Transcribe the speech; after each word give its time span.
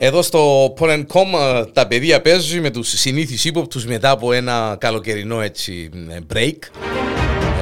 Εδώ 0.00 0.22
στο 0.22 0.72
Porn.com 0.78 1.26
ε, 1.40 1.64
τα 1.72 1.86
παιδιά 1.86 2.20
παίζουν 2.20 2.60
με 2.60 2.70
τους 2.70 2.88
συνήθεις 2.88 3.44
ύποπτους 3.44 3.86
μετά 3.86 4.10
από 4.10 4.32
ένα 4.32 4.76
καλοκαιρινό 4.80 5.40
έτσι 5.40 5.90
ε, 6.08 6.18
break. 6.34 6.56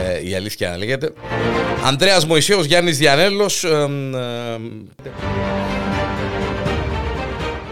Ε, 0.06 0.28
η 0.28 0.34
αλήθεια 0.34 0.70
να 0.70 0.76
λέγεται. 0.76 1.12
Ανδρέας 1.84 2.26
Μωυσέος, 2.26 2.64
Γιάννης 2.64 2.98
Διανέλος. 2.98 3.64
ε, 3.64 3.68
ε, 4.14 5.10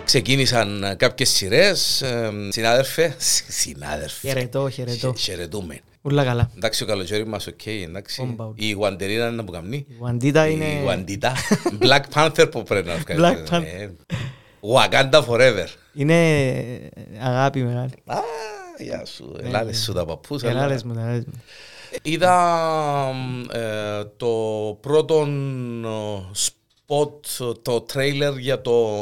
ξεκίνησαν 0.05 0.95
κάποιες 0.97 1.29
σειρές. 1.31 2.03
ε, 2.03 2.31
συνάδελφε, 2.49 3.15
συνάδελφε. 3.63 4.27
Χαιρετώ, 4.29 4.69
χαιρετώ. 4.71 5.07
Χε- 5.07 5.19
Χαιρετούμε. 5.19 5.81
Ούλα 6.03 6.25
καλά. 6.25 6.51
Εντάξει, 6.57 6.83
ο 6.83 6.87
καλοκαίρι 6.87 7.27
μας, 7.27 7.47
οκ, 7.47 7.67
εντάξει. 7.67 8.21
Όμπα, 8.23 8.45
οκ. 8.45 8.63
Η 8.63 8.71
Γουαντερίνα 8.73 9.29
είναι 9.29 9.43
που 9.43 9.53
καμνεί. 9.53 9.77
Η 9.89 9.97
Βαντίτα 10.01 10.49
Η 10.49 10.53
είναι... 10.55 10.81
Γουαντίτα. 10.83 11.33
Black 11.81 12.01
Panther 12.15 12.51
που 12.51 12.63
πρέπει 12.63 12.89
να 12.89 12.95
βγάλει. 12.97 13.37
Black 13.49 13.55
Panther. 13.55 13.91
Ε, 14.65 14.73
Wakanda 14.75 15.25
Forever. 15.27 15.67
Είναι 15.95 16.91
αγάπη 17.21 17.63
μεγάλη. 17.63 17.93
Α, 18.07 18.17
γεια 18.79 19.05
σου. 19.05 19.37
Ελάλες 19.43 19.83
σου 19.83 19.93
τα 19.93 20.05
παππούς. 20.05 20.43
αλλά- 20.43 20.51
Ελάλες 20.53 20.83
μου, 20.83 20.93
ελάλες 20.99 21.25
μου. 21.25 21.43
Είδα 22.03 22.35
ε, 23.53 24.05
το 24.17 24.29
πρώτο 24.81 25.27
ε, 25.85 26.31
spot, 26.35 27.55
το 27.63 27.81
τρέιλερ 27.81 28.37
για 28.39 28.61
το 28.61 28.97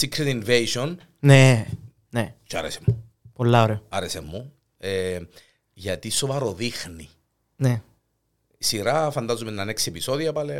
Secret 0.00 0.42
Invasion 0.42 0.94
Ναι, 1.20 1.66
ναι. 2.10 2.34
και 2.46 2.56
άρεσε 2.56 2.78
μου. 2.86 3.04
Πολλά 3.32 3.62
ωραία. 3.62 3.80
Άρεσε 3.88 4.20
μου. 4.20 4.52
Ε, 4.78 5.18
γιατί 5.72 6.10
σοβαροδείχνει. 6.10 7.08
Ναι. 7.56 7.82
Η 8.62 8.64
σειρά 8.64 9.10
φαντάζομαι 9.10 9.50
να 9.50 9.62
είναι 9.62 9.70
έξι 9.70 9.88
επεισόδια 9.88 10.32
πάλι. 10.32 10.50
ε, 10.50 10.56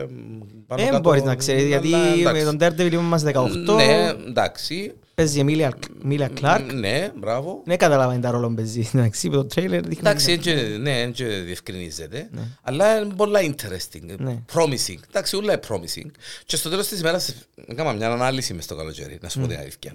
πάνω 0.66 0.82
Δεν 0.82 0.86
κάτω, 0.86 0.98
μπορείς 0.98 1.22
να 1.22 1.34
ξέρεις, 1.34 1.64
γιατί 1.64 1.94
αλλά 1.94 2.12
εντάξει. 2.14 2.44
με 2.44 2.56
τον 2.56 2.68
Daredevil 2.78 2.92
είμαστε 2.92 3.32
18, 3.34 3.74
Ναι, 3.76 4.14
εντάξει. 4.28 4.92
παίζει 5.14 5.40
η 5.40 5.44
Emilia 5.46 5.70
Emilia 6.08 6.28
Clark. 6.40 6.64
Ναι, 6.74 7.10
μπράβο. 7.16 7.62
Δεν 7.64 7.76
καταλάβαινε 7.78 8.20
τα 8.20 8.30
ρόλο 8.30 8.48
που 8.48 8.54
παίζει. 8.54 8.90
Εντάξει, 8.94 9.28
με 9.28 9.36
το 9.36 9.44
τρέιλερ 9.44 9.80
δείχνει... 9.80 9.96
Εντάξει, 9.98 10.32
έτσι, 10.32 10.54
ναι, 10.80 11.00
έτσι 11.00 11.24
διευκρινίζεται. 11.24 12.30
Αλλά 12.62 13.00
είναι 13.00 13.14
πολλά 13.14 13.40
interesting, 13.42 14.16
Ναι. 14.18 14.38
promising. 14.54 14.98
Εντάξει, 15.08 15.36
όλα 15.36 15.52
είναι 15.52 15.62
promising. 15.68 16.10
Και 16.46 16.56
στο 16.56 16.68
τέλος 16.70 16.88
της 16.88 17.00
ημέρας 17.00 17.34
έκανα 17.66 17.92
μια 17.92 18.10
ανάλυση 18.12 18.54
μες 18.54 18.64
στο 18.64 18.76
καλοκαίρι, 18.76 19.18
να 19.22 19.28
σου 19.28 19.40
πω 19.40 19.46
την 19.46 19.58
αλήθεια. 19.58 19.92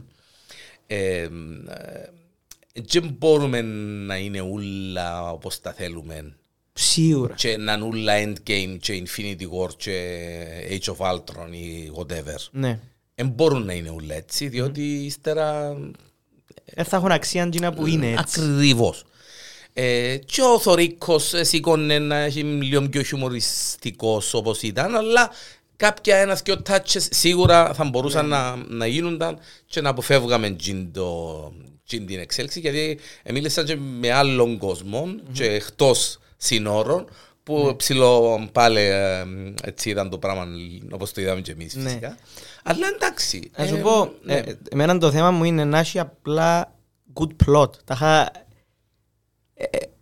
Ε, 0.87 1.21
ε, 1.21 1.27
Δεν 2.89 3.15
μπορούμε 3.19 3.61
να 4.05 4.17
είναι 4.17 4.41
όλα 4.41 5.31
όπως 5.31 5.61
τα 5.61 5.73
θέλουμε 5.73 6.35
Σίγουρα. 6.77 7.33
και 7.33 7.57
να 7.57 7.73
είναι 7.73 7.83
όλα 7.83 8.13
Endgame 8.23 8.77
και 8.79 9.03
Infinity 9.05 9.43
War 9.43 9.69
και 9.77 10.21
Age 10.69 10.93
of 10.93 11.13
Ultron 11.13 11.51
ή 11.51 11.91
whatever. 11.97 12.37
Ναι. 12.51 12.79
Δεν 13.15 13.27
μπορούν 13.27 13.65
να 13.65 13.73
είναι 13.73 13.89
όλα 13.89 14.15
έτσι, 14.15 14.47
διότι 14.47 14.81
ύστερα 14.81 15.77
Δεν 16.73 16.85
θα 16.85 16.97
έχουν 16.97 17.11
αξία 17.11 17.43
αντίνα 17.43 17.73
που 17.73 17.87
είναι 17.87 18.11
έτσι. 18.19 18.41
Ακριβώς. 18.41 19.03
Ε, 19.73 20.17
και 20.17 20.41
ο 20.41 20.59
Θωρίκος 20.59 21.33
ε, 21.33 21.43
σήκωνε 21.43 21.99
να 21.99 22.15
έχει 22.15 22.43
λίγο 22.43 22.89
πιο 22.89 23.01
χιουμοριστικός 23.01 24.33
όπως 24.33 24.61
ήταν, 24.61 24.95
αλλά 24.95 25.31
κάποια 25.75 26.17
ένας 26.17 26.41
και 26.41 26.51
ο 26.51 26.61
τάτσες 26.61 27.07
σίγουρα 27.11 27.73
θα 27.73 27.83
μπορούσαν 27.83 28.27
να, 28.27 28.55
να 28.55 28.87
γίνονταν 28.87 29.39
και 29.65 29.81
να 29.81 29.89
αποφεύγαμε 29.89 30.49
τζιν 30.49 30.91
το, 30.93 31.51
τζιν 31.85 32.05
την 32.05 32.19
εξέλιξη, 32.19 32.59
γιατί 32.59 32.99
μίλησα 33.31 33.63
και 33.63 33.75
με 33.75 34.11
άλλων 34.11 34.57
κόσμων 34.57 35.21
και 35.31 35.45
εκτός 35.45 36.19
συνόρων, 36.45 37.07
που 37.43 37.73
ψηλό 37.77 38.39
πάλι 38.51 38.79
ε, 38.79 39.23
έτσι 39.63 39.89
ήταν 39.89 40.09
το 40.09 40.17
πράγμα 40.17 40.45
όπως 40.91 41.11
το 41.11 41.21
είδαμε 41.21 41.41
και 41.41 41.51
εμείς 41.51 41.75
Ναι. 41.75 41.83
φυσικά. 41.83 42.17
Αλλά 42.63 42.87
εντάξει. 42.95 43.51
Να 43.57 43.65
σου 43.65 43.75
ε, 43.75 43.79
πω, 43.79 44.13
ναι. 44.23 44.33
ε, 44.33 44.57
εμένα 44.69 44.97
το 44.97 45.11
θέμα 45.11 45.31
μου 45.31 45.43
είναι 45.43 45.63
να 45.65 45.79
έχει 45.79 45.99
απλά 45.99 46.75
good 47.13 47.31
plot. 47.45 47.69
Τα 47.85 47.93
είχα... 47.93 48.31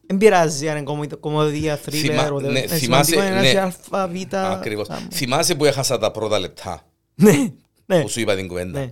Δεν 0.08 0.18
πειράζει 0.18 0.70
αν 0.70 0.76
είναι 0.78 0.86
κομμωδία- 0.86 1.18
κομμωδία, 1.20 1.76
Θυμά- 1.78 2.28
thriller, 2.28 2.34
whatever. 2.34 2.42
ναι, 2.52 2.60
Ε, 2.60 2.68
θυμάσαι- 2.68 2.80
σημαντικό 2.84 3.22
είναι 3.22 3.30
να 3.36 3.42
ναι. 3.42 3.48
έχει 3.48 3.58
αλφα, 3.58 4.08
β, 4.08 4.36
Ακριβώς. 4.36 4.88
γάμο. 4.88 5.08
Θυμάσαι 5.12 5.56
που 5.56 5.66
έχασα 5.66 5.98
τα 5.98 6.12
πρώτα 6.12 6.40
λεπτά; 6.40 6.82
Ναι, 7.16 7.48
ναι. 7.86 8.02
που 8.02 8.10
σου 8.10 8.20
είπα 8.20 8.36
την 8.36 8.48
κουβέντα. 8.48 8.80
Ναι. 8.80 8.90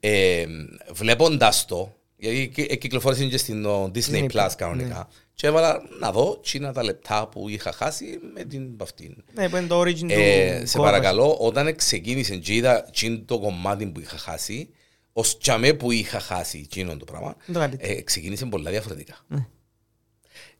Ε, 0.00 0.46
βλέποντας 0.92 1.64
το, 1.64 1.92
γιατί 2.16 2.48
κυ- 2.54 2.72
ε, 2.72 2.76
κυκλοφόρησε 2.76 3.24
και 3.24 3.36
στην 3.38 3.64
ο, 3.66 3.90
Disney 3.94 3.98
Disney 4.12 4.26
Plus 4.30 4.46
Plus, 4.46 4.50
κανονικά, 4.56 5.08
και 5.34 5.46
έβαλα 5.46 5.82
να 6.00 6.12
δω 6.12 6.40
τσίνα 6.42 6.72
τα 6.72 6.82
λεπτά 6.82 7.28
που 7.28 7.48
είχα 7.48 7.72
χάσει 7.72 8.18
με 8.34 8.44
την 8.44 8.76
αυτήν. 8.82 9.24
Ναι, 9.34 9.48
που 9.48 9.56
είναι 9.56 9.66
το 9.66 9.80
origin 9.80 9.86
Ε, 9.86 9.94
του 9.94 10.00
σε 10.00 10.06
κόμματος. 10.06 10.72
παρακαλώ, 10.74 11.36
όταν 11.40 11.76
ξεκίνησε 11.76 12.36
και 12.36 12.54
είδα 12.54 12.82
τσιν 12.92 13.24
το 13.26 13.38
κομμάτι 13.38 13.86
που 13.86 14.00
είχα 14.00 14.16
χάσει, 14.16 14.68
ως 15.12 15.38
τσαμέ 15.38 15.72
που 15.74 15.90
είχα 15.90 16.20
χάσει 16.20 16.58
εκείνο 16.58 16.96
το 16.96 17.04
πράγμα, 17.04 17.28
Είναι 17.46 17.52
το 17.52 17.58
καλύτερο. 17.58 17.92
ε, 17.92 18.00
ξεκίνησε 18.02 18.46
πολλά 18.46 18.70
διαφορετικά. 18.70 19.16
Ναι. 19.28 19.46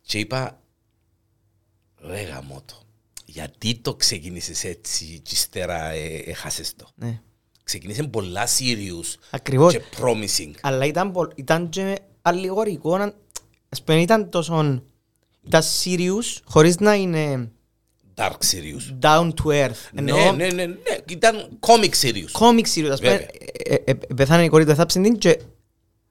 Και 0.02 0.18
είπα, 0.18 0.60
ρε 2.00 2.22
γαμώ 2.22 2.62
το, 2.64 2.82
γιατί 3.24 3.74
το 3.74 3.94
ξεκίνησες 3.94 4.64
έτσι 4.64 5.20
και 5.22 5.30
ύστερα 5.34 5.88
ε, 5.90 6.14
έχασες 6.16 6.74
το; 6.76 6.88
Ναι. 6.94 7.20
Ξεκίνησε 7.64 8.02
πολλά 8.02 8.46
serious 8.58 9.14
Ακριβώς. 9.30 9.72
και 9.72 9.82
promising. 10.00 10.50
Αλλά 10.60 10.84
ήταν, 10.84 11.12
πο- 11.12 11.32
ήταν 11.34 11.68
και 11.68 11.98
αλληγορικό. 12.22 12.96
Να- 13.72 13.78
Ας 13.78 13.82
πούμε, 13.82 14.00
ήταν 14.00 14.30
τόσο... 14.30 14.82
Ήταν 15.46 15.62
serious, 15.84 16.40
χωρίς 16.44 16.78
να 16.78 16.94
είναι 16.94 17.50
Dark 18.14 18.30
serious. 18.30 18.98
down 19.02 19.26
to 19.28 19.46
earth. 19.46 19.68
Ναι, 19.92 20.00
Εννοώ 20.00 20.32
ναι, 20.32 20.46
ναι, 20.46 20.64
ναι, 20.66 20.74
ήταν 21.10 21.48
comic 21.60 21.90
serious. 22.06 22.30
comic 22.40 22.64
serious. 22.74 22.90
Ας 22.90 23.00
πούμε, 23.00 23.10
Βέβαια. 23.10 23.28
ε, 23.64 23.74
ε, 23.74 23.82
ε, 23.84 23.94
πέθανε 24.16 24.44
η 24.44 24.48
κόρη 24.48 24.64
του 24.64 24.70
Εθάψεν 24.70 25.02
την 25.02 25.18
και 25.18 25.38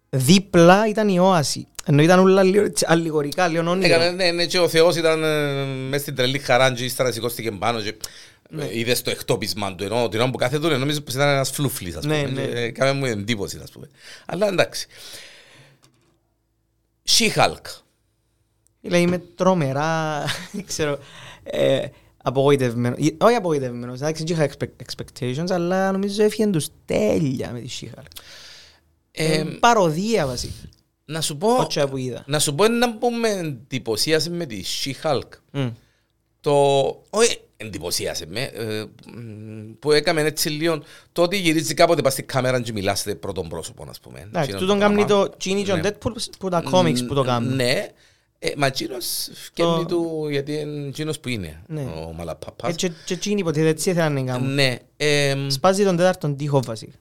δίπλα 0.09 0.87
ήταν 0.87 1.07
η 1.09 1.19
όαση. 1.19 1.67
Ενώ 1.85 2.01
ήταν 2.01 2.19
όλα 2.19 2.43
λίγο 2.43 2.63
έτσι 2.63 2.85
αλληγορικά, 2.87 3.47
λίγο 3.47 3.69
όνειρο. 3.69 3.93
Έκανε, 3.93 4.09
ναι, 4.11 4.31
ναι, 4.31 4.45
και 4.45 4.59
ο 4.59 4.67
Θεός 4.67 4.95
ήταν 4.95 5.23
ε, 5.23 5.63
μες 5.65 6.01
στην 6.01 6.15
τρελή 6.15 6.39
χαρά 6.39 6.73
και 6.73 6.83
ύστερα 6.83 7.11
σηκώστηκε 7.11 7.51
πάνω 7.51 7.81
και 7.81 7.93
Ναι. 8.49 8.63
ε, 8.63 8.79
είδες 8.79 9.01
το 9.01 9.09
εκτόπισμα 9.09 9.75
του 9.75 9.83
ενώ 9.83 10.09
την 10.09 10.19
ώρα 10.19 10.29
που 10.29 10.37
κάθε 10.37 10.59
του 10.59 10.67
νόμιζε 10.69 11.01
πως 11.01 11.13
ήταν 11.13 11.27
ένας 11.29 11.49
φλούφλης 11.51 11.95
ας 11.95 12.05
Ναι, 12.05 12.23
πούμε 12.23 12.41
ναι. 12.41 12.47
και, 12.47 12.59
ε, 12.59 12.69
Κάμε 12.71 12.93
μου 12.93 13.05
εντύπωση 13.05 13.59
ας 13.63 13.71
πούμε 13.71 13.89
Αλλά 14.25 14.47
εντάξει 14.47 14.87
She-Hulk 17.09 17.81
Λέει, 18.81 19.01
είμαι 19.01 19.17
τρομερά, 19.17 20.23
δεν 20.51 20.65
ξέρω, 20.71 20.97
ε, 21.43 21.85
απογοητευμένος. 22.23 22.99
Ε, 23.07 23.15
Όχι 23.19 23.35
απογοητευμένος, 23.35 24.01
εντάξει, 24.01 24.23
δεν 24.23 24.35
είχα 24.35 24.49
expect- 24.51 24.85
expectations, 24.85 25.49
αλλά 25.51 25.91
νομίζω 25.91 26.23
έφυγε 26.23 26.47
τους 26.47 26.67
τέλεια 26.85 27.51
με 27.51 27.59
τη 27.59 27.69
She-Hulk. 27.81 28.05
Ε, 29.11 29.33
Ε, 29.39 29.43
παροδία 29.43 30.27
βασικά, 30.27 30.53
Να 31.05 31.21
σου 31.21 31.37
πω 31.37 31.47
όποια 31.55 31.87
που 31.87 31.97
είδα. 31.97 32.23
Να 32.27 32.39
σου 32.39 32.55
πω 32.55 32.63
ένα 32.63 32.97
που 32.97 33.09
με 33.09 33.29
εντυπωσίασε 33.29 34.29
με 34.29 34.45
τη 34.45 34.63
She-Hulk 34.83 35.29
Μμ. 35.51 35.67
Το. 36.41 36.51
Όχι, 37.09 37.39
εντυπωσίασε 37.65 38.25
με. 38.27 38.41
ε, 38.41 38.83
μ, 39.15 39.71
που 39.79 39.91
έκαμε 39.91 40.21
έτσι 40.21 40.49
λίγο. 40.49 40.83
Το 41.11 41.21
ότι 41.21 41.37
γυρίζει 41.37 41.73
κάποτε 41.73 42.01
πας 42.01 42.13
στην 42.13 42.25
κάμερα 42.25 42.61
και 42.61 42.71
μιλάς 42.71 42.99
σε 42.99 43.15
πρώτον 43.15 43.47
πρόσωπο, 43.49 43.85
ας 43.89 43.99
πούμε. 43.99 44.19
Εντάξει, 44.19 44.41
Εκείνο 44.49 44.59
τούτον 44.59 44.77
πράγμα. 44.77 44.95
κάνει 44.95 45.07
το 45.09 45.33
Genie 45.43 45.63
και 45.63 45.71
ο 45.71 45.75
Ναι. 45.75 45.89
Deadpool 45.89 46.11
που 46.39 46.49
τα 46.49 46.63
comics 46.71 47.05
που 47.07 47.13
το 47.13 47.23
κάνουν. 47.23 47.55
Ναι. 47.55 47.87
Ε, 48.43 48.51
μα 48.57 48.65
εκείνος 48.67 49.29
φκένει 49.33 49.69
Το- 49.69 49.85
του 49.85 50.27
γιατί 50.29 50.53
είναι 50.53 50.87
εκείνος 50.87 51.19
που 51.19 51.29
είναι. 51.29 51.63
Ναι. 51.67 51.81
Ο 51.81 52.09
Ε, 52.09 52.13
Μαλαπαπάς. 52.15 52.75
Και 52.75 52.91
και 53.05 53.17
Genie 53.23 53.37
υποτίθεται 53.37 53.69
έτσι 53.69 53.89
ήθελαν 53.89 54.13
να 54.13 54.21
κάνουν. 54.23 54.53
Ναι. 54.53 54.77
ε, 54.97 55.35
μ, 55.35 55.49
Σπάζει 55.49 55.83
τον 55.83 55.97
τέταρτον 55.97 56.35
τείχο 56.37 56.61
βασικά. 56.61 56.95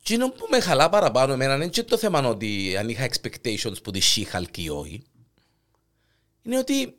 Εκείνο 0.00 0.28
που 0.30 0.46
με 0.50 0.60
χαλά 0.60 0.88
παραπάνω 0.88 1.32
εμένα 1.32 1.54
είναι 1.54 1.66
και 1.68 1.82
το 1.82 1.96
θέμα 1.96 2.26
ότι 2.28 2.76
αν 2.78 2.88
είχα 2.88 3.08
expectations 3.08 3.82
που 3.82 3.90
τη 3.90 4.00
She-Hulk 4.14 4.56
ή 4.58 4.68
όχι. 4.68 5.02
Είναι 6.42 6.58
ότι 6.58 6.80
ε, 6.82 6.82
ε, 6.82 6.94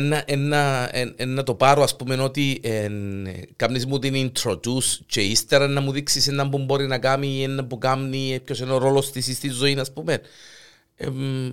να- 0.00 0.22
ε, 0.26 0.36
να- 0.36 0.88
ε, 0.92 1.12
ε, 1.16 1.24
να 1.24 1.42
το 1.42 1.54
πάρω 1.54 1.82
ας 1.82 1.96
πούμε 1.96 2.14
ότι 2.22 2.60
ε, 2.62 2.88
κάνεις 3.56 3.86
μου 3.86 3.98
την 3.98 4.30
introduce 4.32 4.98
και 5.06 5.20
ύστερα 5.20 5.68
να 5.68 5.80
μου 5.80 5.92
δείξεις 5.92 6.28
ένα 6.28 6.48
που 6.48 6.58
μπορεί 6.58 6.86
να 6.86 6.98
κάνει 6.98 7.42
ένα 7.42 7.64
που 7.64 7.78
κάνει 7.78 8.40
ποιος 8.44 8.58
είναι 8.60 8.72
ο 8.72 8.78
ρόλος 8.78 9.10
της 9.10 9.36
στη 9.36 9.48
ζωή 9.48 9.76
ας 9.78 9.92
πούμε. 9.92 10.20
Ε, 10.96 11.06
μ, 11.06 11.50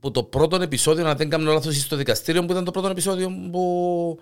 που 0.00 0.10
το 0.10 0.22
πρώτο 0.22 0.56
επεισόδιο, 0.62 1.06
αν 1.06 1.16
δεν 1.16 1.28
κάνω 1.28 1.52
λάθος, 1.52 1.76
στο 1.80 1.96
δικαστήριο 1.96 2.44
που 2.44 2.52
ήταν 2.52 2.64
το 2.64 2.70
πρώτο 2.70 2.88
επεισόδιο 2.88 3.32
που 3.52 4.18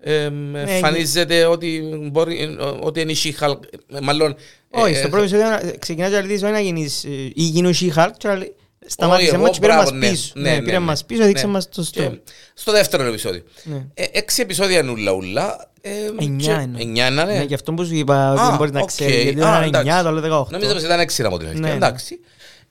ε, 0.00 0.30
μ, 0.30 0.56
εμφανίζεται 0.56 1.44
ότι, 1.44 1.82
μπορεί, 2.12 2.38
ε, 2.40 2.46
ότι 2.80 3.00
είναι 3.00 3.12
η 3.12 3.16
She-Hulk, 3.24 3.58
ε, 3.92 4.00
μάλλον... 4.02 4.30
ε, 4.70 4.80
Όχι, 4.80 4.94
στο 4.94 5.06
ε, 5.06 5.10
πρώτο 5.10 5.24
επεισόδιο 5.24 5.72
ξεκινάς 5.78 6.10
να 6.10 6.20
λύσεις 6.20 6.42
όχι 6.42 6.52
να 6.52 6.60
γίνεις 6.60 7.04
ε, 7.04 7.08
ή 7.34 7.42
γίνου 7.42 7.70
She-Hulk 7.74 8.10
και 8.18 8.28
να 8.28 8.36
λέει, 8.36 8.54
σταμάτησε 8.86 9.28
όχι, 9.28 9.38
μου 9.38 9.44
εγώ, 9.44 9.52
και 9.52 9.60
πήρε 9.60 9.72
μπράβο, 9.72 9.90
μας 9.90 10.00
ναι, 10.00 10.10
πίσω. 10.10 10.32
ναι, 10.34 10.50
Ναι, 10.50 10.56
ναι, 10.56 10.62
πήρε 10.62 10.78
ναι. 10.78 10.84
μας 10.84 11.04
πίσω, 11.04 11.24
δείξε 11.24 11.46
Ναι. 11.46 11.52
μας 11.52 11.68
το 11.68 11.86
Και 11.90 12.08
story. 12.10 12.18
Στο 12.54 12.72
δεύτερο 12.72 13.02
επεισόδιο. 13.04 13.42
Ναι. 13.62 13.86
Ε, 13.94 14.04
έξι 14.12 14.40
επεισόδια 14.42 14.78
είναι 14.78 14.90
ούλα 14.90 15.12
ούλα. 15.12 15.70
ε, 15.80 15.90
Εννιά 16.20 16.56
και- 16.56 16.62
είναι. 16.62 16.80
Εννιά 16.82 17.06
είναι, 17.06 17.24
Ναι, 17.24 17.32
ναι. 17.32 17.42
γι' 17.44 17.54
αυτό 17.54 17.72
που 17.72 17.84
σου 17.84 17.94
είπα 17.94 18.32
ότι 18.32 18.40
Α, 18.40 18.46
δεν 18.46 18.56
μπορείς 18.56 18.72
να 18.72 18.80
οκ. 18.80 18.86
ξέρεις, 18.86 19.22
γιατί 19.22 19.40
Α, 19.42 19.48
ήταν 19.48 19.62
εντάξει. 19.62 19.90
9, 19.90 20.02
το 20.02 20.08
άλλο 20.08 20.20
18. 20.20 20.50
Νομίζω 20.50 20.72
πως 20.72 20.82
ήταν 20.82 21.00
έξι 21.00 21.22
από 21.22 21.36
την 21.38 21.46
αλήθεια. 21.46 21.62
Ναι, 21.64 21.68
ναι. 21.70 21.74
Εντάξει. 21.76 22.20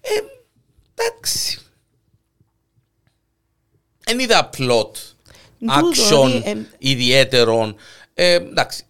Ε, 0.01 0.09
εντάξει. 0.95 1.59
Εν 4.05 4.19
είδα 4.19 4.49
plot, 4.57 4.91
Τούτο, 5.59 5.89
action, 6.11 6.23
ότι, 6.23 6.41
ε, 6.49 6.55
ιδιαίτερων. 6.77 7.75
Ε, 8.13 8.33
εντάξει. 8.33 8.83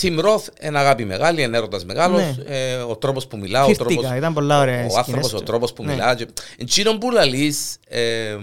Tim 0.00 0.18
Roth, 0.24 0.46
ένα 0.58 0.80
αγάπη 0.80 1.04
μεγάλη, 1.04 1.42
ένα 1.42 1.56
έρωτας 1.56 1.84
μεγάλος, 1.84 2.20
Ναι. 2.20 2.34
ε, 2.46 2.74
ο 2.76 2.96
τρόπος 2.96 3.26
που 3.26 3.36
μιλά, 3.38 3.64
ο 3.64 3.72
τρόπος, 3.72 3.94
Φύρτηκα, 3.94 4.16
ήταν 4.16 4.34
πολλά 4.34 4.60
ωραία 4.60 4.76
ο 4.76 4.88
σκηνές 4.88 4.96
άνθρωπος, 4.96 5.32
ο 5.32 5.36
του. 5.38 5.42
τρόπος 5.44 5.72
που 5.72 5.84
Ναι. 5.84 5.92
μιλά. 5.92 6.14
και- 6.14 6.26
Εκείνο 6.58 6.98
που 6.98 7.10
λαλείς, 7.10 7.76
ε, 7.88 8.36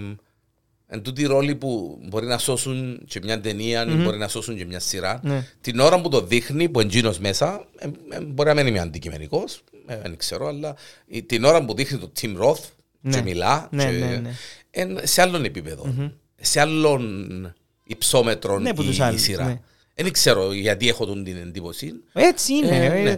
εν 0.88 1.02
τούτη 1.02 1.24
ρόλη 1.24 1.54
που 1.54 1.98
μπορεί 2.08 2.26
να 2.26 2.38
σώσουν 2.38 3.00
και 3.08 3.20
μια 3.22 3.40
ταινία, 3.40 3.86
ή 3.88 3.92
μπορεί 3.94 4.18
να 4.18 4.28
σώσουν 4.28 4.56
και 4.56 4.64
μια 4.64 4.80
σειρά. 4.80 5.20
Ναι. 5.22 5.46
Την 5.60 5.80
ώρα 5.80 6.00
που 6.00 6.08
το 6.08 6.20
δείχνει, 6.20 6.68
που 6.68 6.80
εντζήνος 6.80 7.18
μέσα, 7.18 7.66
ε, 7.78 7.86
ε, 8.16 8.20
μπορεί 8.20 8.48
να 8.48 8.54
μην 8.54 8.66
είμαι 8.66 8.78
αντικειμενικός, 8.80 9.62
ε, 9.86 9.96
δεν 10.02 10.16
ξέρω, 10.16 10.46
αλλά 10.48 10.76
η- 11.06 11.22
την 11.22 11.44
ώρα 11.44 11.64
που 11.64 11.74
δείχνει 11.74 11.98
το 11.98 12.12
Tim 12.20 12.36
Roth 12.42 12.54
και 13.02 13.16
Ναι. 13.16 13.22
μιλά, 13.22 13.68
Ναι, 13.70 13.84
και, 13.84 13.90
ναι, 13.90 14.06
ναι. 14.22 14.30
εν- 14.70 15.00
σε 15.02 15.22
άλλον 15.22 15.44
επίπεδο, 15.44 15.94
σε 16.40 16.60
άλλον 16.60 17.54
υψόμετρο 17.84 18.58
Ναι, 18.58 18.74
που 18.74 18.82
η, 18.82 18.86
τους 18.86 18.98
η 18.98 19.02
άλλους, 19.02 19.20
σειρά. 19.22 19.60
Ναι. 19.96 20.02
Δεν 20.04 20.12
ξέρω 20.12 20.52
γιατί 20.52 20.88
έχω 20.88 21.06
τον 21.06 21.24
την 21.24 21.36
εντύπωση. 21.36 21.92
Έτσι 22.12 22.52
είναι. 22.54 22.76
Ε, 22.76 22.98
ε, 22.98 23.02
ναι. 23.02 23.16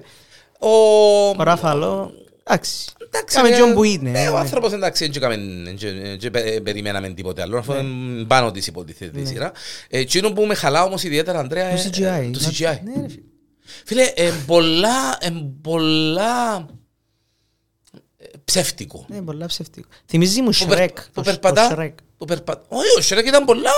Ο... 0.59 0.69
Ο 1.29 1.43
Ραφαλό, 1.43 2.13
εντάξει. 2.45 2.87
Εντάξει, 3.07 3.37
Κάμε 3.37 3.49
ε, 3.49 3.59
John 3.61 3.75
που 3.75 3.85
είναι. 3.85 4.11
ναι, 4.11 4.29
ο 4.29 4.33
ναι. 4.33 4.39
άνθρωπος 4.39 4.73
εντάξει, 4.73 5.05
δεν 5.09 5.13
έκαμε- 5.17 5.77
δεν- 5.79 6.19
δεν 6.21 6.31
πε- 6.31 6.61
περιμέναμε 6.61 7.09
τίποτε 7.09 7.43
άλλο, 7.43 7.59
αφού 7.59 7.73
είναι 7.73 8.25
πάνω 8.25 8.51
της 8.51 8.67
υποτίθεται 8.67 9.21
η 9.21 9.25
σειρά. 9.25 9.53
Ε, 9.89 9.99
Εκείνο 9.99 10.33
που 10.33 10.45
με 10.47 10.55
χαλά 10.55 10.85
όμως 10.85 11.03
ιδιαίτερα, 11.03 11.39
Ανδρέα, 11.39 11.69
Το 11.71 11.75
ε, 11.77 11.85
CGI. 11.85 12.03
ε, 12.27 12.31
το 12.31 12.41
να- 12.41 12.49
CGI. 12.49 12.79
Ναι, 12.85 13.03
ρε 13.03 13.09
φίλε. 13.09 13.23
Φίλε, 13.85 14.03
ε, 14.15 14.33
πολλά, 14.47 15.19
ε, 15.21 15.29
πολλά 15.63 16.55
ε, 16.57 16.65
ψεύτικο. 18.45 19.05
Ναι, 19.09 19.23
πολλά 19.23 19.47
ψευτικό. 19.47 19.89
Θυμίζει 20.07 20.43
μου 20.43 20.51
Που 20.59 20.67
περ- 20.67 20.91
Shrek. 20.91 20.95
που 20.97 21.11
το- 21.13 21.23
περπατά. 21.23 21.69
το 21.69 21.75
Shrek. 21.83 21.93
Που 22.19 22.25
περπα- 22.25 22.65
Όχι, 22.69 22.99
ο 22.99 23.01
Shrek 23.03 23.27
ήταν 23.27 23.45
πολλά. 23.45 23.71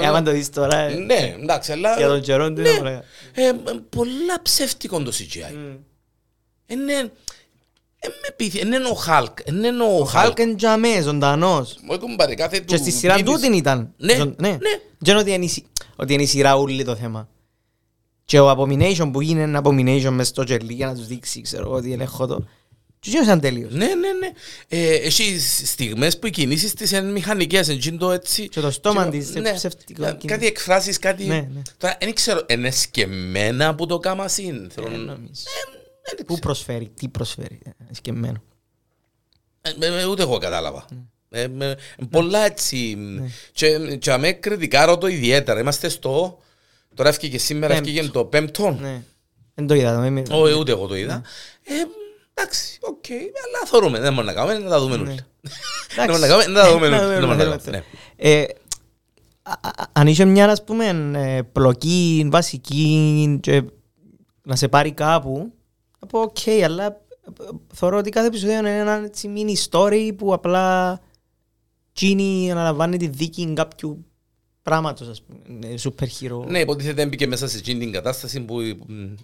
Ε, 0.00 0.06
άμα 0.06 0.22
το 0.22 0.30
δεις 0.30 0.50
τώρα, 0.50 0.76
ε, 0.78 0.94
Ναι, 0.94 1.34
εντάξει, 1.42 1.72
αλλά. 1.72 1.96
για 1.96 2.08
τον 2.08 2.20
καιρό 2.20 2.52
του 2.52 2.60
ναι, 2.60 2.68
ήταν 2.68 2.80
ωραία. 2.80 3.02
ε, 3.34 3.46
ε, 3.48 3.52
πολλά 3.88 4.42
ψεύτικο 4.42 5.02
το 5.02 5.12
CGI. 5.14 5.52
Μμ. 5.54 5.76
Είναι. 6.66 6.92
ε, 8.00 8.08
με 8.08 8.34
πείθει, 8.36 8.60
είναι 8.60 8.76
ο 8.90 8.94
Hulk. 8.94 9.38
Είναι 9.44 9.68
ο 9.82 9.98
Ο 9.98 10.04
Hulk. 10.04 10.24
Hulk 10.24 10.38
είναι 10.38 10.54
τζιαμέ, 10.54 11.00
ζωντανός. 11.00 11.76
Μου 11.82 11.92
έκουγε 11.92 12.16
πάρει 12.16 12.34
κάθε 12.34 12.58
Και 12.58 12.64
του 12.64 12.76
στη 12.76 12.90
σειρά 12.90 13.14
κίνηση. 13.16 13.34
τούτη 13.34 13.56
ήταν. 13.56 13.92
Ναι, 13.96 14.14
Ζων- 14.14 14.40
ναι. 14.40 14.58
Δεν 14.98 15.12
είναι 15.12 15.18
ότι 15.18 15.32
είναι 15.32 15.44
η 15.44 15.48
σι- 15.48 15.66
ότι 15.96 16.12
είναι 16.12 16.22
η 16.22 16.26
σειρά 16.26 16.56
ούλη 16.56 16.84
το 16.84 16.96
θέμα. 16.96 17.28
Και 18.24 18.40
ο 18.40 18.50
Abomination 18.50 19.10
που 19.12 19.20
είναι 19.20 19.42
ένα 19.42 19.60
Abomination 19.64 20.08
μες 20.10 20.28
στο 20.28 20.44
τζελί 20.44 20.72
για 20.72 20.86
να 20.86 20.94
τους 20.94 21.06
δείξει, 21.06 21.40
ξέρω 21.40 21.62
εγώ, 21.64 21.74
ότι 21.74 21.92
ελέγχω 21.92 22.26
το. 22.26 22.46
Και 23.00 23.10
γίνονταν 23.10 23.40
τέλειος. 23.40 23.72
Ναι, 23.72 23.86
ναι, 23.86 24.12
ναι. 24.12 24.30
Ε, 24.68 24.94
έχει 24.94 25.38
στιγμές 25.40 26.18
που 26.18 26.26
οι 26.26 26.30
κινήσεις 26.30 26.74
της 26.74 26.90
είναι 26.90 27.10
μηχανικές, 27.10 27.68
είναι 27.68 27.96
το 27.98 28.10
έτσι. 28.10 28.48
Και 28.48 28.60
το 28.60 28.70
στόμα 28.70 29.04
Και- 29.04 29.10
της, 29.18 29.34
ναι. 29.34 29.52
ψευτικό 29.54 30.02
Κα- 30.02 30.08
κίνηση. 30.10 30.26
Κάτι 30.26 30.46
εκφράσεις, 30.46 30.98
κάτι... 30.98 31.24
Ναι, 31.24 31.34
ναι. 31.54 31.62
Τώρα, 31.78 31.96
δεν 32.00 32.14
ξέρω, 32.14 32.44
είναι 32.48 32.70
σκεμμένα 32.70 33.74
που 33.74 33.86
το 33.86 33.98
κάμα 33.98 34.28
συν. 34.28 34.70
Θέλω 34.70 34.86
Ε, 34.86 34.90
να- 34.90 34.96
νομίζω. 34.96 35.42
δεν 36.16 36.26
Πού 36.26 36.38
προσφέρει, 36.38 36.88
τι 36.94 37.08
προσφέρει, 37.08 37.58
ε, 37.64 37.70
σκεμμένο. 37.94 38.42
Ε, 39.60 39.70
ε, 40.00 40.04
Ούτε 40.04 40.22
εγώ 40.22 40.38
κατάλαβα. 40.38 40.84
Ε, 41.30 41.42
ε, 41.58 41.74
πολλά 42.10 42.44
έτσι. 42.44 42.96
Και, 43.52 43.96
και 43.96 44.12
αμέ 44.12 44.32
κριτικάρω 44.32 44.98
το 44.98 45.06
ιδιαίτερα. 45.06 45.60
Είμαστε 45.60 45.88
στο... 45.88 46.38
Τώρα 46.94 47.08
έφυγε 47.08 47.38
σήμερα, 47.38 47.74
Πέμπτο. 47.74 47.90
έφυγε 47.90 48.08
το 48.08 48.24
πέμπτο. 48.24 48.70
Ναι. 48.80 49.02
Δεν 49.54 49.66
το 49.66 49.74
είδα. 49.74 50.00
δεν 50.00 50.12
με- 50.12 50.22
Ω, 50.30 50.46
ε, 50.46 50.52
ούτε 50.54 50.70
εγώ 50.72 50.86
το 50.86 50.96
είδα. 50.96 51.22
Ε, 51.62 51.72
εντάξει, 52.38 52.78
οκ. 52.80 53.04
Αλλά 53.10 53.66
θεωρούμε. 53.70 54.00
Δεν 54.00 54.14
μπορούμε 54.14 54.32
να 54.32 54.38
κάνουμε, 54.38 54.58
να 54.58 54.70
τα 54.70 54.80
δούμε 54.80 54.94
όλα. 54.94 55.04
Δεν 55.04 56.06
μπορούμε 56.06 56.26
να 56.26 56.26
κάνουμε, 56.26 56.46
να 56.46 56.62
τα 56.62 56.70
δούμε 56.72 56.88
Ναι, 56.88 56.94
όλα. 56.96 57.02
να 57.02 57.08
Δεν 57.08 57.12
δούμε, 57.12 57.26
μπορούμε 57.26 57.44
να 57.44 57.44
να 57.44 57.44
κάνουμε, 57.44 57.56
δούμε. 57.56 57.76
ναι. 57.76 57.82
Ε, 58.16 58.46
α- 59.42 59.52
α- 59.62 59.86
Αν 59.92 60.06
είχε 60.06 60.24
μια 60.24 60.50
ας 60.50 60.64
πούμε 60.64 61.10
ε, 61.14 61.42
πλοκή 61.42 62.28
βασική 62.30 63.38
και 63.42 63.62
να 64.42 64.56
σε 64.56 64.68
πάρει 64.68 64.92
κάπου 64.92 65.52
θα 65.98 66.06
πω 66.06 66.20
οκ, 66.20 66.38
αλλά 66.64 66.86
ε, 66.86 66.92
θεωρώ 67.74 67.98
ότι 67.98 68.10
κάθε 68.10 68.26
επεισόδιο 68.26 68.58
είναι 68.58 68.78
ένα 68.78 68.92
έτσι 69.04 69.32
mini 69.36 69.70
story 69.70 70.10
που 70.16 70.32
απλά 70.32 71.00
Genie 72.00 72.48
αναλαμβάνει 72.50 72.96
τη 72.96 73.06
δίκη 73.08 73.52
κάποιου 73.54 74.04
πράγματος 74.62 75.08
ας 75.08 75.22
πούμε, 75.22 75.66
ε, 75.66 75.74
super 75.78 76.04
hero. 76.20 76.46
Ναι, 76.46 76.60
υποτίθεται 76.60 77.02
έμπηκε 77.02 77.26
μέσα 77.26 77.48
σε 77.48 77.58
εκείνη 77.58 77.78
την 77.80 77.92
κατάσταση 77.92 78.40
που 78.40 78.54
μ, 78.86 79.14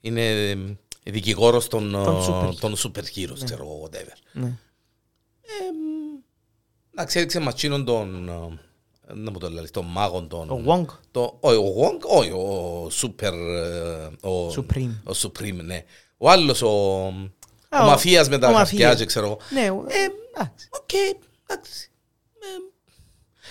είναι 0.00 0.54
ε, 1.02 1.10
δικηγόρος 1.10 1.68
των, 1.68 1.90
Των 1.92 2.16
ε, 2.16 2.26
super- 2.28 2.54
των 2.60 2.74
super 2.76 3.02
heroes, 3.16 3.44
ξέρω 3.44 3.62
εγώ, 3.64 3.88
whatever. 3.90 4.16
Ναι. 4.32 4.52
Εντάξει, 6.92 7.18
έδειξε 7.18 7.38
μας 7.40 7.52
εκείνον 7.52 7.84
τον, 7.84 8.28
ε, 9.08 9.12
να 9.14 9.30
μου 9.30 9.38
το 9.38 9.50
λέει, 9.50 9.68
τον 9.70 9.84
μάγον 9.86 10.28
τον... 10.28 10.50
Ο 10.50 10.62
Wong. 10.66 10.84
Το, 11.10 11.36
όχι, 11.40 11.56
ο 11.56 11.74
Wong, 11.80 12.00
όχι, 12.18 12.30
ο 12.30 12.86
Super... 13.02 13.32
ε, 13.32 14.28
Ο, 14.28 14.48
Supreme. 14.56 14.90
Ο 15.04 15.10
Supreme, 15.22 15.60
ναι. 15.64 15.84
Ο 16.18 16.30
άλλος, 16.30 16.62
ο, 16.62 16.68
Α, 17.68 17.80
ο 17.80 17.84
ο- 17.84 17.86
μαφίας 17.86 18.28
με 18.28 18.38
τα 18.38 18.48
ο 18.48 18.52
χαρτιά, 18.54 18.78
μαφίας. 18.78 18.96
και 19.00 19.04
ξέρω 19.06 19.26
εγώ. 19.26 19.38
Ναι, 19.52 19.70
ο- 19.70 19.84
εντάξει. 20.34 20.68
Οκ, 20.70 20.90
εντάξει. 21.46 21.90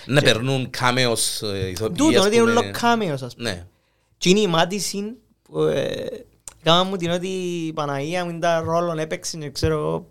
Ε, 0.06 0.12
Να 0.12 0.22
περνούν 0.22 0.70
κάμεος 0.70 1.42
ε, 1.42 1.68
ηθοποιοί, 1.70 1.96
Τούτο, 1.98 2.20
ας 2.20 2.26
ότι 2.26 2.36
είναι 2.36 2.46
πούμε. 2.46 2.60
όλο 2.60 2.72
cameos, 2.82 3.22
ας 3.24 3.36
πούμε. 3.36 3.50
Ναι. 3.52 3.66
Και 4.18 4.30
είναι 4.30 4.40
η 4.40 4.48
Μάτισιν 4.48 5.14
που 6.64 6.70
ε, 6.70 6.72
έκανα 6.72 6.84
μου 6.84 6.96
την 6.96 7.10
ότι 7.12 7.28
η 7.68 7.74
Παναγία 7.74 8.26
μου 8.26 8.40
τα 8.40 8.60
ρόλο 8.60 9.00
έπαιξε 9.00 9.38
και 9.38 9.50
ξέρω 9.50 9.78
εγώ 9.78 10.08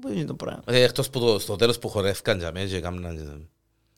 πώς 0.00 0.12
είναι 0.12 0.24
το 0.24 0.34
πράγμα. 0.34 0.62
Ε, 0.66 0.82
Εκτός 0.82 1.10
που 1.10 1.20
το, 1.20 1.38
στο 1.38 1.56
τέλος 1.56 1.78
που 1.78 1.88
χορεύκαν 1.88 2.38
για 2.38 2.52
μένα 2.52 2.68
και 2.68 2.80
κάμναν... 2.80 3.48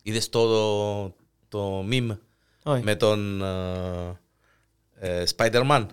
Είδες 0.02 0.28
το, 0.28 0.46
το, 0.48 1.14
το 1.48 1.84
meme 1.90 2.16
Όχι, 2.62 2.82
με 2.82 2.94
τον 2.96 3.42
ε, 3.42 4.18
ε, 4.98 5.24
Spider-Man; 5.36 5.86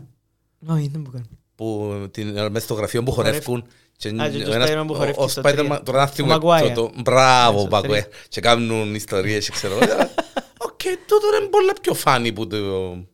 Όχι, 0.68 0.88
δεν 0.88 1.02
μου 1.06 1.12
κάνει. 1.12 1.26
που 1.56 1.94
την, 2.12 2.38
ε, 2.38 2.50
μέσα 2.50 2.66
στο 2.66 2.74
γραφείο 2.74 3.04
που 3.04 3.12
χορεύκουν 3.12 3.64
και 3.98 4.08
Α, 4.22 4.30
και 4.30 4.44
το 4.44 4.52
ο 4.52 4.54
ένας- 4.54 4.70
Spider-Man 4.70 4.84
που 4.88 4.94
ο- 4.94 4.98
χορεύει 4.98 5.16
ο 5.20 5.28
στο 5.28 5.42
Spider-Man, 5.42 5.56
τρία. 5.56 5.84
τώρα 5.84 5.98
να 5.98 6.04
Ο 6.04 6.08
θυμούμε 6.08 6.38
Maguire. 6.42 6.72
το- 6.76 6.82
το- 6.88 6.92
μπράβο 7.02 7.60
Στο 7.60 7.70
Maguire 7.78 7.82
τρία. 7.82 8.08
και 8.30 8.42
κάνουν 8.42 8.96
ιστορίες 8.96 9.46
και 9.46 9.52
ξέρω 9.52 9.74
εγώ. 9.74 9.94
Οκ, 10.58 10.82
τούτο 11.08 11.38
είναι 11.40 11.48
πολλά 11.50 11.74
πιο 11.82 11.94
funny 11.94 12.31
που, 12.34 12.48
το- 12.48 13.06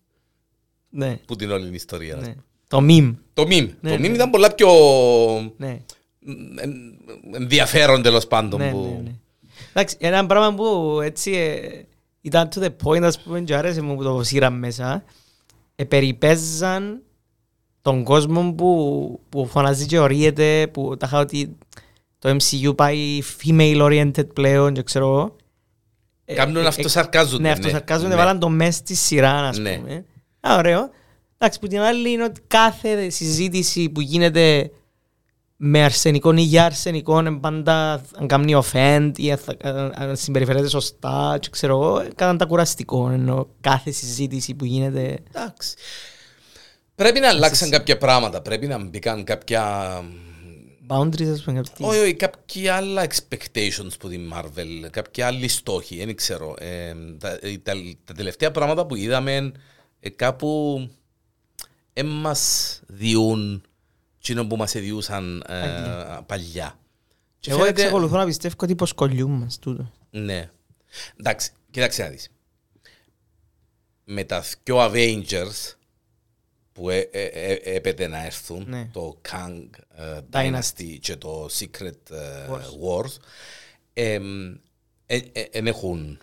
Ναι, 0.90 1.16
που 1.28 1.36
την 1.36 1.52
όλη 1.52 1.76
ιστορία. 1.76 2.36
Ναι. 2.72 2.78
Το 2.78 2.78
meme. 2.90 3.16
Το 3.34 3.42
meme. 3.44 3.70
Ναι, 3.82 3.92
Το 3.92 3.98
ναι. 3.98 4.08
meme 4.08 4.14
ήταν 4.14 4.30
πολλά 4.30 4.54
πιο 4.54 4.70
Ναι, 5.58 5.80
εν- 6.56 7.00
ενδιαφέρον 7.34 8.02
τέλος 8.02 8.28
πάντων. 8.28 8.60
ναι, 8.60 8.72
που- 8.72 8.82
ναι, 8.96 9.02
ναι. 9.10 9.16
Εντάξει, 9.74 9.96
ένα 10.00 10.26
πράγμα 10.26 10.54
που 10.56 11.00
έτσι 11.04 11.32
ε, 11.32 11.84
ήταν 12.22 12.50
to 12.56 12.64
the 12.64 12.70
point, 12.84 13.02
ας 13.04 13.20
πούμε, 13.22 13.42
και 13.42 13.56
άρεσε 13.56 13.82
μου 13.82 13.96
που 13.96 14.04
το 14.04 14.24
σύραν 14.24 14.54
μέσα. 14.54 15.04
Επεριπέζαν 15.76 17.02
τον 17.82 18.04
κόσμο 18.04 18.54
που, 18.54 19.20
που 19.30 19.46
φωνάζει 19.48 19.86
και 19.86 20.00
ορίεται, 20.00 20.68
που 20.74 20.98
τα 20.98 21.06
είχα 21.08 21.20
ότι 21.20 21.56
το 22.20 22.30
MCU 22.40 22.76
πάει 22.76 23.22
female 23.44 23.82
oriented 23.82 24.34
πλέον 24.34 24.74
και 24.74 24.84
ξέρω 24.84 25.06
εγώ. 25.06 25.36
Ε, 26.26 26.34
Κάνουν 26.34 26.56
ε, 26.64 26.68
αυτοσαρκάζονται. 26.68 27.42
Ναι, 27.42 27.52
αυτοσαρκάζονται, 27.52 28.08
Ναι. 28.10 28.16
βάλαν 28.16 28.40
το 28.40 28.50
μες 28.50 28.76
στη 28.76 28.96
σειράς, 28.96 29.50
ας 29.50 29.58
Ναι. 29.58 29.78
πούμε. 29.78 30.06
Α, 30.40 30.56
ωραίο. 30.58 30.90
Εντάξει, 31.38 31.60
που 31.60 31.68
την 31.68 31.80
άλλη 31.80 32.12
είναι 32.12 32.24
ότι 32.24 32.42
κάθε 32.48 33.10
συζήτηση 33.10 33.90
που 33.90 34.02
γίνεται 34.02 34.72
με 35.58 35.84
αρσενικό 35.84 36.34
ή 36.34 36.42
για 36.42 36.66
αρσενικό 36.66 37.20
είναι 37.20 37.32
πάντα 37.40 38.02
αν 38.16 38.28
κάνει 38.28 38.62
offend 38.64 39.12
ή 39.16 39.32
αν 39.32 39.38
θα- 39.38 39.56
αν- 39.62 39.94
αν 39.96 40.16
συμπεριφέρεται 40.18 40.68
σωστά 40.70 41.38
και 41.42 41.48
ξέρω 41.52 41.74
εγώ, 41.74 42.08
κάναν 42.16 42.38
τα 42.38 42.46
κουραστικό 42.46 43.10
ενώ 43.10 43.48
κάθε 43.62 43.92
συζήτηση 43.92 44.54
που 44.54 44.66
γίνεται 44.66 45.18
Εντάξει. 45.34 45.76
Πρέπει 46.96 47.20
να 47.20 47.28
αλλάξαν 47.30 47.70
κάποια 47.70 47.98
πράγματα. 47.98 48.42
Πρέπει 48.42 48.68
να 48.68 48.84
μπήκαν 48.84 49.24
κάποια 49.24 49.92
boundaries 50.88 51.28
ας 51.32 51.42
πούμε 51.44 51.62
κάτι. 51.62 51.84
Όχι, 51.84 52.00
όχι, 52.00 52.14
κάποια 52.14 52.76
άλλα 52.76 53.08
expectations 53.08 53.92
που 54.00 54.10
την 54.10 54.34
Marvel, 54.34 54.88
κάποια 54.90 55.28
άλλοι 55.28 55.48
στόχοι, 55.48 56.06
δεν 56.06 56.16
ξέρω. 56.16 56.54
Ε, 56.60 56.94
τα, 57.20 57.30
ε, 57.42 57.58
τα, 57.64 57.74
τα 58.04 58.14
τελευταία 58.14 58.52
πράγματα 58.52 58.86
που 58.86 58.96
είδαμε 58.96 59.52
ε, 60.00 60.10
κάπου 60.10 60.80
ε, 61.98 62.04
μας 62.04 62.82
διούν 62.88 63.64
εκείνο 64.20 64.48
που 64.48 64.56
μας 64.56 64.72
διούσαν 64.72 65.44
ε, 65.48 65.56
Παλιά. 65.62 66.24
παλιά. 66.28 66.80
Και 67.40 67.50
Εγώ 67.52 67.60
φαίνεται- 67.60 67.82
εξακολουθώ 67.82 68.18
να 68.18 68.26
πιστεύω 68.26 68.56
ότι 68.62 68.72
υποσκολιούν 68.72 69.32
μας 69.32 69.60
τούτο. 69.60 69.92
Ναι. 70.10 70.50
Εντάξει, 71.20 71.52
κοίταξε 71.72 72.04
να 72.04 72.10
δεις. 72.10 72.30
Με 74.04 74.24
τα 74.24 74.44
δυο 74.64 74.78
Avengers 74.80 75.74
που 76.72 76.90
ε, 76.90 76.98
ε, 76.98 77.24
ε, 77.26 77.60
έπεται 77.76 78.08
να 78.08 78.26
έρθουν, 78.26 78.66
Ναι. 78.70 78.90
το 78.94 79.22
Kang 79.30 79.68
ε, 79.96 80.20
Dynasty. 80.32 80.54
Dynasty 80.60 80.98
και 81.00 81.16
το 81.16 81.48
Secret 81.60 82.10
ε, 82.12 82.48
Wars. 82.50 82.60
Wars, 82.90 83.12
εμ, 83.94 84.52
ε, 85.06 85.18
ε, 85.32 85.42
εν 85.52 85.68
έχουν, 85.68 86.20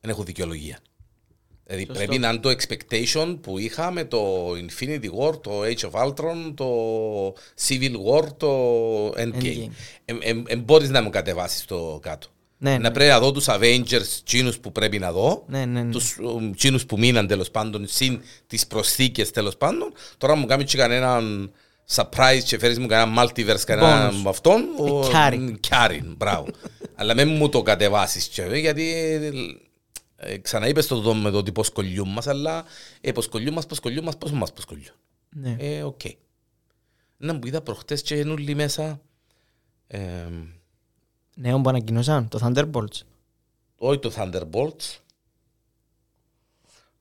εν 0.00 0.10
έχουν 0.10 0.24
δικαιολογία. 0.24 0.78
Δηλαδή 1.70 1.86
Σωστό. 1.86 2.04
πρέπει 2.04 2.18
να 2.20 2.28
είναι 2.28 2.38
το 2.38 2.50
expectation 2.50 3.36
που 3.40 3.58
είχα 3.58 3.90
με 3.90 4.04
το 4.04 4.50
Infinity 4.50 5.04
War, 5.20 5.40
το 5.42 5.50
Age 5.62 5.90
of 5.90 6.06
Ultron, 6.06 6.52
το 6.54 6.66
Civil 7.68 7.92
War, 8.06 8.24
το 8.36 8.50
Endgame. 9.08 9.42
Endgame. 9.42 9.68
Ε, 10.04 10.12
ε, 10.20 10.42
ε, 10.46 10.56
μπορείς 10.56 10.88
να 10.88 11.02
μου 11.02 11.10
κατεβάσεις 11.10 11.64
το 11.64 11.98
κάτω. 12.02 12.26
Ναι, 12.62 12.70
Να 12.70 12.78
ναι. 12.78 12.90
πρέπει 12.90 13.10
να 13.10 13.20
δω 13.20 13.32
τους 13.32 13.46
Avengers, 13.48 14.20
τσίνους 14.24 14.58
που 14.58 14.72
πρέπει 14.72 14.98
να 14.98 15.12
δω, 15.12 15.44
Ναι, 15.46 15.64
ναι, 15.64 15.82
ναι. 15.82 15.90
τους 15.92 16.10
ε, 16.10 16.50
τσίνους 16.56 16.86
που 16.86 16.98
μείναν 16.98 17.26
τέλος 17.26 17.50
πάντων, 17.50 17.84
συν 17.88 18.20
τις 18.46 18.66
προσθήκες 18.66 19.30
τέλος 19.30 19.56
πάντων. 19.56 19.92
Τώρα 20.18 20.34
μου 20.34 20.46
κάνεις 20.46 20.70
και 20.70 20.76
κανέναν 20.78 21.52
surprise 21.94 22.42
και 22.44 22.58
φέρεις 22.58 22.78
μου 22.78 22.86
κανένα 22.86 23.22
multiverse, 23.24 23.60
κανένα 23.66 24.10
Bonus. 24.10 24.14
από 24.20 24.28
αυτόν. 24.28 24.64
ο- 24.78 25.08
Κιάριν. 25.08 25.60
Κιάριν, 25.60 26.14
μπράβο. 26.16 26.46
Αλλά 26.94 27.14
μην 27.14 27.28
μου 27.28 27.48
το 27.48 27.62
κατεβάσεις 27.62 28.26
και, 28.26 28.42
ε, 28.42 28.58
γιατί 28.58 28.92
ε, 30.22 30.38
ξαναείπες 30.38 30.86
το 30.86 31.00
δω 31.00 31.14
με 31.14 31.30
το 31.30 31.38
ότι 31.38 31.52
ποσκολιούν 31.52 32.08
μας, 32.08 32.26
αλλά 32.26 32.64
ε, 33.00 33.12
ποσκολιούν 33.12 33.54
μας, 33.54 33.66
ποσκολιούν 33.66 34.04
μας, 34.04 34.18
πώς 34.18 34.32
μας 34.32 34.52
ποσκολιούν. 34.52 34.94
Ναι. 35.28 35.56
Ε, 35.58 35.82
οκ. 35.82 36.00
Να 37.16 37.32
μου 37.32 37.40
είδα 37.44 37.60
προχτές 37.60 38.02
και 38.02 38.14
είναι 38.14 38.30
όλοι 38.30 38.54
μέσα, 38.54 39.00
ε, 39.86 40.26
Νέο 41.34 41.60
που 41.60 41.68
ανακοινώσαν, 41.68 42.28
το 42.28 42.38
Thunderbolts. 42.42 43.00
όχι 43.76 43.98
το 43.98 44.12
Thunderbolts. 44.16 44.98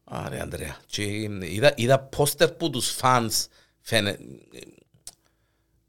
Άρα, 0.03 0.41
Ανδρέα. 0.41 0.77
Και 0.85 1.03
είδα, 1.41 1.73
είδα 1.75 1.99
πόστερ 1.99 2.51
που 2.51 2.69
τους 2.69 2.89
φανς 2.89 3.47
φαίνεται, 3.81 4.23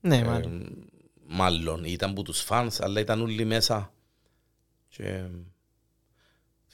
Ναι, 0.01 0.25
μάλλον. 0.25 0.63
Ε, 0.63 0.69
μάλλον 1.27 1.85
ήταν 1.85 2.15
που 2.15 2.23
τους 2.23 2.41
φανς, 2.41 2.81
αλλά 2.81 3.01
ήταν 3.01 3.21
όλοι 3.21 3.45
μέσα. 3.45 3.93
Και, 4.89 5.25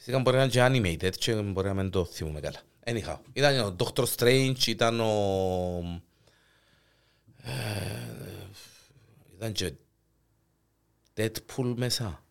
φυσικά 0.06 0.22
μπορεί 0.22 0.36
να 0.36 0.42
είναι 0.42 0.52
και 0.52 0.66
animated 0.66 1.14
και 1.18 1.32
μπορεί 1.34 1.68
να 1.68 1.74
μην 1.74 1.90
το 1.90 2.04
θυμούμε 2.04 2.40
καλά. 2.40 2.58
Anyhow, 2.84 3.16
ήταν 3.32 3.60
ο 3.60 3.76
Doctor 3.78 4.04
Strange, 4.16 4.66
ήταν 4.66 5.00
ο... 5.00 6.02
ε, 7.42 7.50
ήταν 9.36 9.52
και 9.52 9.72
Deadpool 11.16 11.74
μέσα. 11.76 12.22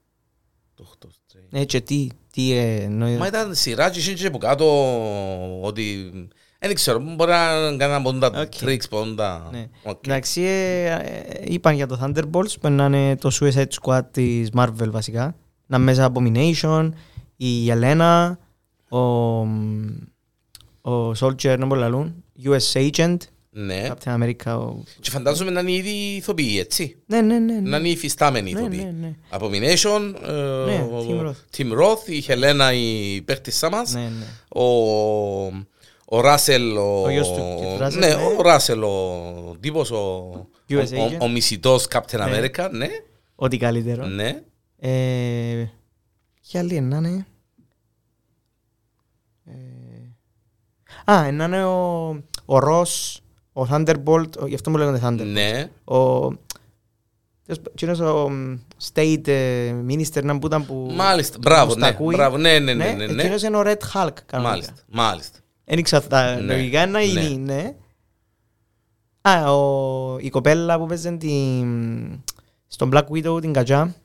Doctor 0.77 1.07
Strange. 1.07 1.47
Ναι, 1.49 1.65
και 1.65 1.81
τι, 1.81 2.07
τι 2.31 2.51
ε, 2.51 2.83
εννοεί. 2.83 3.17
Μα 3.17 3.27
ήταν 3.27 3.55
σειρά 3.55 3.89
και 3.89 3.99
είχε 3.99 4.13
και 4.13 4.27
από 4.27 4.37
κάτω 4.37 4.65
ότι... 5.61 6.11
Δεν 6.59 6.75
ξέρω, 6.75 6.99
μπορεί 6.99 7.31
να 7.31 7.77
κάνουν 7.77 8.03
πόντα 8.03 8.41
Οκ. 8.41 8.53
tricks, 8.61 8.89
πόντα... 8.89 9.49
Ναι. 9.51 9.69
Οκ. 9.83 10.07
Εντάξει, 10.07 10.41
ε, 10.41 10.85
ε, 10.85 11.43
είπαν 11.43 11.75
για 11.75 11.87
το 11.87 11.99
Thunderbolts 12.01 12.59
που 12.61 12.69
να 12.69 12.85
είναι 12.85 13.15
το 13.15 13.37
Suicide 13.39 13.67
Squad 13.81 14.01
της 14.11 14.49
Marvel 14.55 14.89
βασικά. 14.89 15.35
Να 15.67 15.77
μέσα 15.77 16.11
Abomination, 16.13 16.89
η 17.37 17.69
Yelena, 17.69 18.39
ο, 18.89 18.97
ο 20.81 21.11
Soldier, 21.19 21.55
να 21.57 21.65
μπορούν 21.65 21.67
να 21.83 21.89
λαλούν, 21.89 22.23
US 22.43 22.73
Agent, 22.89 23.17
Ναι. 23.49 23.87
Captain 23.89 24.21
America. 24.21 24.45
Ο... 24.59 24.83
Και 25.01 25.09
φαντάζομαι 25.09 25.51
να 25.51 25.59
είναι 25.59 25.71
ήδη 25.71 25.89
ηθοποιοί, 25.89 26.57
έτσι. 26.59 26.97
Ναι, 27.05 27.21
ναι, 27.21 27.39
ναι. 27.39 27.53
Να 27.53 27.61
ναι. 27.61 27.77
είναι 27.77 27.87
οι 27.87 27.91
υφιστάμενοι 27.91 28.51
Ναι, 28.51 28.59
ηθοποιοί. 28.59 28.79
ναι, 28.83 28.91
ναι. 29.07 29.15
Abomination, 29.31 30.13
ε, 30.27 30.31
Ναι, 30.65 30.87
ο- 30.91 31.05
Tim 31.09 31.27
Roth. 31.27 31.57
Tim 31.57 31.71
Roth, 31.81 32.07
η 32.07 32.21
Χελένα 32.21 32.73
η 32.73 33.21
παίχτησά 33.21 33.69
μας, 33.69 33.93
Ναι, 33.93 34.01
ναι. 34.01 34.25
ο, 34.61 34.63
ο 36.05 36.21
Ράσελ, 36.21 36.77
ο, 36.77 37.01
Ο 37.03 37.09
γιος 37.09 37.31
του 37.31 37.41
Keith 37.61 37.81
Russell, 37.85 37.91
ναι, 37.97 38.07
ναι. 38.07 38.13
ο 38.37 38.41
Ράσελ, 38.41 38.83
ο 38.83 39.55
τύπος, 39.59 39.91
ο, 39.91 40.29
US 40.69 40.75
ο, 40.75 40.79
agent. 41.05 41.17
ο, 41.19 41.23
ο 41.25 41.27
μισητός 41.29 41.87
Captain 41.93 42.17
Ναι. 42.17 42.25
America, 42.25 42.67
ναι, 42.71 42.87
Ό,τι 43.35 43.57
καλύτερο. 43.57 44.05
ναι. 44.05 44.41
Ε, 44.79 45.65
και 46.47 46.57
άλλη 46.57 46.81
να 46.81 46.97
είναι. 46.97 47.25
Ε, 49.45 51.11
α, 51.11 51.31
να 51.31 51.43
είναι 51.45 51.63
ο, 51.65 52.07
ο 52.45 52.57
Ross, 52.63 53.15
ο 53.53 53.67
Thunderbolt, 53.69 54.29
ο- 54.39 54.47
γι' 54.47 54.55
αυτό 54.55 54.69
μου 54.69 54.77
λέγονται 54.77 54.99
Thunderbolt. 55.03 55.25
Ναι, 55.31 55.69
Ο, 55.83 56.19
τέλος 57.45 57.59
πα- 57.61 57.71
εκείνος 57.71 57.99
ο 57.99 58.29
μ, 58.29 58.57
State 58.93 59.27
ε, 59.27 59.73
Minister 59.87 60.23
να 60.23 60.39
που 60.39 60.47
ήταν 60.47 60.65
που... 60.65 60.91
μάλιστα, 60.95 61.37
μπράβο, 61.41 61.65
που 61.65 61.71
στα 61.71 61.79
ναι, 61.79 61.87
ακούει. 61.87 62.15
μπράβο, 62.15 62.37
ναι, 62.37 62.59
ναι, 62.59 62.73
ναι, 62.73 62.91
ναι, 62.91 63.05
ναι. 63.07 63.21
Εκείνος 63.21 63.43
είναι 63.43 63.57
ο 63.57 63.61
Red 63.65 63.77
Hulk 63.93 64.13
κανονικά. 64.25 64.39
μάλιστα, 64.49 64.73
μάλιστα. 64.91 65.39
Δεν 65.65 65.77
ήξερα 65.77 66.07
τα 66.07 66.35
Ναι, 66.35 66.53
λογικά 66.55 66.85
να 66.85 66.99
ναι. 66.99 67.03
είναι, 67.05 67.53
ναι. 67.53 67.75
Α, 69.21 69.51
ο, 69.53 70.17
η 70.19 70.29
κοπέλα 70.29 70.77
που 70.79 70.85
παίζει 70.85 71.17
την, 71.17 72.23
στον 72.67 72.89
Black 72.93 73.05
Widow 73.09 73.41
την 73.41 73.53
κατζά, 73.53 73.95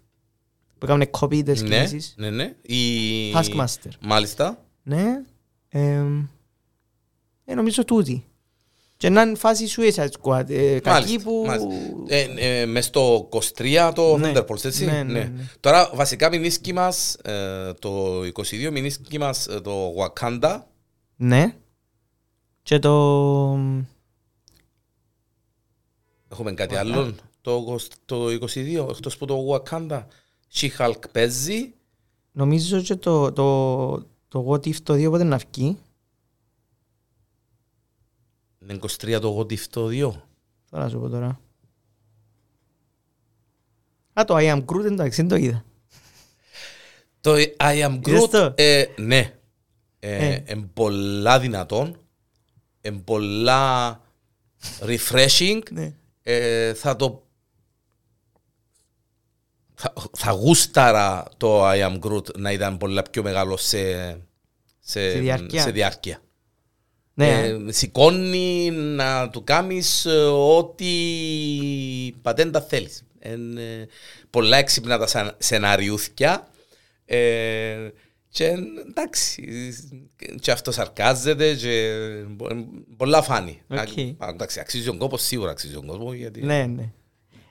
που 0.80 0.86
έκανε 0.86 1.10
copy 1.20 1.44
τις 1.44 1.62
Ναι, 1.62 1.68
κινήσεις. 1.86 2.14
ναι, 2.16 2.30
ναι. 2.30 2.54
Η... 2.62 2.76
Taskmaster. 3.34 3.90
Μάλιστα. 4.00 4.64
Ναι. 4.82 5.22
Ε, 5.68 6.02
ε, 7.44 7.54
νομίζω 7.54 7.84
τούτη. 7.84 8.24
Και 8.96 9.08
να 9.08 9.22
είναι 9.22 9.34
φάση 9.36 9.66
Suicide 9.76 10.08
Squad. 10.22 10.50
Ε, 10.50 10.80
κακή 10.80 10.88
Μάλιστα, 10.88 11.22
που... 11.22 11.44
μάλιστα. 11.46 11.68
Ε, 12.06 12.60
ε, 12.60 12.66
μες 12.66 12.84
στο 12.84 13.28
23 13.56 13.92
το 13.94 14.16
Ναι. 14.16 14.32
Thunderbolts, 14.34 14.64
έτσι; 14.64 14.84
Ναι, 14.84 15.02
ναι, 15.02 15.12
ναι. 15.12 15.32
Τώρα 15.60 15.90
βασικά 15.94 16.28
μηνίσκει 16.28 16.72
μας, 16.72 17.14
ε, 17.14 17.72
το 17.78 18.20
22 18.34 18.70
μηνίσκει 18.72 19.18
μας 19.18 19.46
ε, 19.46 19.60
το 19.60 19.94
Wakanda. 19.96 20.60
Ναι. 21.16 21.54
Και 22.62 22.78
το... 22.78 23.58
Έχουμε 26.32 26.52
κάτι 26.52 26.76
άλλο. 26.76 27.14
Το, 27.40 27.74
20 27.74 27.86
το 28.04 28.26
22, 28.26 28.88
εκτός 28.90 29.16
που 29.16 29.24
το 29.26 29.46
Wakanda. 29.50 30.04
She-Hulk 30.52 31.10
παίζει. 31.12 31.74
Νομίζω 32.32 32.80
και 32.80 32.96
το, 32.96 33.32
το, 33.32 33.98
το 34.28 34.46
What 34.48 34.66
If 34.66 34.76
το 34.82 34.94
2 34.94 35.10
πότε 35.10 35.24
να 35.24 35.36
βγει; 35.36 35.78
Είναι 38.62 38.78
23 38.82 39.18
το 39.20 39.38
What 39.38 39.52
If 39.52 39.60
το 39.70 39.86
2. 39.86 40.12
Τώρα 40.70 40.88
σου 40.88 40.98
πω 40.98 41.08
τώρα. 41.08 41.40
Α, 44.12 44.24
το 44.24 44.36
I 44.36 44.52
am 44.56 44.64
Groot 44.64 44.84
εντάξει, 44.84 45.16
δεν 45.22 45.28
το 45.28 45.36
είδα. 45.36 45.64
Το 47.20 47.32
I 47.56 47.86
am 47.86 48.00
Είδες 48.06 48.22
Groot, 48.22 48.28
το; 48.30 48.54
ε, 48.56 48.84
ναι. 48.96 49.34
Ε, 49.98 50.26
Ε. 50.26 50.44
Είναι 50.48 50.70
πολλά 50.74 51.40
δυνατόν. 51.40 51.96
Είναι 52.80 52.98
πολλά 52.98 54.00
refreshing. 54.80 55.60
Ναι. 55.70 55.94
Ε, 56.22 56.74
θα 56.74 56.96
το... 56.96 57.24
Θα, 59.82 59.92
θα 60.16 60.30
γούσταρα 60.30 61.24
το 61.36 61.70
I 61.70 61.74
am 61.86 61.98
Groot 62.00 62.34
να 62.36 62.52
ήταν 62.52 62.76
πολλά 62.76 63.02
πιο 63.02 63.22
μεγάλο 63.22 63.56
σε, 63.56 64.10
σε, 64.80 65.10
Σε 65.10 65.18
διάρκεια. 65.18 65.62
σε 65.62 65.70
διάρκεια. 65.70 66.22
Ναι, 67.14 67.28
Ε, 67.40 67.58
σηκώνει 67.68 68.70
να 68.70 69.28
του 69.30 69.44
κάνεις 69.44 70.04
ε, 70.04 70.16
ό,τι 70.26 70.86
πατέντα 72.22 72.60
θέλεις. 72.60 73.02
Εν, 73.18 73.56
ε, 73.56 73.86
πολλά 74.30 74.56
έξυπνα 74.56 74.98
τα 74.98 75.06
σαν- 75.06 75.36
σεναριούθκια. 75.38 76.48
Ε, 77.04 77.88
και 78.28 78.54
εντάξει, 78.88 79.48
και 80.40 80.50
αυτό 80.50 80.72
σαρκάζεται 80.72 81.54
και 81.54 81.96
μπο- 82.28 82.48
πολλά 82.96 83.22
funny. 83.22 83.62
Οκ. 83.68 83.78
Α, 84.18 84.28
εντάξει, 84.28 84.60
αξίζει 84.60 84.84
τον 84.84 84.98
κόπο, 84.98 85.16
σίγουρα 85.18 85.50
αξίζει 85.50 85.72
τον 85.74 85.86
κόσμο. 85.86 86.12
Γιατί... 86.12 86.42
ναι, 86.42 86.66
ναι. 86.66 86.92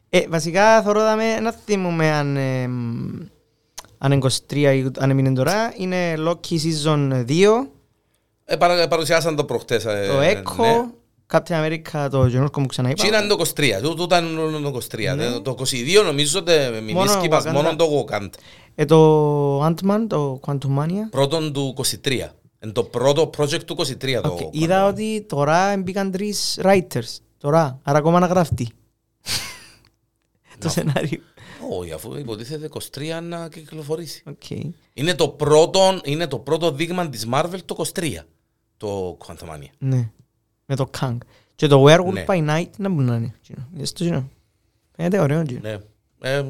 Ε, 0.10 0.28
βασικά 0.30 0.82
θωρώ 0.82 1.00
δαμέ, 1.02 1.40
να 1.40 1.52
θυμούμε 1.52 2.12
αν, 2.12 2.38
ε, 2.38 2.68
μ, 2.68 3.08
αν 3.98 4.12
είναι 4.12 4.28
23 4.50 4.56
ή 4.56 4.92
αν 5.00 5.10
έμεινε 5.10 5.34
τώρα. 5.34 5.74
Είναι 5.78 6.14
Loki 6.18 6.54
Season 6.54 7.26
2, 7.28 7.68
Ε, 8.46 8.56
παρα, 8.56 8.88
παρουσιάσαν 8.88 9.36
το 9.36 9.44
προχτές. 9.44 9.86
ε, 9.86 10.08
το 10.08 10.20
Echo, 10.22 10.62
ναι. 10.62 10.84
Captain 11.32 11.66
America 11.66 12.08
το 12.12 12.26
καινούρκο 12.26 12.60
που 12.60 12.66
ξαναείπα. 12.66 13.02
Και 13.02 13.08
ήταν 13.08 13.28
το 13.28 13.36
23, 13.56 13.82
τούτο 13.82 14.04
ήταν 14.04 14.36
το 14.64 14.70
23. 14.70 15.16
Ναι. 15.16 15.40
Το 15.40 15.56
22 15.60 16.04
νομίζω 16.06 16.40
ότι 16.40 16.52
μηνίσκει 16.84 17.30
μας 17.30 17.44
Wakanda. 17.48 17.52
μόνο 17.52 17.76
το 17.76 18.06
Wakanda. 18.10 18.28
Ε, 18.76 18.86
το 18.86 19.66
Ant-Man, 19.66 20.06
το 20.08 20.40
Quantumania. 20.46 21.10
Πρώτον 21.10 21.54
του 21.54 21.74
23. 21.78 22.12
Είναι 22.64 22.72
το 22.74 22.84
πρώτο 22.84 23.30
project 23.38 23.64
του 23.66 23.76
23 23.76 24.20
το 24.22 24.30
Οκ, 24.30 24.38
Wakanda. 24.40 24.48
Είδα 24.52 24.88
ότι 24.88 25.26
τώρα 25.28 25.78
μπήκαν 25.78 26.12
τρεις 26.12 26.60
writers. 26.64 27.18
Τώρα, 27.38 27.80
άρα 27.84 27.98
ακόμα 27.98 28.20
να 28.20 28.26
γράφτει. 28.28 28.68
Το 30.60 30.70
σενάριο. 30.70 31.20
Όχι, 31.80 31.92
αφού 31.92 32.16
υποτίθεται 32.18 32.70
23 32.98 33.20
να 33.24 33.50
κυκλοφορήσει. 33.50 34.24
Οκ. 34.26 34.50
Είναι 34.94 35.16
το 35.16 35.30
πρώτο, 35.30 36.00
είναι 36.04 36.28
το 36.28 36.40
πρώτο 36.40 36.72
δείγμα 36.72 37.10
της 37.10 37.28
Marvel 37.34 37.58
το 37.66 37.86
23. 37.94 38.10
Το 38.78 39.18
Quantumania. 39.26 39.70
Ναι. 39.78 40.10
Με 40.66 40.76
το 40.76 40.90
Kang. 41.00 41.18
Και 41.56 41.68
το 41.68 41.86
Werewolf 41.88 42.12
Ναι. 42.14 42.26
by 42.28 42.50
Night 42.50 42.70
να 42.78 42.90
μπορεί 42.90 43.06
να 43.06 43.16
είναι. 43.16 43.36
εκείνο. 43.44 43.68
Είδες 43.76 43.92
το 43.92 44.04
εκείνο. 44.04 44.30
Φαίνεται 44.96 45.20
ωραίο. 45.20 45.40
εκείνο. 45.40 45.60
Ναι. 45.64 45.78
Ε, 46.22 46.44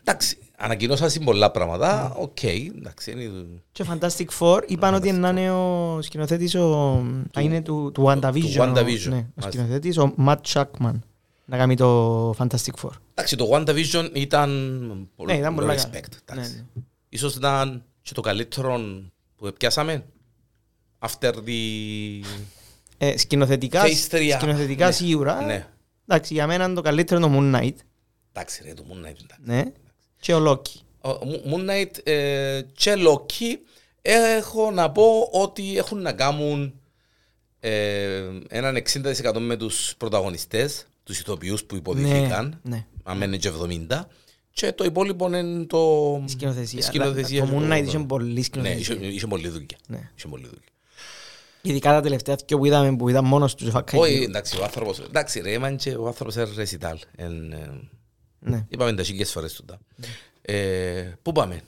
εντάξει, 0.00 0.36
ανακοινώσαν 0.56 1.10
πολλά 1.24 1.50
πράγματα. 1.50 2.14
Οκ, 2.18 2.42
εντάξει. 2.42 3.10
είναι- 3.10 3.30
Και 3.72 3.84
Fantastic 3.90 4.26
Four 4.38 4.60
είπαν 4.66 4.94
ότι 4.94 5.12
να 5.12 5.28
είναι 5.28 5.50
ο 5.52 5.98
σκηνοθέτης 6.02 6.54
ο... 6.54 7.02
θα 7.32 7.40
είναι 7.40 7.62
του, 7.62 7.90
του 7.94 8.04
WandaVision. 8.06 8.40
του 8.40 8.60
ο- 8.60 8.62
WandaVision. 8.64 9.08
Ναι, 9.08 9.16
ο 9.16 9.24
Μάλιστα. 9.34 9.50
σκηνοθέτης 9.50 9.98
ο 9.98 10.14
Matt 10.26 10.36
Shackman. 10.52 10.98
Να 11.50 11.56
κάνει 11.56 11.76
το 11.76 12.30
Fantastic 12.30 12.74
Four. 12.82 12.90
Εντάξει, 13.14 13.36
το 13.36 13.48
WandaVision 13.52 14.10
ήταν 14.12 15.08
πολύ 15.16 15.32
Ναι, 15.32 15.38
ήταν 15.38 15.54
πολύ 15.54 15.66
respect. 15.66 15.76
καλό. 15.90 16.04
εντάξει. 16.26 16.50
Ναι, 16.52 16.64
ναι. 16.74 16.82
Ίσως 17.08 17.34
ήταν 17.34 17.84
και 18.02 18.14
το 18.14 18.20
καλύτερο 18.20 18.80
που 19.36 19.52
πιάσαμε. 19.58 20.04
After 20.98 21.32
the 21.34 22.20
Ε, 22.98 23.16
σκηνοθετικά, 23.18 23.82
Phase 23.84 24.08
3. 24.10 24.30
σκηνοθετικά 24.38 24.86
Ναι, 24.86 24.92
σίγουρα. 24.92 25.40
Ναι. 25.44 25.66
Εντάξει, 26.06 26.34
για 26.34 26.46
μένα 26.46 26.64
είναι 26.64 26.74
το 26.74 26.80
καλύτερο 26.80 27.20
το 27.20 27.30
Moon 27.34 27.54
Knight. 27.56 27.74
Εντάξει 28.32 28.62
ρε, 28.64 28.74
το 28.74 28.84
Moon 28.88 28.96
Knight. 29.06 29.16
εντάξει. 29.22 29.40
Ναι. 29.44 29.64
Και 30.20 30.34
ο 30.34 30.44
Loki. 30.50 30.80
Ο 31.10 31.18
Mo- 31.22 31.52
Moon 31.54 31.70
Knight 31.70 32.06
ε, 32.06 32.60
και 32.72 32.94
Loki 32.96 33.56
έχω 34.02 34.70
να 34.70 34.90
πω 34.90 35.28
ότι 35.32 35.76
έχουν 35.78 36.02
να 36.02 36.12
κάνουν 36.12 36.74
ε, 37.60 38.22
έναν 38.48 38.76
60% 38.76 39.38
με 39.38 39.56
τους 39.56 39.94
πρωταγωνιστές, 39.96 40.86
τους 41.04 41.20
ηθοποιούς 41.20 41.64
που 41.64 41.76
υποδείχθηκαν, 41.76 42.60
Ναι, 42.62 42.76
ναι. 42.76 42.86
αν 43.02 43.20
είναι 43.22 43.36
και 43.36 43.50
70, 43.88 44.00
και 44.52 44.72
το 44.72 44.84
υπόλοιπο 44.84 45.26
είναι 45.26 45.64
το... 45.64 45.78
Η 46.26 46.30
σκηνοθεσία. 46.30 46.78
η 46.78 46.82
σκηνοθεσία 46.82 47.42
Αλλά 47.42 47.50
Το 47.52 47.58
και 47.58 47.66
Moon 47.68 47.72
Knight 47.78 47.86
είχε 47.86 47.98
πολλή 47.98 48.32
Ναι, 48.34 48.42
σκηνοθεσία. 48.42 48.94
είχε, 48.94 49.06
είχε 49.06 49.26
πολλή 49.26 49.48
δουλειά. 49.48 49.78
Ναι. 49.88 50.10
Είχε 50.16 50.28
πολλή 50.28 50.44
δουλειά. 50.44 50.62
Ειδικά 51.62 51.90
τα 51.90 52.00
τελευταία 52.00 52.36
δυο 52.46 52.58
που 52.58 52.64
είδαμε 52.66 52.96
που 52.96 53.08
ήταν 53.08 53.24
μόνος 53.24 53.54
τους. 53.54 53.68
είχα 53.68 53.84
Όχι, 53.92 54.12
κάνει- 54.12 54.22
εντάξει, 54.24 54.58
ο 54.58 54.62
άνθρωπος, 54.62 54.98
εντάξει 54.98 55.40
ρε, 55.40 55.50
ήμαν 55.52 55.76
και 55.76 55.94
ο 55.94 56.06
άνθρωπος 56.06 56.34
είναι 56.34 56.48
ρεσιτάλ. 56.56 56.98
Εν, 57.16 57.52
ε, 57.52 57.70
Ναι. 58.38 58.66
Είπαμε 58.68 58.92
τα 58.94 59.02
χίλιες 59.02 59.30
φορές 59.32 59.52
τούτα. 59.52 59.78
Ε, 60.42 61.12
Πού 61.22 61.32
πάμε; 61.32 61.60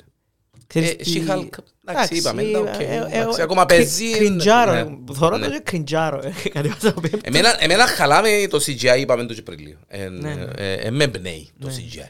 Ξέρεις 0.67 0.91
Ε, 0.91 0.95
τι- 0.95 1.25
She-Hulk, 1.27 1.49
εντάξει, 1.87 2.15
είπαμε, 2.17 2.43
τα, 2.43 2.59
οκ, 2.61 2.67
ε, 2.67 2.85
ε, 2.85 2.97
εντάξει, 2.97 3.41
ε, 3.41 3.43
ακόμα 3.43 3.65
κρι- 3.65 3.81
παίζει, 3.81 4.11
Κριντζάρο. 4.17 4.73
ναι. 4.73 5.15
Θωρώ 5.15 5.37
Ναι. 5.37 5.47
το 5.47 5.53
και 5.53 5.61
κριντζάρο. 5.61 6.19
ε, 6.19 6.33
κατέβασα 6.55 6.93
το 6.95 7.01
πέμπτο. 7.01 7.19
Εμένα, 7.23 7.57
εμένα 7.63 7.87
χαλάμε 7.87 8.29
το 8.51 8.59
CGI, 8.67 8.99
είπαμε 8.99 9.25
το 9.25 9.35
και 9.35 9.43
πριν 9.43 9.59
λίγο. 9.59 9.79
Ε, 9.87 10.09
Ναι, 10.09 10.35
ναι. 10.35 10.47
ε, 10.57 10.73
ε, 10.75 10.91
με 10.91 11.05
εμπνέει 11.05 11.51
το 11.59 11.69
CGI. 11.69 12.09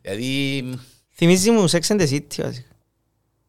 Δηλαδή, 0.00 0.62
Θυμίζει 1.14 1.50
μου 1.50 1.70
Sex 1.70 1.80
and 1.80 2.00
the 2.00 2.08
City 2.10 2.42
βασικά. 2.42 2.68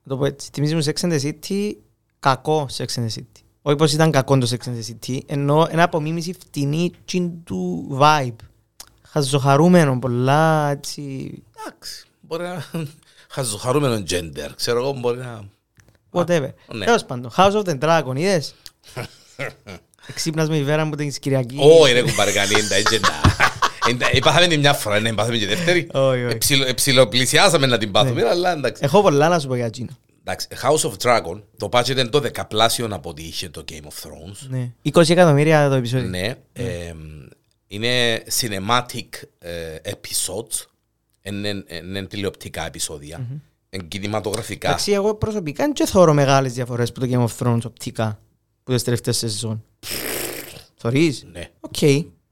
Να 0.03 0.09
το 0.09 0.17
πω 0.17 0.25
έτσι. 0.25 0.49
Θυμίζει 0.53 0.75
μου 0.75 0.83
Sex 0.83 0.93
and 1.01 1.19
the 1.19 1.21
City 1.21 1.71
κακό 2.19 2.67
Sex 2.77 2.85
and 2.85 3.03
the 3.05 3.13
City. 3.19 3.41
Όχι 3.61 3.75
πως 3.75 3.93
ήταν 3.93 4.11
κακό 4.11 4.37
το 4.37 4.47
Sex 4.51 4.67
and 4.69 4.71
the 4.73 4.89
City, 5.11 5.19
ενώ 5.25 5.67
ένα 5.71 5.83
απομίμηση 5.83 6.33
φτηνή 6.33 6.91
τσιν 7.05 7.43
του 7.43 7.87
vibe. 8.01 8.35
Χαζοχαρούμενο 9.01 9.99
πολλά 9.99 10.69
έτσι... 10.71 11.31
εντάξει, 11.65 12.05
μπορεί 12.21 12.43
να 12.43 12.65
χαζοχαρούμενο 13.33 14.03
gender, 14.09 14.49
ξέρω 14.55 14.79
εγώ, 14.79 14.91
μπορεί 14.91 15.17
να... 15.17 15.43
Whatever. 16.11 16.49
ναι. 16.73 16.85
Τέλος 16.85 17.05
πάντων, 17.05 17.31
House 17.37 17.51
of 17.51 17.63
the 17.63 17.79
Dragon, 17.79 18.13
είδες; 18.15 18.55
Εξύπνας 20.07 20.49
με 20.49 20.57
η 20.57 20.63
βέρα 20.63 20.85
μου 20.85 20.95
την 20.95 21.13
Κυριακή. 21.19 21.55
Όχι 21.59 21.93
ρε 21.93 22.01
κουμπάρε 22.01 22.31
κανεί, 22.31 22.53
είναι 22.53 22.67
τα 22.67 22.75
agenda. 22.75 24.11
Είπαμε 24.13 24.47
την 24.47 24.59
μια 24.59 24.73
φορά, 24.73 24.99
ναι, 24.99 25.09
είπαμε 25.09 25.37
και 25.37 25.47
δεύτερη. 25.47 25.87
Όχι, 25.93 26.23
όχι. 26.23 26.33
Εψιλο- 26.35 26.67
Εψιλοπλησιάσαμε 26.67 27.65
να 27.65 27.77
την 27.77 27.91
πάθουμε, 27.91 28.27
αλλά 28.27 28.51
εντάξει. 28.51 28.81
Έχω 28.85 29.01
πολλά 29.01 29.27
να 29.29 29.39
σου 29.39 29.47
πω 29.47 29.55
για 29.55 29.65
εκείνο. 29.65 29.97
Εντάξει, 30.25 30.47
House 30.61 30.89
of 30.89 30.93
Dragon, 31.03 31.41
το 31.57 31.69
budget 31.71 31.89
είναι 31.89 32.07
το 32.07 32.19
δεκαπλάσιο 32.19 32.87
από 32.91 33.09
ό,τι 33.09 33.23
είχε 33.23 33.49
το 33.49 33.63
Game 33.71 33.73
of 33.75 34.07
Thrones. 34.07 34.47
Ναι. 34.49 34.71
20 34.93 35.09
εκατομμύρια 35.09 35.69
το 35.69 35.75
επεισόδιο. 35.75 36.07
Ναι, 36.07 36.35
ε, 36.53 36.93
είναι 37.67 38.23
cinematic 38.39 39.07
ε, 39.39 39.75
episodes, 39.83 40.65
είναι, 41.23 41.63
είναι 41.83 42.05
τηλεοπτικά 42.05 42.65
επεισόδια, 42.65 43.27
είναι 43.69 43.83
κινηματογραφικά. 43.87 44.67
Εντάξει, 44.67 44.91
εγώ 44.91 45.15
προσωπικά 45.15 45.71
δεν 45.75 45.87
θωρώ 45.87 46.13
μεγάλες 46.13 46.53
διαφορές 46.53 46.91
που 46.91 46.99
το 46.99 47.07
Game 47.11 47.25
of 47.27 47.47
Thrones 47.47 47.61
οπτικά 47.65 48.19
που 48.63 48.71
τις 48.73 48.83
τελευταίες 48.83 49.17
σεζόν. 49.17 49.63
Θωρείς. 50.75 51.25
Ναι, 51.31 51.49
Οκ. 51.59 51.75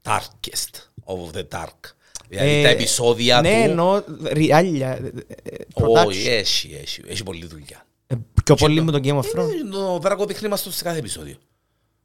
darkest 0.02 0.74
of 1.04 1.36
the 1.36 1.44
dark. 1.58 1.80
Δηλαδή 2.28 2.62
τα 2.62 2.68
επεισόδια 2.68 3.40
Ναι, 3.40 3.48
του... 3.64 3.70
εννοώ 3.70 4.02
ριάλια. 4.22 4.90
ε, 4.90 5.06
ε, 5.42 5.54
Όχι, 5.74 6.24
production. 6.26 6.30
έχει, 6.30 6.78
έχει, 6.82 7.02
έχει 7.06 7.22
πολλή 7.22 7.46
δουλειά. 7.46 7.86
Ε, 8.06 8.14
Πιο 8.44 8.54
πολύ 8.54 8.80
με 8.82 8.92
το 8.92 8.98
Game 9.02 9.16
of 9.16 9.38
Thrones. 9.38 9.48
Ε, 9.66 9.68
Το 9.70 9.98
δράκο 9.98 10.24
δείχνει 10.26 10.48
μας 10.48 10.62
το 10.62 10.72
σε 10.72 10.84
κάθε 10.84 10.98
επεισόδιο. 10.98 11.34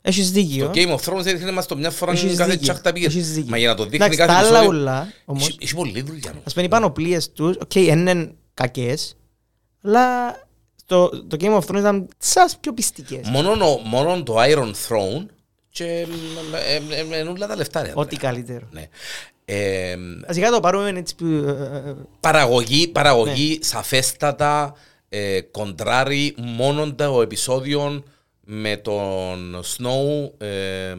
Έχεις 0.08 0.26
Το 0.28 0.32
δίκιο. 0.34 0.72
Game 0.74 0.88
of 0.98 1.00
Thrones 1.14 1.22
δείχνει 1.24 1.52
μας 1.52 1.66
το 1.66 1.78
μια 1.78 1.92
φορά 1.92 2.12
Έχεις 2.12 2.36
κάθε 2.38 2.52
δίκιο. 2.52 2.64
τσάχτα 2.68 2.94
πήγε. 2.94 3.06
Έχεις 3.06 3.34
δίκιο. 3.34 3.50
Μα 3.50 3.58
για 3.58 3.68
να 3.68 3.76
το 3.76 3.84
δείχνει 3.84 3.98
Εντάξει, 4.06 4.18
κάθε 4.18 4.32
τα 4.32 4.38
άλλα 4.38 4.48
επεισόδιο... 4.58 4.80
ούλα, 4.80 5.14
όμως, 5.26 5.48
Έχει, 5.48 5.58
έχει 5.62 5.76
πολλή 5.76 6.02
δουλειά. 6.02 6.30
όμως. 6.32 6.44
ας 6.46 6.54
πούμε 6.54 6.66
οι 6.66 6.70
πανοπλίες 6.70 7.32
τους, 7.32 7.56
οκ, 7.62 7.76
είναι 7.76 8.32
κακές, 8.54 9.16
αλλά 9.84 10.36
το, 10.86 11.10
το 11.10 11.38
Game 11.40 11.58
of 11.60 11.66
Thrones 11.66 11.78
ήταν 11.80 12.08
σας 12.18 12.58
πιο 12.58 12.74
πειστικές. 12.74 13.30
Μόνον, 13.30 13.62
ο- 13.62 13.82
μόνον 13.86 14.24
το 14.26 14.36
Iron 14.40 14.72
Throne 14.88 15.26
και 15.70 16.06
είναι 17.12 17.30
όλα 17.30 17.48
τα 17.48 17.56
λεφτά. 17.56 17.82
ρε, 17.84 17.92
Ό,τι 17.94 18.16
αδερφέ. 18.16 18.26
καλύτερο. 18.26 18.68
Ναι. 18.72 18.88
Ε, 19.46 19.96
Βασικά 20.28 20.50
το 20.50 20.60
πάρουμε 20.60 20.90
έτσι 20.96 21.16
που... 21.16 21.26
ε, 21.26 21.50
ε, 21.90 21.96
παραγωγή, 22.20 22.88
παραγωγή 22.88 23.50
Ναι. 23.60 23.66
σαφέστατα 23.66 24.74
ε, 25.10 25.42
κοντράρει 25.42 26.36
μόνο 26.38 26.94
το 26.94 27.22
επεισόδιο 27.22 28.04
με 28.50 28.78
τον 28.78 29.56
Snow 29.64 30.32
ε, 30.38 30.94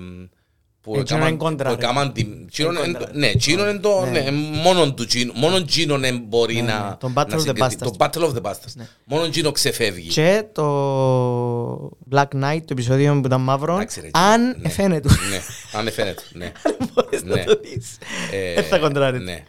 που 0.80 0.94
Ε, 0.94 1.00
εκείνο 1.00 1.18
έκαναν- 1.18 1.28
είναι 1.28 1.36
κόντρα, 1.36 1.68
που 1.74 1.76
ρε. 1.80 1.84
έκαναν 1.86 2.12
την- 2.12 2.44
εκείνο 2.46 2.70
Είναι 2.70 2.80
είναι- 2.80 2.98
κόντρα. 2.98 3.10
Ναι, 3.14 3.26
εκείνο 3.26 3.68
είναι 3.68 3.78
το... 3.78 4.04
Ναι. 4.04 4.20
ναι, 4.20 4.30
Μόνον 4.62 4.94
του 4.94 5.02
εκείνο- 5.02 5.32
Μόνον 5.36 5.62
εκείνο 5.62 5.94
είναι 5.94 6.12
μπορεί 6.12 6.54
Ναι, 6.54 6.60
να... 6.62 6.88
ναι, 6.88 6.96
το 6.98 7.12
Battle 7.16 7.26
να 7.28 7.36
of 7.36 7.38
the 7.38 7.40
συγκριθεί. 7.40 7.76
Bastards. 7.80 7.90
Το 7.90 7.94
Battle 7.98 8.22
of 8.28 8.32
the 8.34 8.50
Bastards. 8.50 8.72
Ναι. 8.74 8.86
Μόνον 9.04 9.26
εκείνο 9.26 9.52
ξεφεύγει. 9.52 10.08
Και 10.08 10.44
το 10.52 11.90
Black 12.12 12.28
Knight, 12.34 12.58
το 12.58 12.68
επεισόδιο 12.70 13.12
που 13.20 13.26
ήταν 13.26 13.40
μαύρο, 13.40 13.74
Εντάξει, 13.74 14.00
ρε, 14.00 14.08
αν 14.12 14.56
ναι. 14.60 14.68
φαίνεται. 14.68 15.08
Ναι, 15.30 15.40
αν 15.78 15.90
φαίνεται, 15.92 16.22
ναι. 16.32 16.52
Μπορείς 16.94 17.22
να 17.24 17.34
Ναι. 17.34 17.44
το 17.44 17.60
δεις. 17.62 17.98
Ε, 18.32 18.54
Δεν 18.54 18.64
θα 18.64 18.78
κοντράρεις. 18.78 19.20
Ναι. 19.24 19.44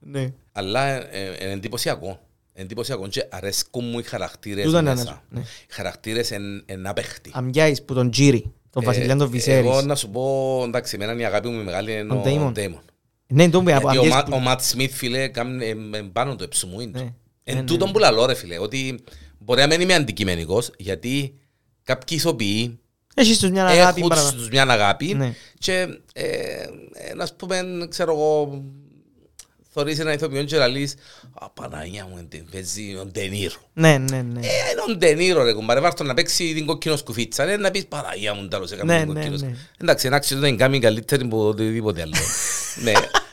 Ναι. 0.00 0.32
Αλλά 0.52 0.86
ε, 1.14 1.36
είναι 1.42 1.52
εντυπωσιακό. 1.52 2.20
Εντυπωσιακό 2.60 3.08
και 3.08 3.26
αρέσκουν 3.30 3.84
μου 3.88 3.98
οι 3.98 4.02
χαρακτήρες 4.02 4.64
Τούτο 4.64 4.78
είναι 4.78 4.90
μέσα. 4.90 5.02
ένα, 5.02 5.22
ναι. 5.28 5.40
Οι 5.40 5.44
χαρακτήρες 5.72 6.30
είναι 6.30 6.62
είναι 6.66 6.88
απέχτη. 6.88 7.30
Αμοιάεις 7.34 7.82
που 7.82 7.94
τον 7.94 8.10
Τζίρι, 8.10 8.52
τον 8.70 8.84
βασιλιάν 8.84 9.18
τον 9.18 9.26
Ε, 9.26 9.30
Βυσέρης. 9.30 9.70
Εγώ 9.70 9.82
να 9.82 9.94
σου 9.94 10.10
πω, 10.10 10.62
εντάξει, 10.66 10.96
εμένα 11.00 11.20
η 11.20 11.24
αγάπη 11.24 11.48
μου 11.48 11.60
η 11.60 11.64
μεγάλη 11.64 11.92
είναι 11.98 12.12
Ο 12.12 12.16
ο 12.16 12.22
Damon. 12.24 12.58
Damon. 12.58 12.80
Ναι, 13.26 13.48
τον 13.48 13.64
που 13.64 13.68
Γιατί 13.70 13.84
ο 13.86 13.88
αμοιάεις 13.88 14.14
Μα- 14.14 14.22
που- 14.24 14.32
ο 14.34 14.38
Ματ 14.38 14.60
Σμιθ, 14.62 14.96
φίλε, 14.96 15.28
κάνει 15.28 15.64
ε, 15.66 15.68
ε, 15.98 16.02
πάνω 16.12 16.36
το 16.36 16.44
εψουμού 16.44 16.80
είναι. 16.80 16.90
Ναι. 16.98 16.98
του. 16.98 17.04
Ναι, 17.04 17.52
Εν 17.52 17.56
ναι, 17.56 17.62
τούτον 17.64 17.86
ναι. 17.86 17.92
που 17.92 17.98
λαλώ 17.98 18.26
ρε 18.26 18.34
φίλε, 18.34 18.58
ότι 18.58 18.98
μπορεί 19.38 19.60
να 19.60 19.66
μην 19.66 19.80
είμαι 19.80 19.94
αντικειμενικός, 19.94 20.70
γιατί 20.78 21.34
κάποιοι 21.82 22.16
ηθοποιοί 22.20 22.78
Έχεις 23.14 23.38
τους 23.38 23.50
μια 23.50 23.66
αγάπη 23.66 23.98
έχουν 23.98 24.08
παραπάνω. 24.10 24.36
τους 24.36 24.48
μια 24.48 24.62
αγάπη 24.62 25.14
Ναι. 25.14 25.34
και 25.58 25.72
ε, 26.12 26.24
ε, 26.92 27.14
να 27.14 27.28
πούμε, 27.36 27.62
ξέρω 27.88 28.12
εγώ, 28.12 28.62
θωρείς 29.72 29.98
ένα 29.98 30.12
ηθοποιό 30.12 30.44
και 30.44 30.56
λαλείς 30.56 30.94
«Α, 31.32 31.50
Παναγία 31.50 32.06
μου, 32.10 32.16
εν- 32.18 32.44
παίζει 32.52 32.96
ο 33.00 33.04
Ντενίρο». 33.06 33.54
Ναι, 33.72 33.98
ναι, 33.98 34.22
ναι. 34.22 34.40
Ε, 34.40 34.70
είναι 34.72 34.82
ο 34.88 34.96
Ντενίρο 34.96 35.42
ρε 35.44 35.52
κουμπάρε, 35.52 35.80
βάρ' 35.80 35.94
τον 35.94 36.06
να 36.06 36.14
παίξει 36.14 36.54
την 36.54 36.66
κόκκινο 36.66 36.96
σκουφίτσα. 36.96 37.48
Ε, 37.48 37.56
να 37.56 37.70
πεις 37.70 37.86
Παναγία 37.86 38.34
μου, 38.34 38.48
τέλος 38.48 38.70
έκαμε 38.70 38.92
Ναι, 38.92 38.98
την 39.04 39.08
ναι, 39.08 39.14
κόκκινο 39.14 39.32
ναι. 39.32 39.38
σκουφίτσα». 39.38 39.68
Εντάξει, 39.80 40.06
ένα 40.06 40.16
άξιο 40.16 40.38
δεν 40.38 40.56
κάνει 40.56 40.78
καλύτερη 40.78 41.24
από 41.24 41.46
οτιδήποτε 41.48 42.00
άλλο. 42.02 42.12
Ναι, 42.84 42.92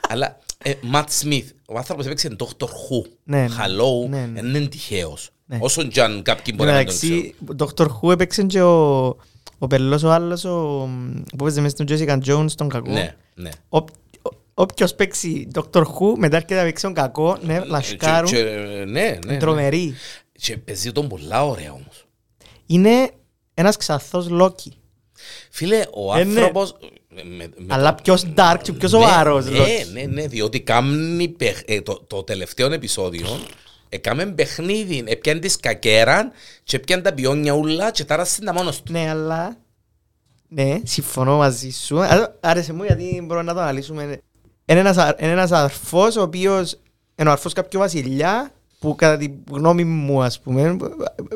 αλλά 0.09 0.37
Ματ 0.81 1.09
Σμιθ, 1.11 1.49
ο 1.67 1.77
άνθρωπος 1.77 2.05
έπαιξε 2.05 2.35
Dr. 2.39 2.63
Who. 2.65 3.09
Ναι, 3.23 3.41
ναι. 3.41 3.47
Hello, 3.47 4.09
Ναι, 4.09 4.17
ναι. 4.33 4.41
δεν 4.41 4.55
είναι 4.55 4.67
τυχαίος. 4.67 5.29
Ναι. 5.45 5.57
Όσον 5.61 5.89
κι 5.89 5.99
αν 5.99 6.21
κάποιοι 6.21 6.53
μπορεί 6.57 6.69
να 6.69 6.77
μην 6.77 6.85
τον 6.85 6.95
ξέρουν. 6.95 7.33
Εντάξει, 7.51 7.73
Dr. 7.77 7.85
Who 8.01 8.11
έπαιξε 8.11 8.43
και 8.43 8.61
ο, 8.61 9.05
ο 9.57 9.67
πελός 9.67 10.03
ο 10.03 10.11
άλλος 10.11 10.43
ο, 10.45 10.89
που 11.37 11.43
παίζει 11.43 11.61
μέσα 11.61 11.75
στον 11.83 11.87
Jessica 11.89 12.19
Jones 12.27 12.51
τον 12.55 12.69
κακό. 12.69 12.91
Ναι, 12.91 13.15
ναι. 13.35 13.49
Ο- 14.57 14.61
ο- 14.61 14.63
Όποιος 14.63 14.95
παίξει 14.95 15.47
Dr. 15.53 15.81
Who 15.81 16.13
μετά 16.17 16.35
έρχεται 16.35 16.55
να 16.55 16.63
παίξει 16.63 16.83
τον 16.83 16.93
κακό, 16.93 17.37
ναι, 17.41 17.59
λασκάρουν, 17.65 18.29
Και- 18.29 18.35
και- 18.35 18.43
Ναι, 18.43 18.83
ναι, 18.85 19.17
ναι. 19.25 19.37
τρομερή. 19.37 19.95
Και 20.31 20.57
παίζει 20.57 20.91
τον 20.91 21.07
πολλά 21.07 21.45
ωραία 21.45 21.71
όμως. 21.71 22.05
Είναι 22.65 23.09
ένας 23.53 23.77
ξαθός 23.77 24.29
Λόκι. 24.29 24.73
Φίλε, 25.51 25.83
ο 25.93 26.17
Ε, 26.17 26.23
ναι. 26.23 26.39
άνθρωπος... 26.39 26.75
με- 27.13 27.23
με- 27.23 27.49
με 27.57 27.73
Αλλά 27.73 27.95
το- 27.95 28.01
πιο 28.03 28.17
dark 28.37 28.57
και 28.61 28.73
πιο 28.73 28.87
σοβαρός 28.87 29.45
Ναι, 29.45 29.57
Λόκι. 29.57 29.85
ναι, 29.93 30.01
ναι, 30.01 30.27
διότι 30.27 30.61
κάνει 30.61 31.27
παιχ- 31.27 31.63
ε, 31.69 31.81
το, 31.81 32.03
το 32.07 32.23
τελευταίο 32.23 32.73
επεισόδιο 32.73 33.27
έκαμε 33.89 34.25
παιχνίδι, 34.25 35.03
έπιαν 35.07 35.39
της 35.39 35.53
σκακέρα 35.53 36.31
και 36.63 36.75
έπιαν 36.75 37.01
τα 37.01 37.13
πιόνια 37.13 37.53
ούλα 37.53 37.91
και 37.91 38.03
τάρασε 38.05 38.41
τα 38.41 38.53
μόνος 38.53 38.81
του. 38.83 38.91
Ναι, 38.91 39.09
αλλά... 39.09 39.57
Ναι, 40.49 40.75
συμφωνώ 40.83 41.37
μαζί 41.37 41.69
σου. 41.69 42.01
Α- 42.03 42.35
Άρεσε 42.39 42.73
μου 42.73 42.83
γιατί 42.83 43.21
μπορούμε 43.25 43.45
να 43.45 43.53
το 43.53 43.59
αναλύσουμε. 43.59 44.21
Είναι 44.69 44.79
ένας, 44.79 44.97
α- 44.97 45.15
είναι 45.19 45.31
ένας 45.31 45.51
αρφός 45.51 46.15
ο 46.15 46.21
οποίος 46.21 46.79
είναι 47.15 47.29
ο 47.29 47.31
αρφός 47.31 47.53
κάποιου 47.53 47.79
βασιλιά 47.79 48.51
που 48.79 48.95
κατά 48.95 49.17
τη 49.17 49.27
γνώμη 49.51 49.83
μου 49.83 50.23
ας 50.23 50.39
πούμε 50.39 50.77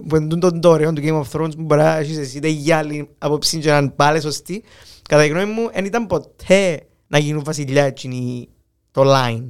που 0.07 0.15
εντούν 0.15 0.39
τον 0.39 0.61
τόρεο 0.61 0.93
του 0.93 1.01
Game 1.05 1.21
of 1.23 1.39
Thrones 1.39 1.55
που 1.57 1.61
μπορεί 1.63 1.81
να 1.81 1.97
έχεις 1.97 2.17
εσύ 2.17 2.37
είτε 2.37 2.47
γυάλι 2.47 3.09
απόψη 3.17 3.57
και 3.59 3.69
να 3.71 3.77
είναι 3.77 3.89
πάλι 3.95 4.21
σωστή 4.21 4.63
κατά 5.09 5.21
τη 5.21 5.27
γνώμη 5.27 5.51
μου 5.51 5.69
δεν 5.73 5.85
ήταν 5.85 6.07
ποτέ 6.07 6.81
να 7.07 7.17
γίνουν 7.17 7.43
βασιλιά 7.43 7.83
εκείνοι 7.85 8.49
το 8.91 9.01
line 9.05 9.47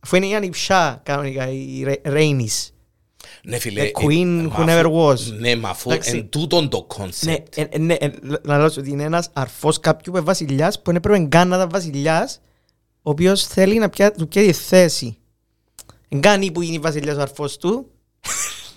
αφού 0.00 0.16
είναι 0.16 0.26
η 0.26 0.34
ανιψιά 0.34 1.00
κανονικά 1.02 1.48
η 1.50 1.84
Rhaenys 2.04 2.68
Ναι, 3.44 3.58
φίλε. 3.58 3.90
The 3.94 4.02
queen 4.04 4.26
μα 4.26 4.42
who 4.42 4.50
αφού- 4.50 4.64
never 4.68 4.92
was. 4.92 5.38
Ναι, 5.38 5.56
μα 5.56 5.68
αφού 5.68 5.90
Εντάξει. 5.90 6.16
εν 6.16 6.28
τούτον 6.28 6.68
το 6.68 6.76
Ναι, 6.78 6.84
κόνσεπτ. 6.86 7.58
ε, 7.58 7.66
ε, 7.70 7.78
ναι, 7.78 7.94
ε, 7.94 8.10
να 8.42 8.58
λέω 8.58 8.68
σου 8.68 8.76
ότι 8.80 8.90
είναι 8.90 9.02
ένας 9.02 9.30
αρφός 9.32 9.80
κάποιου 9.80 10.12
που 10.12 10.16
είναι 10.18 10.26
βασιλιάς 10.26 10.76
που 10.76 10.82
δεν 10.84 10.96
έπρεπε 10.96 11.26
καν 11.28 11.48
να 11.48 11.56
ήταν 11.56 11.68
βασιλιάς 11.72 12.40
ο 13.06 13.10
οποίος 13.10 13.46
θέλει 13.46 13.78
να 13.78 13.88
πια, 13.88 14.12
του 14.12 14.28
πιάει 14.28 14.46
τη 14.46 14.52
θέση. 14.52 15.16
Εν 16.08 16.20
κάνει 16.20 16.52
που 16.52 16.62
είναι 16.62 16.78
βασιλιάς 16.78 17.16
ο 17.16 17.20
αρφός 17.20 17.56
του 17.56 17.90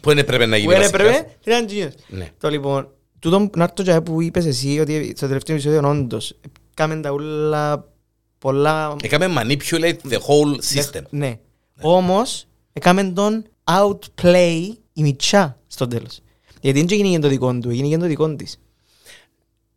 Που 0.02 0.10
δεν 0.10 0.18
έπρεπε 0.18 0.46
να 0.46 0.56
που 0.56 0.62
γίνει 0.62 0.74
δεν 0.74 0.92
βασιλιάς. 0.92 1.18
έπρεπε 1.18 1.38
ήταν 1.44 1.66
τζίνος. 1.66 1.94
Ναι. 2.08 2.32
Το 2.40 2.50
λοιπόν, 2.50 2.90
τούτο 3.20 3.50
να 3.56 3.64
έρθω 3.64 3.84
και 3.84 4.02
που 4.02 4.22
είπες 4.22 4.46
εσύ 4.46 4.80
ότι 4.80 5.14
στο 5.16 5.28
τελευταίο 5.28 5.56
επεισόδιο 5.56 5.90
όντως 5.90 6.40
κάμε 6.74 6.96
τα 7.00 7.12
ούλα 7.12 7.92
πολλά... 8.38 8.96
Έκαμε 9.04 9.34
manipulate 9.38 9.98
the 10.10 10.18
whole 10.18 10.58
system. 10.74 11.02
Ναι. 11.10 11.40
Όμως, 11.82 12.48
έκαμε 12.74 13.04
τον 13.04 13.46
outplay 13.64 14.70
η 14.94 15.02
Μιτσά 15.02 15.60
στο 15.68 15.88
τέλος. 15.88 16.20
Γιατί 16.62 16.84
δεν 16.84 17.00
έγινε 17.00 17.20
το 17.20 17.28
δικό 17.28 17.60
του, 17.60 17.70
έγινε 17.70 17.98
το 17.98 18.06
δικό 18.06 18.36
της. 18.36 18.60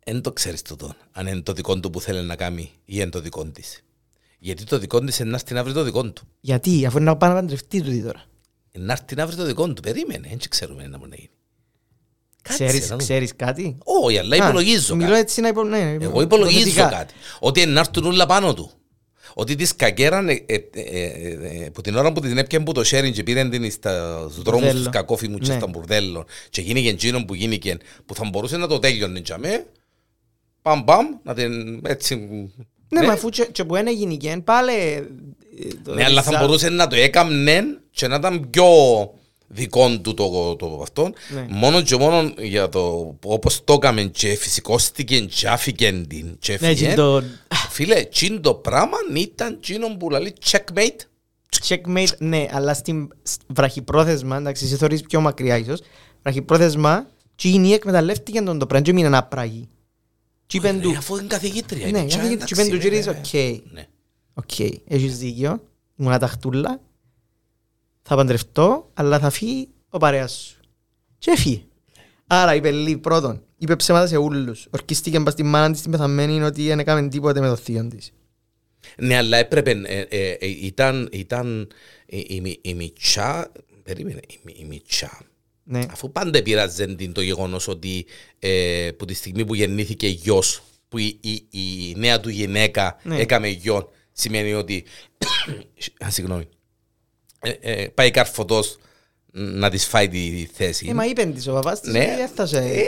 Δεν 0.05 0.21
το 0.21 0.31
ξέρεις 0.31 0.61
τούτο, 0.61 0.95
αν 1.11 1.27
είναι 1.27 1.41
το 1.41 1.53
δικό 1.53 1.79
του 1.79 1.89
που 1.89 2.01
θέλει 2.01 2.21
να 2.21 2.35
κάνει 2.35 2.61
ή 2.61 2.69
είναι 2.85 3.09
το 3.09 3.21
δικό 3.21 3.45
της. 3.45 3.83
Γιατί 4.43 4.63
το 4.63 4.77
δικό 4.79 4.99
της 4.99 5.19
είναι 5.19 5.29
να 5.29 5.35
έρθει 5.35 5.53
να 5.53 5.63
βρει 5.63 5.73
το 5.73 5.83
δικό 5.83 6.11
του. 6.11 6.21
Γιατί, 6.41 6.85
αφού 6.85 6.97
είναι 6.97 7.05
να 7.09 7.17
πάει 7.17 7.29
να 7.29 7.35
παντρευτεί 7.35 7.81
τούτη 7.81 8.01
τώρα. 8.01 8.23
Είναι 8.71 8.85
να 8.85 8.91
έρθει 8.91 9.15
να 9.15 9.27
βρει 9.27 9.35
το 9.35 9.45
δικό 9.45 9.73
του. 9.73 9.81
Περίμενε, 9.81 10.27
δεν 10.29 10.39
ξέρουμε 10.49 10.87
να 10.87 10.97
μπορεί 10.97 11.09
να 11.09 11.15
γίνει. 11.15 11.29
Κάτσε, 12.41 12.63
Ξέρεις, 12.65 12.81
να 12.81 12.87
δούμε. 12.87 13.03
ξέρεις 13.03 13.35
κάτι; 13.35 13.77
Όχι, 13.83 14.17
αλλά 14.17 14.43
Α, 14.45 14.47
υπολογίζω 14.49 14.95
Μιλώ 14.95 15.07
κάτι. 15.09 15.19
έτσι 15.21 15.41
να 15.41 15.47
υπο... 15.47 15.63
ναι, 15.63 15.97
Εγώ 16.01 16.21
υπολογίζω 16.21 16.59
υποθετικά. 16.59 16.89
κάτι. 16.97 17.13
Ότι 17.39 17.61
είναι 17.61 17.71
να 17.71 17.79
έρθουν 17.79 18.05
όλα 18.05 18.25
πάνω 18.25 18.53
του. 18.53 18.71
Ότι 19.33 19.55
τη 19.55 19.65
σκακέραν 19.65 20.29
ε, 20.29 20.43
ε, 20.45 20.55
ε, 20.71 21.63
ε, 21.65 21.69
που 21.69 21.81
την 21.81 21.95
ώρα 21.95 22.11
που 22.11 22.19
την 22.19 22.37
έπιαν 22.37 22.63
που 22.63 22.71
το 22.71 22.81
sharing 22.85 23.11
και 23.13 23.23
πήραν 23.23 23.49
την 23.49 23.71
στους 23.71 23.81
δρόμους 24.41 24.43
Μπουρδέλο. 24.43 24.77
τους 24.83 24.89
κακόφημους 24.89 25.39
και 25.39 25.51
Ναι. 25.51 25.57
στα 25.57 25.67
μπουρδέλων 25.67 26.25
και 26.49 26.61
γίνηκε 26.61 26.89
εκείνο 26.89 27.25
που 27.25 27.33
γίνηκε 27.33 27.77
που 28.05 28.15
θα 28.15 28.29
μπορούσε 28.31 28.57
να 28.57 28.67
το 28.67 28.79
τέλειωνε 28.79 29.21
για 29.25 29.37
με 29.37 29.65
παμ 30.61 30.83
παμ 30.83 31.05
να 31.23 31.33
την 31.33 31.81
έτσι 31.85 32.15
Ναι, 32.91 33.05
μα 33.05 33.13
αφού 33.13 33.29
και, 33.29 33.45
και 33.51 33.63
που 33.63 33.75
είναι 33.75 33.91
γυναικέ, 33.91 34.41
πάλι... 34.43 34.71
ε, 34.73 35.03
το 35.83 35.93
Ναι, 35.93 36.03
αλλά 36.03 36.21
θα 36.21 36.29
ριζά- 36.31 36.45
μπορούσε 36.45 36.69
να 36.69 36.87
το 36.87 36.95
έκαμνε 36.95 37.63
και 37.91 38.07
να 38.07 38.15
ήταν 38.15 38.49
πιο 38.49 38.65
δικό 39.47 39.97
του 40.01 40.13
το, 40.13 40.55
το 40.55 40.79
αυτό. 40.81 41.11
Ναι. 41.33 41.45
Μόνο 41.49 41.81
και 41.81 41.95
μόνο 41.95 42.33
για 42.37 42.69
το 42.69 43.15
όπως 43.25 43.63
το 43.63 43.73
έκαμε 43.73 44.01
και 44.03 44.35
φυσικώστηκε 44.35 45.19
και 45.19 45.47
άφηκε 45.47 45.91
την 46.07 46.35
και 46.39 46.57
Ναι, 46.61 46.67
έφυγε. 46.67 46.87
και 46.89 46.93
το 46.95 47.23
Φίλε, 47.69 47.95
εκείνο 47.95 48.39
το 48.39 48.53
πράγμα 48.53 48.97
ήταν 49.15 49.53
εκείνο 49.53 49.97
που 49.97 50.09
λέει 50.09 50.33
checkmate. 50.51 50.99
checkmate, 51.67 52.17
ναι, 52.17 52.45
αλλά 52.51 52.73
στην 52.73 53.09
σ- 53.23 53.41
βραχυπρόθεσμα, 53.47 54.37
εντάξει, 54.37 54.65
εσύ 54.65 54.75
θεωρείς 54.75 55.01
πιο 55.01 55.21
μακριά 55.21 55.57
ίσως, 55.57 55.79
βραχυπρόθεσμα, 56.21 57.07
και 57.35 57.47
η 57.47 57.51
γυναίκα 57.51 57.73
εκμεταλλεύτηκε 57.75 58.41
τον 58.41 58.59
το 58.59 58.65
πράγμα 58.65 58.85
και 58.85 58.93
μείναν 58.93 59.15
άπραγοι. 59.15 59.69
Και 60.51 60.57
είπεν 60.57 60.77
Ε, 60.77 60.81
του, 60.81 60.95
Αφού 60.97 61.17
είναι 61.17 61.27
καθηγήτρια. 61.27 61.87
ναι, 61.91 61.99
είναι, 61.99 62.07
τσα, 62.07 62.17
και 62.19 62.25
εντάξει, 62.33 62.53
είπεν 62.53 62.67
του 62.69 62.75
ναι, 62.75 62.81
κύρις, 62.81 63.05
ναι. 63.05 63.11
οκ, 63.11 63.33
Ναι. 63.71 63.87
οκ, 64.33 64.59
έχεις 64.87 65.17
δίκιο, 65.17 65.63
ήμουν 65.95 66.19
ταχτούλα, 66.19 66.81
θα 68.01 68.15
παντρευτώ, 68.15 68.89
αλλά 68.93 69.19
θα 69.19 69.29
φύγει 69.29 69.67
ο 69.89 69.97
παρέας 69.97 70.31
σου. 70.31 70.59
Και 71.17 71.31
έφυγε. 71.31 71.61
Άρα 72.27 72.55
είπε 72.55 72.71
Λί 72.71 72.97
πρώτον, 72.97 73.43
είπε 73.57 73.75
ψέματα 73.75 74.07
σε 74.07 74.17
ούλους. 74.17 74.67
Ορκίστηκε 74.69 75.19
μπας 75.19 75.33
στη 75.33 75.43
μάνα 75.43 75.71
της 75.71 75.81
την 75.81 75.91
πεθαμένη 75.91 76.41
ότι 76.43 76.67
δεν 76.67 76.79
έκαμε 76.79 77.07
τίποτε 77.07 77.39
με 77.39 77.47
το 77.47 77.55
θείο 77.55 77.87
της. 77.87 78.11
Ναι, 78.97 79.15
αλλά 79.17 79.37
έπρεπε, 79.37 79.71
ε, 79.85 79.99
ε, 80.09 80.29
ε, 80.31 80.47
ήταν, 80.47 81.09
ήταν 81.11 81.67
η, 82.05 82.17
η, 82.17 82.59
η 82.61 82.73
Μιτσά, 82.73 83.51
περίμενε, 83.83 84.19
η, 84.27 84.39
Μι- 84.43 84.59
η 84.59 84.65
Μιτσά, 84.65 85.19
Ναι. 85.71 85.79
αφού 85.91 86.11
πάντα 86.11 86.41
πειράζε 86.41 86.85
την 86.95 87.11
το 87.11 87.21
γεγονός 87.21 87.67
ότι 87.67 88.05
ε, 88.39 88.89
που 88.97 89.05
τη 89.05 89.13
στιγμή 89.13 89.45
που 89.45 89.53
γεννήθηκε 89.55 90.07
γιος, 90.07 90.61
που 90.89 90.97
η, 90.97 91.17
η, 91.21 91.45
η 91.49 91.93
νέα 91.97 92.19
του 92.19 92.29
γυναίκα 92.29 92.99
Ναι. 93.03 93.19
έκαμε 93.19 93.47
γιο, 93.47 93.91
σημαίνει 94.11 94.53
ότι, 94.53 94.83
α, 96.05 96.09
συγγνώμη, 96.09 96.47
ε, 97.39 97.49
ε, 97.61 97.87
πάει 97.87 98.11
καρφωτός 98.11 98.77
να 99.31 99.69
της 99.69 99.85
φάει 99.87 100.09
τη 100.09 100.47
θέση. 100.53 100.87
Ε, 100.89 100.93
μα 100.93 101.05
είπεν 101.05 101.33
της 101.33 101.47
ο 101.47 101.53
παπάς 101.53 101.79
της, 101.81 101.91
Ναι. 101.91 102.09
ότι 102.13 102.21
έφτασε. 102.21 102.57
Ε, 102.57 102.83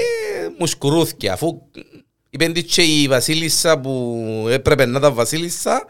μου 0.59 0.65
σκουρούθηκε 0.67 1.29
αφού 1.29 1.61
είπεν 2.29 2.53
της 2.53 2.63
και 2.73 2.81
η 2.81 3.07
βασίλισσα 3.07 3.79
που 3.79 4.45
έπρεπε 4.49 4.85
να 4.85 4.97
ήταν 4.97 5.13
βασίλισσα 5.13 5.85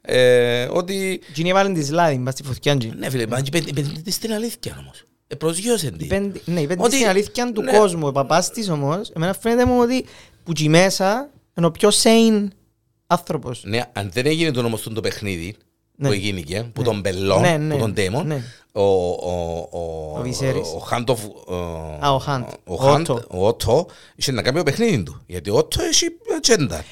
ε, 0.00 0.64
ότι 0.70 1.20
Εκείνη 1.30 1.48
έβαλε 1.48 1.72
της 1.72 1.90
λάδι, 1.90 2.16
μπας 2.16 2.34
στη 2.34 2.42
φωτιά 2.42 2.76
του. 2.76 2.92
ναι 2.96 3.10
φίλε, 3.10 3.26
μα 3.26 3.38
είπεν 3.46 3.64
είπεν 3.66 4.02
της 4.04 4.18
την 4.18 4.32
αλήθεια 4.32 4.76
όμως. 4.80 5.02
Ε, 5.30 5.34
προσγειώσεν 5.34 5.96
τη. 5.98 6.04
Είπεν- 6.04 6.40
Ναι, 6.44 6.60
είπεν 6.60 6.76
της 6.76 6.86
Ότι- 6.86 6.96
την 6.98 7.08
αλήθεια 7.08 7.52
του 7.52 7.62
ναι. 7.62 7.78
κόσμου. 7.78 8.06
Ο 8.06 8.12
παπάς 8.12 8.50
της 8.50 8.68
όμως, 8.70 9.10
εμένα 9.16 9.34
φαίνεται 9.40 9.64
μου 9.64 9.80
ότι 9.80 10.04
που 10.44 10.50
εκεί 10.50 10.68
μέσα 10.68 11.30
είναι 11.56 11.66
ο 11.66 11.70
πιο 11.70 11.88
sane 12.02 12.48
άνθρωπος. 13.06 13.62
Ναι, 13.64 13.82
αν 13.92 14.10
δεν 14.12 14.26
έγινε 14.26 14.50
το 14.50 14.60
όμως 14.60 14.82
το 14.94 15.00
παιχνίδι 15.00 15.56
Ναι. 15.96 16.06
που 16.08 16.12
έγινε, 16.14 16.62
που 16.72 16.82
τον 16.82 17.00
Μπελόν, 17.00 17.40
Ναι, 17.40 17.56
ναι, 17.56 17.74
που 17.74 17.80
τον 17.80 17.92
Ντέμον, 17.92 18.26
ναι. 18.26 18.42
ο, 18.72 18.82
ο, 18.82 19.68
ο, 19.70 20.12
Ο 20.18 20.20
Βυσέρης. 20.22 20.68
ο 20.74 20.78
Χάντοφ, 20.78 21.20
Α, 22.00 22.12
ο 22.14 22.18
Χάντ. 22.18 22.42
ο 22.64 22.72
Ο 22.72 22.76
Χάντ, 22.76 23.00
Ότο. 23.10 23.22
ο 23.30 23.46
Ότο, 23.46 23.86
είχε 24.16 24.32
να 24.32 24.42
κάνει 24.42 24.56
το 24.58 24.62
παιχνίδι 24.62 25.02
του. 25.02 25.22
Γιατί 25.26 25.50
ο 25.50 25.56
Ότο 25.56 25.82
έχει 25.82 26.06
ατζέντα. 26.36 26.84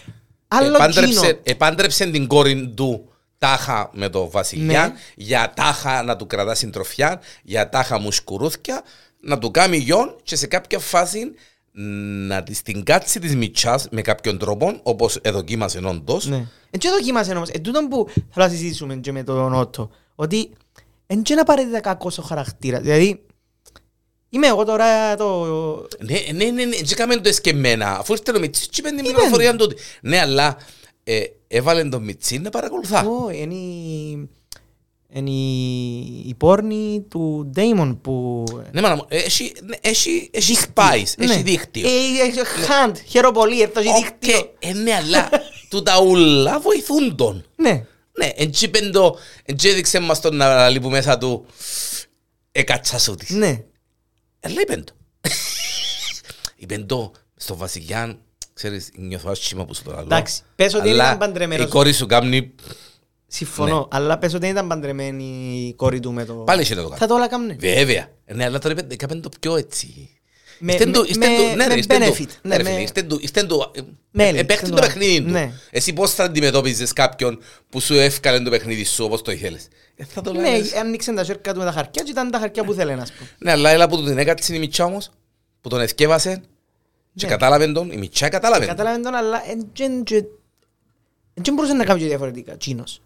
Άλλο 0.49 0.75
Επάντρεψε, 0.75 1.21
τζίνο. 1.21 1.39
επάντρεψε 1.43 2.07
την 2.07 2.27
κόρη 2.27 2.69
του 2.77 3.09
τάχα 3.47 3.91
με 3.93 4.09
το 4.09 4.31
βασιλιά, 4.31 4.87
Ναι. 4.87 4.95
για 5.17 5.53
τάχα 5.57 6.03
να 6.03 6.17
του 6.17 6.27
κρατά 6.27 6.55
συντροφιά, 6.55 7.21
για 7.43 7.69
τάχα 7.69 7.99
μουσκουρούθια, 8.01 8.83
να 9.21 9.39
του 9.39 9.51
κάνει 9.51 9.77
γιον 9.77 10.17
και 10.23 10.37
σε 10.37 10.47
κάποια 10.47 10.79
φάση 10.79 11.33
να 12.29 12.43
της 12.43 12.63
την 12.63 12.85
κάτσει 12.85 13.21
της 13.21 13.37
μητσάς 13.37 13.89
με 13.91 14.03
κάποιον 14.03 14.39
τρόπο, 14.39 14.81
όπως 14.83 15.17
εδοκίμασε 15.23 15.81
όντως. 15.85 16.27
Ναι. 16.27 16.37
Εν 16.71 16.81
και 16.81 16.89
δοκίμασε 16.89 17.33
όμως, 17.33 17.49
εν 17.49 17.63
τούτον 17.63 17.89
που 17.89 18.07
θέλω 18.09 18.47
να 18.47 18.49
συζητήσουμε 18.49 18.95
και 18.97 19.13
με 19.13 19.23
τον 19.23 19.55
Ότο, 19.55 19.91
ότι 20.15 20.51
εν 21.07 21.23
και 21.23 21.33
είναι 21.33 21.41
απαραίτητα 21.41 21.81
κακός 21.81 22.19
ο 22.19 22.23
χαρακτήρας. 22.23 22.81
Δηλαδή, 22.81 23.21
είμαι 24.29 24.47
εγώ 24.47 24.65
τώρα 24.65 25.17
το... 25.17 25.45
Ναι, 25.99 26.19
ναι, 26.33 26.45
ναι, 26.45 26.65
ναι, 26.65 26.77
και 26.77 26.93
έκαμε 26.93 27.17
το 27.17 27.29
εσκεμμένα. 27.29 27.99
Αφού 27.99 28.13
ήρθε 28.13 28.33
το 28.33 28.39
μιτσί, 28.39 28.69
και 28.69 28.81
είπε 28.81 28.89
την 28.89 28.99
Είπεν. 28.99 29.13
πληροφορία 29.15 29.57
του. 29.57 29.73
Ναι, 30.01 30.21
αλλά 30.21 30.57
ε, 31.05 31.23
έβαλε 31.49 31.85
τον 31.85 32.03
μιτσή 32.03 32.39
να 32.39 32.51
παρακολουθά. 32.51 33.07
Ω, 33.07 33.31
είναι 33.31 33.55
η... 33.55 34.29
Είναι 35.13 35.31
η, 35.31 36.29
η 36.29 36.35
πόρνη 36.35 37.05
του 37.09 37.51
Ντέιμον 37.51 38.01
που... 38.01 38.45
Ναι, 38.73 38.81
μάνα 38.81 38.95
μου, 38.95 39.05
έχει, 39.09 39.53
ναι, 39.63 39.77
έχει, 39.81 40.31
έχει 40.33 40.57
spice, 40.75 41.13
έχει 41.19 41.43
δίκτυο. 41.43 41.89
Ε, 41.89 42.27
Έχει 42.27 42.45
χαντ, 42.45 42.97
χαίρο 43.07 43.31
πολύ, 43.33 43.65
αυτό 43.65 43.81
έχει 43.81 43.93
δίκτυο. 44.03 44.39
Οκ, 44.39 44.55
ε, 44.59 44.73
ναι, 44.73 44.93
αλλά 44.95 45.29
τούτα 45.71 46.01
ούλα 46.01 46.61
βοηθούν 46.61 47.17
τον. 47.17 47.45
Ναι. 47.57 47.87
Ναι, 48.13 48.31
έτσι 48.35 48.65
είπεν 48.65 48.93
το, 48.93 49.19
έτσι 49.45 49.69
έδειξε 49.69 49.99
μας 49.99 50.21
τον 50.21 50.37
να 50.37 50.71
λέει 50.71 50.81
που 50.81 50.91
μέσα 50.91 51.19
του 51.19 51.47
έκατσα 52.53 52.99
σου 52.99 53.15
της. 53.15 53.31
Ναι. 53.31 53.65
Αλλά 54.41 54.61
είπεν 54.61 54.85
το. 54.85 54.93
Είπεν 56.57 56.87
το 56.91 57.13
στο 57.37 57.57
βασιλιά, 57.57 58.19
ξέρεις, 58.57 58.89
νιώθω 58.97 59.31
άσχημα 59.31 59.65
που 59.65 59.75
σου 59.75 59.83
το 59.83 59.91
λέω. 59.91 60.01
Εντάξει, 60.01 60.41
πες 60.57 60.75
ότι 60.75 60.89
Αλλά 60.89 61.05
ήταν 61.07 61.19
παντρεμένος. 61.19 61.67
Η 61.67 61.69
κόρη 61.69 61.93
σου 61.93 62.07
κάνει, 62.07 62.55
Συμφωνώ, 63.27 63.89
αλλά 63.91 64.19
πες 64.19 64.31
ότι 64.33 64.41
δεν 64.43 64.51
ήταν 64.51 64.69
παντρεμένη 64.69 65.25
η 65.69 65.75
κόρη 65.75 66.01
του 66.01 66.13
με 66.13 66.25
το... 66.25 66.35
Ναι. 66.35 66.45
πάλι 66.45 66.63
είχε 66.63 66.75
να 66.75 66.81
το 66.83 66.87
κάνεις. 66.89 67.01
Θα 67.03 67.07
το 67.09 67.15
όλα 67.15 67.29
κάμνε. 67.29 67.57
Βέβαια. 67.61 68.09
Ναι, 68.27 68.45
αλλά 68.45 68.59
τώρα 68.59 68.75
είπεν, 68.75 68.87
έκαμε 68.91 69.15
το 69.15 69.29
πιο 69.41 69.57
έτσι. 69.57 70.11
Με- 70.59 70.73
Ήρθεν 70.73 70.93
του- 70.93 71.01
με- 71.01 71.07
ήρθεν 71.09 71.31
με- 71.33 71.37
του- 71.39 71.57
ναι, 71.57 71.67
με 71.67 71.67
ρε, 71.67 71.77
ήρθεν 71.77 72.01
του- 72.01 72.15
benefit. 72.17 72.27
ναι, 72.43 72.49
Ναι, 72.49 72.57
ρε 72.57 72.63
με- 72.63 72.69
φίλε, 72.69 72.81
ήρθεν 72.81 73.09
του- 73.09 73.19
ήρθεν 73.23 73.47
του- 73.49 73.71
ε, 73.75 73.81
Μέλη, 74.11 74.39
επέχτη 74.39 74.53
ήρθεν 74.65 74.71
το 74.71 74.77
του- 74.77 74.87
παιχνίδι 74.87 75.23
του. 75.23 75.31
ναι. 75.31 75.53
Εσύ 75.71 75.93
πώς 75.93 76.15
θα 76.15 76.25
αντιμετώπιζες 76.25 76.93
κάποιον 76.93 77.39
που 77.71 77.81
σου 77.81 77.95
έφκαλε 77.95 78.41
το 78.41 78.51
παιχνίδι 78.51 78.85
σου 78.85 79.05
όπως 79.05 79.23
το 79.23 79.31
ήθελες; 79.33 79.69
Ε, 79.97 80.05
Θα 80.05 80.21
το 80.21 80.33
Ναι, 80.33 80.41
λες. 80.59 80.75
άνοιξε 80.75 81.13
τα 81.13 81.25
σέρκα 81.25 81.53
του 81.53 81.59
με 81.59 81.65
τα 81.65 81.73
χαρτιά 81.73 82.03
και 82.03 82.11
ήταν 82.11 82.31
τα 82.31 82.39
χαρτιά 82.39 82.65
που 82.65 82.73
θέλει 82.73 82.91
να 82.95 83.03
πούμε. 83.17 83.29
Ναι, 83.39 83.51
αλλά 83.51 83.71
έλα 83.71 83.89
που 83.89 83.97
του 83.97 84.05
την 84.05 84.19
έκατσε 84.19 84.55
η 84.55 84.59
Μιτσά 84.59 84.85
όμως, 84.85 85.11
που 85.61 85.69
τον 85.69 85.81
εθκεύασε 85.81 86.43
και 87.17 87.27
Ναι. 87.27 87.33
κατάλαβε 87.33 87.73
τον, 87.73 87.91
η 87.91 87.97
Μιτσά 87.97 88.29
κατάλαβε 88.29 88.67
τον. 88.67 88.77
Κατάλαβε 88.77 89.03
τον, 89.03 89.15
αλλά 89.15 89.43
δεν 91.35 91.55
μπορούσε 91.55 91.73
να 91.75 91.85
κάνει 91.85 92.01
και 92.01 92.07
διαφορετικά, 92.07 92.57
τσίνος. 92.57 93.01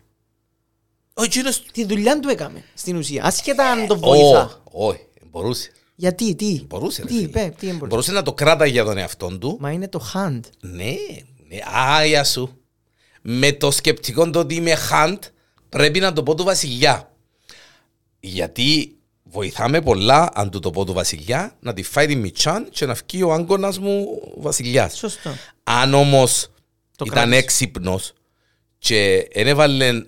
Ο 1.14 1.22
εκείνος... 1.22 1.62
Τη 1.72 1.84
δουλειά 1.84 2.20
του 2.20 2.28
έκαμε, 2.28 2.64
στην 2.74 2.96
ουσία. 2.96 3.24
Ασχετά 3.24 3.70
αν 3.70 3.86
το 3.86 3.98
βοηθά. 3.98 4.62
Ω, 4.72 4.86
Όχι, 4.88 5.06
μπορούσε. 5.30 5.70
Γιατί, 5.94 6.34
τι; 6.34 6.64
Μπορούσε. 6.66 7.02
ρε 7.02 7.08
Τι, 7.08 7.14
φίλε. 7.14 7.24
είπε, 7.26 7.38
τι 7.58 7.66
δεν 7.66 7.74
μπορούσε. 7.74 7.86
Μπορούσε 7.86 8.12
να 8.12 8.22
το 8.22 8.32
κράτα 8.32 8.66
για 8.66 8.84
τον 8.84 8.98
εαυτό 8.98 9.38
του. 9.38 9.56
Μα 9.60 9.70
είναι 9.70 9.88
το 9.88 10.10
hand. 10.14 10.40
Ναι, 10.60 10.94
ναι, 11.48 11.58
άγια 11.74 12.24
σου. 12.24 12.58
Με 13.22 13.52
το 13.52 13.70
σκεπτικό 13.70 14.30
το 14.30 14.38
ότι 14.38 14.54
είμαι 14.54 14.74
χαντ, 14.74 15.22
πρέπει 15.68 16.00
να 16.00 16.12
το 16.12 16.22
πω 16.22 16.34
του 16.34 16.44
βασιλιά. 16.44 17.12
Γιατί 18.20 18.96
βοηθάμε 19.30 19.80
πολλά, 19.82 20.30
αν 20.34 20.50
του 20.50 20.58
το 20.58 20.70
πω 20.70 20.84
του 20.84 20.92
βασιλιά, 20.92 21.56
να 21.60 21.72
τη 21.74 21.82
φάει 21.82 22.06
τη 22.06 22.16
Μιτσάν 22.16 22.68
και 22.70 22.86
να 22.86 22.94
βγει 22.94 23.22
ο 23.22 23.32
άγκονας 23.32 23.78
μου 23.78 24.06
βασιλιάς. 24.36 24.96
Σωστό. 24.96 25.30
Αν 25.64 25.94
όμως 25.94 26.48
Το 26.96 27.04
ήταν 27.08 27.16
κράτησε. 27.18 27.38
έξυπνος 27.38 28.12
και 28.78 29.28
δεν 29.34 29.46
έβαλε 29.46 30.02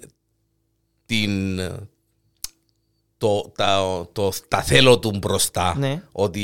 την, 1.07 1.61
το, 3.23 3.53
τα, 3.57 3.79
το, 4.13 4.33
τα 4.49 4.63
θέλω 4.63 4.99
του 4.99 5.17
μπροστά, 5.19 5.75
Ναι. 5.79 6.03
ότι 6.13 6.41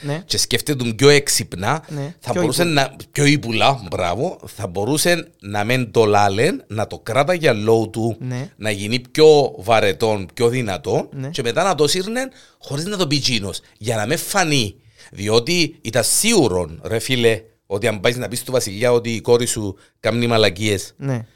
Ναι. 0.00 0.22
και 0.26 0.38
σκέφτεται 0.38 0.84
τον 0.84 0.94
πιο 0.94 1.08
έξυπνα, 1.08 1.84
Ναι. 1.88 2.14
θα 2.20 2.32
Πιο 2.32 2.40
μπορούσε 2.40 2.64
να, 2.64 2.96
πιο 3.12 3.24
ύπουλα, 3.24 3.80
μπράβο, 3.90 4.38
θα 4.46 4.66
μπορούσε 4.66 5.30
να 5.40 5.64
μεν 5.64 5.90
το 5.90 6.04
λάλεν, 6.04 6.64
να 6.66 6.86
το 6.86 6.98
κράτα 6.98 7.34
για 7.34 7.52
λόγου 7.52 7.90
του, 7.90 8.16
Ναι. 8.20 8.50
να 8.56 8.70
γίνει 8.70 9.00
πιο 9.10 9.54
βαρετόν, 9.58 10.28
πιο 10.34 10.48
δυνατόν 10.48 11.08
Ναι. 11.12 11.28
και 11.28 11.42
μετά 11.42 11.62
να 11.62 11.74
το 11.74 11.86
σύρνε 11.88 12.28
χωρίς 12.58 12.84
να 12.84 12.96
το 12.96 13.06
πει 13.06 13.18
τζίνος, 13.18 13.60
για 13.78 13.96
να 13.96 14.06
μην 14.06 14.18
φανεί. 14.18 14.74
Διότι 15.12 15.78
ήταν 15.80 16.04
σίγουρο, 16.04 16.70
ρε 16.82 16.98
φίλε, 16.98 17.42
ότι 17.66 17.86
αν 17.86 18.00
πάεις 18.00 18.16
να 18.16 18.28
πεις 18.28 18.42
του 18.44 18.52
βασιλιά 18.52 18.92
ότι 18.92 19.10
η 19.14 19.20
κόρη 19.20 19.46
σου 19.46 19.76
κάνει 20.00 20.26
μαλακίες, 20.26 20.94
Ναι. 20.96 21.26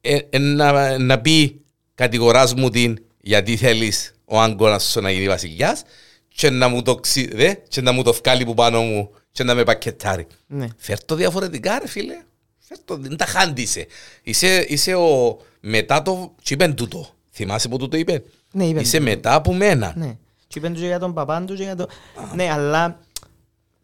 ε, 0.00 0.18
ε, 0.30 0.38
να, 0.38 0.98
να 0.98 1.20
πει 1.20 1.60
κατηγοράς 1.94 2.54
μου 2.54 2.70
την 2.70 2.98
γιατί 3.24 3.56
θέλεις 3.56 4.14
ο 4.24 4.40
άγκωνας 4.40 4.84
σου 4.84 5.00
να 5.00 5.10
γίνει 5.10 5.26
βασιλιάς 5.28 5.82
και 6.28 6.50
να 6.50 6.68
μου 6.68 6.82
το, 6.82 6.94
ξυ... 6.94 7.28
δε, 7.34 7.54
και 7.68 7.80
να 7.80 7.92
μου 7.92 8.02
το 8.02 8.12
βγάλει 8.12 8.44
που 8.44 8.54
πάνω 8.54 8.80
μου 8.82 9.10
και 9.32 9.44
να 9.44 9.54
με 9.54 9.64
πακετάρει. 9.64 10.26
Ναι. 10.46 10.66
Φέρ' 10.76 11.04
το 11.04 11.14
διαφορετικά 11.14 11.78
ρε 11.78 11.88
φίλε. 11.88 12.14
Φέρ' 12.58 12.78
το, 12.84 12.96
δεν 12.96 13.16
τα 13.16 13.24
χάντισε. 13.26 13.86
Είσαι, 14.22 14.64
είσαι 14.68 14.94
ο 14.94 15.38
μετά 15.60 16.02
το... 16.02 16.34
Τι 16.42 16.54
είπεν 16.54 16.74
τούτο. 16.74 17.08
Θυμάσαι 17.32 17.68
που 17.68 17.76
τούτο 17.76 17.96
είπε; 17.96 18.22
Ναι, 18.52 18.64
είπεν 18.66 18.82
Είσαι 18.82 18.98
τούτο. 18.98 19.10
μετά 19.10 19.34
από 19.34 19.52
μένα. 19.54 19.92
Ναι. 19.96 20.16
Και 20.46 20.58
είπαν 20.58 20.72
του 20.74 20.80
και 20.80 20.86
για 20.86 20.98
τον 20.98 21.14
παπάν 21.14 21.46
του 21.46 21.54
και 21.54 21.62
για 21.62 21.76
το... 21.76 21.88
Ναι, 22.34 22.50
αλλά 22.52 22.98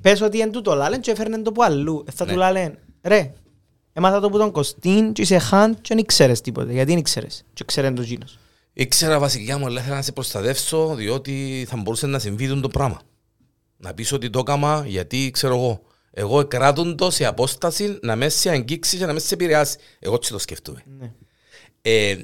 πες 0.03 0.21
ότι 0.21 0.39
είναι 0.39 0.51
τούτο 0.51 0.75
λάλεν 0.75 1.01
και 1.01 1.11
έφερνε 1.11 1.39
το 1.39 1.53
που 1.53 1.63
αλλού. 1.63 2.05
Ε, 2.09 2.11
Θα 2.13 2.25
Ναι. 2.25 2.33
του 2.33 2.39
λάλεν, 2.39 2.79
ρε, 3.03 3.33
έμαθα 3.93 4.21
το 4.21 4.31
που 4.31 4.39
τον 4.39 4.51
Κωστίν 4.51 5.13
και 5.13 5.23
είσαι 5.23 5.39
χάν 5.39 5.75
και 5.75 5.81
δεν 5.89 5.99
ήξερες 5.99 6.41
τίποτε. 6.41 6.73
Γιατί 6.73 6.91
δεν 6.91 6.99
ήξερες 6.99 7.45
και 7.53 7.65
ξέρεν 7.65 7.95
το 7.95 8.03
γίνος. 8.03 8.39
Ήξερα 8.81 9.19
βασιλιά 9.19 9.59
μου, 9.59 9.67
αλλά 9.67 9.81
ήθελα 9.81 9.97
να 9.97 10.03
σε 10.03 10.13
προστατεύσω 10.13 10.95
διότι 10.95 11.67
θα 11.69 11.77
μπορούσε 11.77 12.07
να 12.07 12.19
συμβεί 12.19 12.49
τούτο 12.49 12.61
το 12.61 12.69
πράγμα. 12.69 13.01
Να 13.77 13.95
πεις 13.95 14.13
ότι 14.13 14.31
το 14.31 14.39
έκαμα 14.39 14.85
γιατί 14.87 15.31
ξέρω 15.31 15.55
εγώ. 15.55 15.83
Εγώ 16.11 16.45
κράτουν 16.45 16.97
το 16.97 17.11
σε 17.11 17.25
απόσταση 17.25 17.99
να 18.03 18.17
μες 18.17 18.35
σε 18.35 18.51
αγγίξεις 18.51 18.99
και 18.99 19.07
να 19.07 19.13
μες 19.13 19.25
σε 19.25 19.35
επηρεάσεις. 19.35 19.77
Εγώ 19.99 20.15
έτσι 20.15 20.33
το 20.33 20.39
σκεφτούμε. 20.39 20.83
Ναι. 20.99 21.13
Ε, 21.83 22.17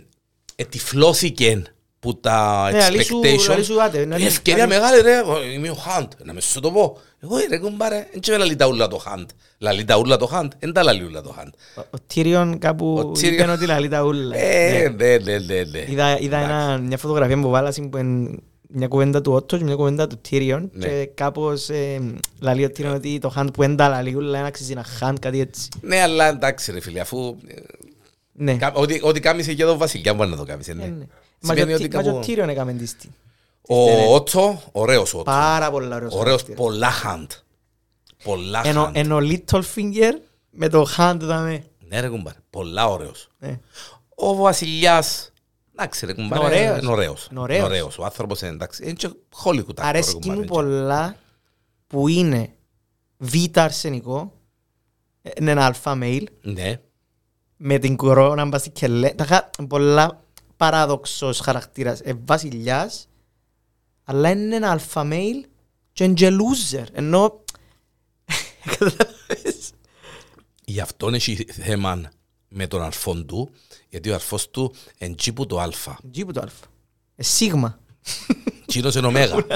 ε, 0.56 0.64
τυφλώθηκε 0.64 1.62
που 2.04 2.20
τα 2.20 2.68
Ναι, 2.72 2.84
αλή 2.84 3.02
σου- 3.02 3.20
expectations. 3.22 3.52
αλή 3.52 3.64
σου 3.64 3.82
άτε, 3.82 4.04
ναι, 4.04 4.14
Η 4.16 4.18
ναι, 4.18 4.26
ευκαιρία 4.26 4.62
αλή- 4.64 4.74
μεγάλη 4.74 5.00
ρε, 5.00 5.18
εγώ 5.18 5.42
είμαι 5.54 5.70
ο 5.70 5.74
Χαντ, 5.74 6.12
να 6.24 6.32
με 6.32 6.40
σου 6.40 6.60
το 6.60 6.70
πω. 6.70 6.98
Εγώ 7.22 7.36
ρε 7.50 7.58
κουμπάρε, 7.58 8.06
δεν 8.12 8.20
ξέρω 8.20 8.38
λαλεί 8.38 8.56
τα 8.56 8.66
ούλα 8.66 8.88
το 8.88 8.96
Χαντ. 8.96 9.28
Λαλεί 9.58 9.84
τα 9.84 9.96
ούλα 9.98 10.16
το 10.16 10.26
Χαντ, 10.26 10.52
δεν 10.58 10.72
τα 10.72 10.82
λαλεί 10.82 11.04
ούλα 11.04 11.20
το 11.22 11.30
Χαντ. 11.36 11.48
Ο- 11.76 11.80
Ο 11.80 11.96
Τίριον 12.06 12.58
κάπου 12.58 12.94
Ο 12.98 13.10
Tyrion- 13.10 13.22
είπε 13.22 13.50
ότι 13.50 13.66
λαλεί 13.66 13.88
τα 13.88 14.02
ούλα. 14.04 14.36
Ε, 14.36 14.88
Ναι. 14.96 15.06
ναι, 15.06 15.16
ναι, 15.16 15.38
ναι, 15.38 15.62
ναι. 15.70 15.84
Είδα, 15.88 16.18
είδα 16.20 16.36
ένα, 16.38 16.78
μια 16.78 16.98
φωτογραφία 16.98 17.40
που 17.40 17.48
βάλασαν 17.50 17.88
που 17.90 17.96
είναι 17.96 18.30
μια 18.68 18.88
κουβέντα 18.88 19.20
του 19.20 19.32
Ότο 19.32 19.56
και 19.58 19.64
μια 19.64 19.74
κουβέντα 19.74 20.06
του 20.06 20.18
Τίριον 20.28 20.70
Ναι. 20.72 20.86
και 20.86 21.10
κάπως 21.14 21.68
ε, 21.68 22.00
λαλεί 22.40 22.64
ο 22.64 22.70
Τίριον 22.70 22.94
ότι 22.94 23.18
το 23.18 23.28
χάντ 23.28 23.48
που 23.50 23.62
είναι 23.62 23.74
τα 23.74 23.88
λαλεί 23.88 24.14
ούλα 24.14 24.38
είναι 24.38 24.46
αξίζει 24.46 24.72
ένα 24.72 24.84
χάντ 24.84 25.18
κάτι 25.18 25.40
έτσι. 25.40 25.68
Ναι, 25.80 26.00
αλλά 26.00 26.28
εντάξει 26.28 26.72
ρε 26.72 26.80
φίλε, 26.80 27.00
αφού 27.00 27.36
ε, 27.46 27.54
Ναι. 28.32 28.54
κα- 28.54 28.72
ό,τι- 28.74 29.00
ό,τι 29.02 29.20
κάμισε 29.20 29.54
και 29.54 29.64
τον 29.64 29.78
βασιλιά 29.78 30.14
μπορεί 30.14 30.30
να 30.30 30.36
το 30.36 30.44
κάμισε, 30.44 30.70
Ε, 30.70 30.74
ναι. 30.74 30.92
Ναι. 31.52 31.54
Μα 31.54 31.54
Σημαίνει 31.54 31.66
και 31.66 31.72
ο 31.72 31.74
ότι 31.74 31.88
Τί- 31.88 31.94
μα 31.94 32.02
και 32.02 32.08
ο 32.08 32.12
κάπου... 32.12 32.26
Τίριον 32.26 32.48
έκαμε 32.48 32.72
τη 32.72 32.86
στη. 32.86 33.10
Ο 33.68 34.14
Ότσο, 34.14 34.62
ωραίος 34.72 35.14
ο 35.14 35.18
Ότσο. 35.18 35.30
Πάρα 35.32 35.70
πολλά 35.70 35.96
ωραίος. 35.96 36.12
Ωραίος, 36.14 36.24
χαρακτήρας. 36.40 36.58
πολλά 36.60 36.90
Χαντ. 36.90 37.30
Πολλά 38.24 38.60
Ενώ- 38.66 38.84
Χαντ. 38.84 38.96
Ενώ 38.96 39.18
Littlefinger 39.20 40.12
με 40.50 40.68
το 40.68 40.84
χάντ 40.84 41.22
δαμε. 41.24 41.64
Ναι 41.88 42.00
ρε 42.00 42.08
κουμπάρε, 42.08 42.38
πολλά 42.50 42.88
ωραίος. 42.88 43.28
Ναι. 43.38 43.58
Ο 44.14 44.34
βασιλιάς, 44.34 45.32
εντάξει 45.72 46.06
ρε 46.06 46.12
κουμπάρε, 46.14 46.44
Είναι 46.56 46.66
ωραίος. 46.68 46.82
είναι 46.82 46.90
ωραίος. 46.92 47.28
Είναι 47.30 47.40
ωραίος. 47.40 47.58
Είναι 47.58 47.66
ωραίος. 47.68 47.98
Ο 47.98 48.04
άνθρωπος 48.04 48.40
είναι 48.40 48.50
εντάξει, 48.50 48.82
είναι 48.84 48.92
και 48.92 49.10
Hollywood 49.44 49.58
actor, 49.60 49.74
ρε 49.80 49.86
Αρέσκει 49.86 50.12
κουμπάρε, 50.12 50.32
μου 50.32 50.36
είναι 50.36 50.46
και- 50.46 50.52
πολλά 50.52 51.16
που 51.86 52.08
είναι 52.08 52.48
β' 53.16 53.58
αρσενικό, 53.58 54.32
είναι 55.40 55.50
ένα 55.50 55.64
αλφα 55.66 55.98
mail, 56.02 56.24
Ναι. 56.42 56.80
με 57.56 57.78
την 57.78 57.96
κορώνα 57.96 58.44
μπας 58.44 58.60
στη 58.60 58.70
κελέ. 58.70 59.10
Τα 59.10 59.24
χα- 59.24 59.50
πολλά 59.68 60.23
παράδοξος 60.64 61.40
χαρακτήρας. 61.40 62.00
Ε, 62.00 62.12
βασιλιάς, 62.24 63.08
αλλά 64.04 64.30
είναι 64.30 64.56
ένα 64.56 64.70
αλφα 64.70 65.08
mail 65.10 65.48
και 65.92 66.04
είναι 66.04 66.14
και 66.14 66.28
loser. 66.28 66.84
Ενώ... 66.92 67.40
Καταλάβες. 68.64 69.70
Γι' 70.64 70.80
αυτό 70.80 71.08
έχει 71.08 71.44
θέμα 71.44 72.02
με 72.48 72.66
τον 72.66 72.82
αρφόν 72.82 73.26
του, 73.26 73.50
γιατί 73.88 74.10
ο 74.10 74.14
αρφός 74.14 74.50
του 74.50 74.74
είναι 74.98 75.14
τσίπου 75.14 75.46
το 75.46 75.58
αλφα. 75.58 75.98
Τζίπου 76.10 76.32
το 76.32 76.40
αλφα. 76.40 76.66
Ε, 77.16 77.22
Σίγμα. 77.22 77.78
Τσίνος 78.66 78.94
είναι 78.94 79.06
ωμέγα. 79.06 79.46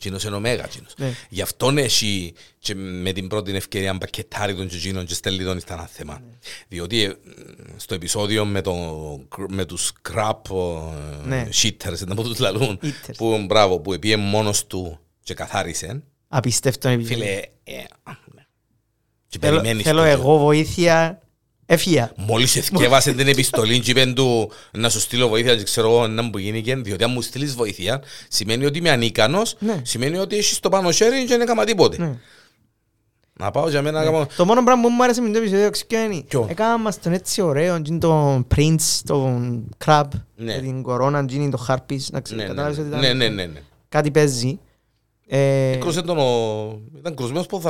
Τσίνος 0.00 0.24
είναι 0.24 0.36
ωμέγα. 0.36 0.66
τσίνος. 0.68 0.92
Ναι. 0.96 1.12
Γι' 1.28 1.42
αυτόν 1.42 1.78
έχει 1.78 2.34
και 2.58 2.74
με 2.74 3.12
την 3.12 3.28
πρώτη 3.28 3.54
ευκαιρία 3.56 3.94
μπακετάρει 3.94 4.54
τον 4.54 4.68
τσίνον 4.68 5.06
και 5.06 5.14
στέλνει 5.14 5.44
τον 5.44 5.60
στα 5.60 5.74
ένα 5.74 5.86
θέμα. 5.86 6.12
Ναι. 6.26 6.36
Διότι 6.68 7.02
ε, 7.02 7.12
στο 7.76 7.94
επεισόδιο 7.94 8.44
με, 8.44 8.60
το, 8.60 8.74
με 9.48 9.64
τους 9.64 9.92
crap 10.12 10.32
ε, 11.24 11.26
Ναι. 11.28 11.48
shitters, 11.62 12.06
να 12.06 12.14
πω 12.14 12.22
τους 12.22 12.38
λαλούν, 12.38 12.78
Eaters. 12.82 13.14
που, 13.16 13.44
μπράβο, 13.46 13.80
που 13.80 13.92
επίε 13.92 14.16
μόνος 14.16 14.66
του 14.66 14.98
και 15.22 15.34
καθάρισε. 15.34 16.02
Απίστευτο 16.28 16.88
επεισόδιο. 16.88 17.16
Φίλε, 17.24 17.40
ε, 17.64 17.72
ναι. 18.34 18.42
και 19.28 19.38
Θέλω, 19.40 19.56
περιμένεις 19.56 19.84
θέλω 19.84 19.98
το- 20.00 20.04
εγώ 20.06 20.38
βοήθεια. 20.38 21.20
Έφυγα. 21.72 22.12
Μόλις 22.16 22.56
εθκεύασε 22.56 23.12
την 23.12 23.28
επιστολή 23.28 23.80
και 23.80 23.90
είπεν 23.90 24.14
του 24.14 24.50
να 24.72 24.88
σου 24.88 25.00
στείλω 25.00 25.28
βοήθεια 25.28 25.56
και 25.56 25.62
ξέρω 25.62 25.88
εγώ 25.88 26.06
να 26.06 26.22
μου 26.22 26.38
γίνηκε 26.38 26.76
διότι 26.76 27.04
αν 27.04 27.10
μου 27.10 27.20
στείλεις 27.22 27.54
βοήθεια 27.54 28.02
σημαίνει 28.28 28.64
ότι 28.64 28.78
είμαι 28.78 28.90
ανίκανος 28.90 29.56
Ναι. 29.58 29.80
σημαίνει 29.84 30.16
ότι 30.16 30.36
έχεις 30.36 30.60
το 30.60 30.68
πάνω 30.68 30.90
χέρι 30.90 31.20
και 31.20 31.26
δεν 31.26 31.40
έκανα 31.40 31.64
τίποτε 31.64 31.96
Ναι. 31.98 32.12
να 33.32 33.50
πάω 33.50 33.68
για 33.68 33.82
μένα 33.82 33.98
να 33.98 34.04
κάνω 34.04 34.26
Το 34.36 34.44
μόνο 34.44 34.64
πράγμα 34.64 34.82
που 34.82 34.88
μου 34.88 35.02
άρεσε 35.02 35.20
με 35.20 35.30
το 35.30 35.38
επεισόδιο 35.38 35.70
ξέρεις 35.70 36.22
Ποιο; 36.28 36.46
Έκανα 36.50 36.78
μας 36.78 37.00
τον 37.00 37.12
έτσι 37.12 37.40
ωραίο 37.40 37.80
και 37.80 37.92
τον 37.92 38.46
Prince, 38.54 39.00
τον 39.04 39.64
Crab 39.84 40.04
Ναι. 40.36 40.54
με 40.54 40.60
την 40.60 40.82
κορώνα, 40.82 41.24
και 41.24 41.36
τον 41.50 41.66
Harpies 41.68 42.04
να 42.10 42.20
ξέρεις, 42.20 42.30
ναι, 42.30 42.34
ναι, 42.42 42.48
κατάλαβες 42.48 42.78
ότι 42.78 42.88
ήταν 42.88 43.00
ναι, 43.00 43.12
ναι, 43.12 43.28
ναι, 43.28 43.44
ναι. 43.46 43.60
κάτι 43.88 44.10
παίζει 44.10 44.58
Ε, 45.26 45.76
Κρούσε 45.80 46.02
τον 46.02 46.18
ο... 46.18 46.24
ήταν 46.98 47.14
κρουσμένος 47.14 47.44
από 47.50 47.60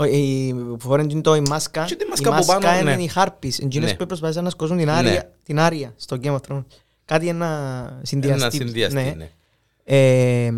δράκο 0.00 0.12
ο- 0.12 0.16
η- 0.16 0.54
που 0.54 0.80
φοράνε 0.80 1.08
και 1.14 1.20
το 1.20 1.34
η 1.34 1.40
μάσκα 1.40 1.84
Και 1.84 1.94
τη 1.96 2.04
η 2.04 2.08
μάσκα 2.08 2.28
από 2.28 2.36
μάσκα 2.36 2.58
πάνω, 2.58 2.80
είναι 2.80 2.94
ναι. 2.94 3.02
οι 3.02 3.10
Harpies 3.14 3.62
εκείνες 3.62 3.90
Ναι. 3.90 3.96
που 3.96 4.06
προσπαθήσαν 4.06 4.44
να 4.44 4.50
σκοτώσουν 4.50 4.76
την 4.76 4.86
Ναι. 4.86 4.92
Άρια 4.92 5.30
την 5.44 5.58
Άρια 5.60 5.94
στο 5.96 6.16
Game 6.22 6.32
of 6.34 6.38
Thrones 6.48 6.64
κάτι 7.04 7.28
ένα 7.28 8.00
συνδυαστή 8.02 8.40
ένα 8.42 8.50
συνδυαστή 8.50 8.94
ναι. 8.94 9.14
ναι. 9.16 9.30
Ε, 9.84 10.52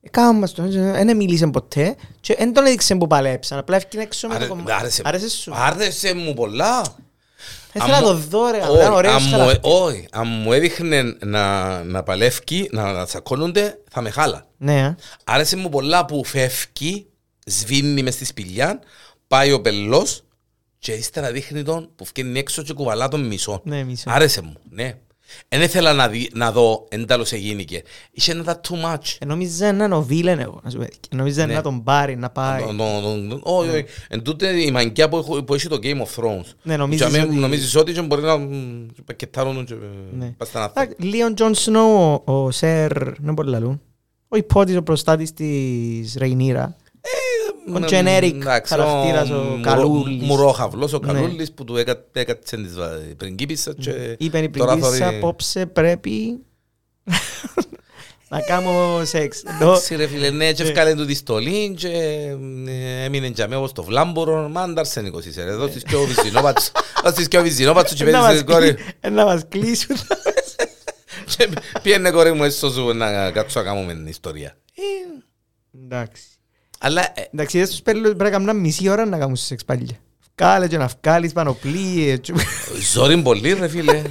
Έκανα 0.00 0.32
μας 0.32 0.52
τον, 0.52 0.70
δεν 0.70 1.16
μίλησε 1.16 1.46
ποτέ 1.46 1.96
και 2.20 2.34
δεν 2.38 2.52
τον 2.52 2.66
έδειξε 2.66 2.94
που 2.94 3.06
παλέψαν, 3.06 3.58
απλά 3.58 3.76
έφυγε 3.76 4.02
έξω 4.02 4.26
με 4.28 4.32
το 4.34 4.38
Άρε- 4.38 4.48
κομμάτι. 4.48 4.72
άρεσε- 4.72 5.06
Άρεσες 5.06 5.32
σου; 5.32 5.52
άρεσε 5.54 6.14
μου 6.14 6.34
πολλά 6.34 6.82
Θα 6.82 7.84
ήθελα 7.84 7.90
να 7.90 7.96
Αν 7.96 8.02
το 8.04 8.12
μου- 8.14 8.28
δω 8.28 8.50
ρε, 8.50 8.58
Όχι, 8.58 8.76
ήταν 8.78 8.92
ωραίος 8.92 9.14
αν 9.14 9.22
μου- 9.24 9.30
χαρακτήρας. 9.38 9.74
όχι, 9.80 10.06
αν 10.12 10.26
μου 10.28 10.52
έδειχνε 10.52 11.02
να, 11.24 11.68
να 11.84 12.02
παλεύει, 12.02 12.68
να, 12.70 12.92
να 12.92 13.04
τσακώνονται, 13.06 13.78
θα 13.90 14.00
με 14.00 14.10
χάλα. 14.10 14.46
Ναι, 14.56 14.80
α. 14.84 14.96
Άρεσε 15.24 15.56
μου 15.56 15.68
πολλά 15.68 16.04
που 16.04 16.24
φεύγει, 16.24 17.06
σβήνει 17.48 18.02
μες 18.02 18.14
στη 18.14 18.24
σπηλιά, 18.24 18.80
πάει 19.28 19.52
ο 19.52 19.60
πελός 19.60 20.22
και 20.78 20.92
ύστερα 20.92 21.32
δείχνει 21.32 21.62
τον 21.62 21.88
που 21.96 22.04
φκένει 22.04 22.38
έξω 22.38 22.62
και 22.62 22.72
κουβαλά 22.72 23.08
τον 23.08 23.26
μισό. 23.26 23.60
Ναι, 23.64 23.84
μισό. 23.84 24.10
Άρεσε 24.10 24.42
μου, 24.42 24.56
ναι. 24.70 24.94
Δεν 25.48 25.62
ήθελα 25.62 25.92
να, 25.92 26.08
δει, 26.08 26.30
να 26.34 26.52
δω 26.52 26.86
εν 26.90 27.06
τέλος 27.06 27.32
εγίνηκε. 27.32 27.82
Είχε 28.10 28.32
ένα 28.32 28.44
τα 28.44 28.60
too 28.68 28.74
much. 28.94 29.16
Ε, 29.18 29.24
Νόμιζα 29.24 29.72
να 29.72 29.84
είναι 29.84 29.94
ο 29.94 30.02
βίλεν 30.02 30.38
εγώ, 30.38 30.60
να 30.64 30.70
σου 30.70 30.76
πω. 30.78 30.84
Και 31.00 31.08
Νόμιζα 31.16 31.46
Ναι. 31.46 31.54
να 31.54 31.62
τον 31.62 31.82
πάρει, 31.82 32.16
να 32.16 32.30
πάει. 32.30 32.62
Τον- 32.62 32.76
τον- 32.76 33.28
τον- 33.28 33.40
Όχι, 33.42 33.68
όχι. 33.68 33.84
Εν 34.08 34.22
τούτη 34.22 34.60
η 34.62 34.70
μαγκιά 34.70 35.08
που 35.08 35.16
έχω- 35.16 35.42
που 35.42 35.54
έχει 35.54 35.68
το 35.68 35.78
Game 35.82 35.96
of 36.02 36.22
Thrones. 36.24 36.44
Ναι, 36.62 36.76
νομίζεις 36.76 37.06
Και 37.06 37.16
αμέ- 37.16 37.28
ότι- 37.30 37.38
Νομίζεις 37.38 37.74
ότι 37.76 37.92
και 37.92 38.02
μπορεί 38.02 38.22
να 38.22 38.36
μ, 38.38 38.86
και 38.94 39.02
πακετάρουν 39.04 39.64
και 39.64 39.74
Ναι. 40.18 40.34
πας 40.36 40.48
στα 40.48 40.58
να 40.58 40.64
Εντάξει, 40.82 41.02
λλίον 41.08 41.34
Jon 41.34 41.54
Snow, 41.54 42.22
ο- 42.24 42.32
ο 42.32 42.50
Σερ, 42.50 42.92
δεν 43.20 43.34
μπορεί 43.34 43.48
να 43.50 43.58
λαλούν. 43.58 43.80
Ο 44.28 44.36
ιππότης, 44.36 44.76
ο 44.76 44.82
προστάτης 44.82 45.32
της 45.32 46.14
Ρεϊνίρα. 46.18 46.76
Ο 47.74 47.80
generic 47.88 48.40
χαρακτήρας, 48.64 49.30
ο 49.30 49.58
Καλούλης. 49.62 50.22
Μουρόχαυλος, 50.22 50.92
ο 50.92 50.98
Ναι. 51.02 51.12
Καλούλης 51.12 51.52
που 51.52 51.64
του 51.64 51.76
έκα- 51.76 52.04
έκατσε 52.12 52.56
της 52.56 52.74
βα- 52.74 52.98
πριγκίπισσα 53.16 53.74
και 53.74 54.16
Είπε 54.18 54.38
η 54.38 54.50
τώρα 54.50 54.72
πριγκίπισσα, 54.72 55.04
θωρεί- 55.04 55.16
απόψε 55.16 55.66
πρέπει 55.66 56.38
να 58.28 58.40
κάνω 58.40 59.00
σεξ. 59.04 59.42
Ενώ- 59.46 59.68
Εντάξει 59.70 59.94
ρε 59.96 60.06
φίλε, 60.06 60.30
ναι, 60.30 60.52
και 60.52 60.62
Ναι. 60.62 60.68
ευκάλεν 60.68 60.96
του 60.96 61.04
της 61.06 61.18
στολή 61.18 61.74
και 61.78 61.88
ε, 62.68 63.04
έμεινε 63.04 63.26
για 63.26 63.46
μένα 63.48 63.58
όπως 63.58 63.72
το 63.72 63.82
βλάμπορο, 63.82 64.48
μάντα 64.48 64.80
αρσενικός 64.80 65.24
είσαι 65.24 65.44
ρε, 65.44 65.52
δώσεις 65.54 65.82
και 65.82 65.96
ο 65.96 66.04
βυζινόπατσο, 66.04 66.70
δώσεις 67.04 67.28
και 67.28 67.38
ο 67.38 67.42
βυζινόπατσο 67.42 67.94
και 67.94 68.04
να 68.04 68.10
πέτεις 68.10 68.26
μας 68.26 68.36
την 68.36 68.46
κόρη 68.46 68.74
κλει- 68.74 68.86
ε, 69.00 69.08
να 69.08 69.24
μας 69.24 69.42
κλείσουν. 69.48 69.96
και 71.36 71.48
πιένε 71.82 72.10
κόρη 72.10 72.32
μου 72.32 72.44
έσω 72.44 72.70
σου 72.70 72.92
να 72.94 73.30
κάτσω 73.30 73.60
να 73.60 73.66
κάνουμε 73.66 73.92
την 73.92 74.06
ιστορία. 74.06 74.56
Εντάξει. 75.84 76.22
Αλλά 76.78 77.02
ε, 77.14 77.28
Εντάξει, 77.34 77.56
είδες 77.56 77.70
τους 77.70 77.80
πέλους 77.82 78.02
πρέπει 78.02 78.22
να 78.22 78.30
κάνουν 78.30 78.56
μισή 78.56 78.88
ώρα 78.88 79.04
να 79.06 79.18
κάνουν 79.18 79.36
σεξ 79.36 79.64
πάλι. 79.64 79.98
Βγάλε 80.40 80.68
και 80.68 80.76
να 80.78 80.88
βγάλεις 81.02 81.32
πανοπλίες. 81.32 82.18
και- 82.22 82.32
ζόρι 82.92 83.16
πολύ 83.22 83.52
ρε 83.60 83.68
φίλε. 83.68 84.02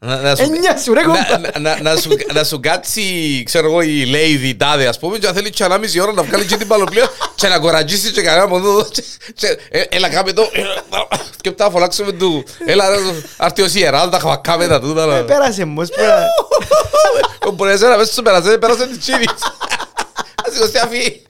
Να- 0.00 0.20
να 0.20 0.36
σου- 0.36 0.42
Εννιά 0.44 0.76
σου 0.78 0.94
ρε 0.94 1.02
κομπά. 1.02 1.18
να- 1.38 1.58
να- 1.58 1.82
να 1.82 1.96
σου- 1.96 2.16
Να 2.32 2.44
σου 2.44 2.60
κάτσει, 2.60 3.02
ξέρω 3.44 3.66
εγώ, 3.66 3.80
η 3.82 4.10
Lady 4.14 4.54
τάδε, 4.56 4.86
ας 4.86 4.98
πούμε, 4.98 5.18
και 5.18 5.26
να 5.26 5.32
θέλει 5.32 5.50
και 5.50 5.64
ανάμιση 5.64 6.00
ώρα 6.00 6.12
να 6.12 6.22
βγάλει 6.22 6.44
και 6.44 6.56
την 6.56 6.66
παλοπλία 6.68 7.08
και 7.34 7.48
να 7.48 7.58
κορατζήσει 7.58 8.10
και 8.10 8.22
κανένα 8.22 8.44
από 8.44 8.56
εδώ. 8.56 8.84
και- 8.92 9.02
και- 9.34 9.58
ε, 9.70 9.82
Έλα 9.88 10.08
κάμε 10.08 10.32
το, 10.32 10.42
ε, 10.42 10.62
και 11.40 11.48
μετά 11.48 11.70
φωνάξουμε 11.70 12.12
του. 12.12 12.44
Έλα, 12.66 12.88
ρε, 12.88 12.96
άρθει 13.36 13.62
ο 13.62 13.68
Σιεράλ, 13.68 14.10
τα 14.10 14.18
χαβακάμε 14.18 14.66
τα 14.66 14.80
τούτα. 14.80 15.02
Ε, 15.02 15.06
να- 15.06 15.22
Πέρασε 15.24 15.64
μου, 15.64 15.80
ως 15.80 15.88
πέρα. 15.88 16.26
Ο 17.46 17.50
Μπορέσαι 17.50 17.86
να 17.86 17.96
πες 17.96 18.10
σου 18.12 18.22
πέρασε, 18.22 18.58
πέρασε 18.58 18.86
την 18.86 18.98
τσίνης. 18.98 19.28
Ας 20.46 20.52
σηκωστεί 20.54 20.78
αφή. 20.78 21.20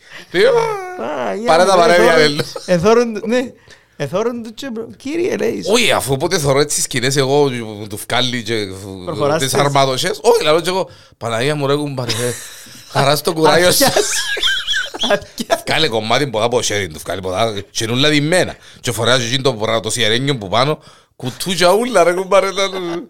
Α, 1.02 1.34
για 1.34 1.46
Πάρε 1.46 1.62
να 1.64 1.68
τα 1.68 1.74
δω, 1.74 1.80
παρέμβια, 1.80 2.12
εθώρουν- 2.12 2.26
Βέλο. 2.36 2.42
εθώρουν- 2.66 3.26
ναι. 3.26 3.52
Εθώρουν 4.00 4.42
του 4.42 4.54
και 4.54 4.70
μπρο- 4.72 4.96
κύριε 4.96 5.36
λέει. 5.36 5.62
Όχι, 5.72 5.92
αφού 5.92 6.12
όποτε 6.12 6.38
θωρώ 6.38 6.60
έτσι 6.60 6.80
σκηνές 6.80 7.16
εγώ 7.16 7.42
που 7.50 7.86
του 7.88 7.96
φκάλι 7.96 8.42
και 8.42 8.66
Προχωράς 9.04 9.42
τις 9.42 9.50
τις. 9.50 9.60
αρμαδοσές, 9.60 10.18
όχι, 10.22 10.42
λέω 10.42 10.60
και 10.60 10.68
εγώ, 10.68 10.88
Παναγία 11.18 11.54
μου 11.54 11.66
ρε 11.66 11.74
κουμπάρε, 11.74 12.12
χαράς 12.90 13.18
στο 13.18 13.32
κουράγιο 13.32 13.72
σου. 13.72 13.84
Βγάλε 15.66 15.88
κομμάτι 15.88 16.26
ποτά 16.26 16.44
από 16.44 16.58
sharing 16.58 16.88
του, 16.92 17.00
βγάλε 17.04 17.20
ποτά, 17.20 17.54
καινούλα 17.70 18.08
διμένα. 18.08 18.54
Και 18.80 18.92
φοράζει 18.92 19.26
εκείνο 19.26 19.42
το 19.42 19.52
πράγμα, 19.52 19.80
το 19.80 19.90
σιερένιο 19.90 20.36
που 20.38 20.48
πάνω, 20.48 20.78
κουτούια 21.16 21.72
ούλα 21.74 22.04
ρε 22.04 22.12
κουμπάρε. 22.12 22.48
ήταν- 22.48 23.08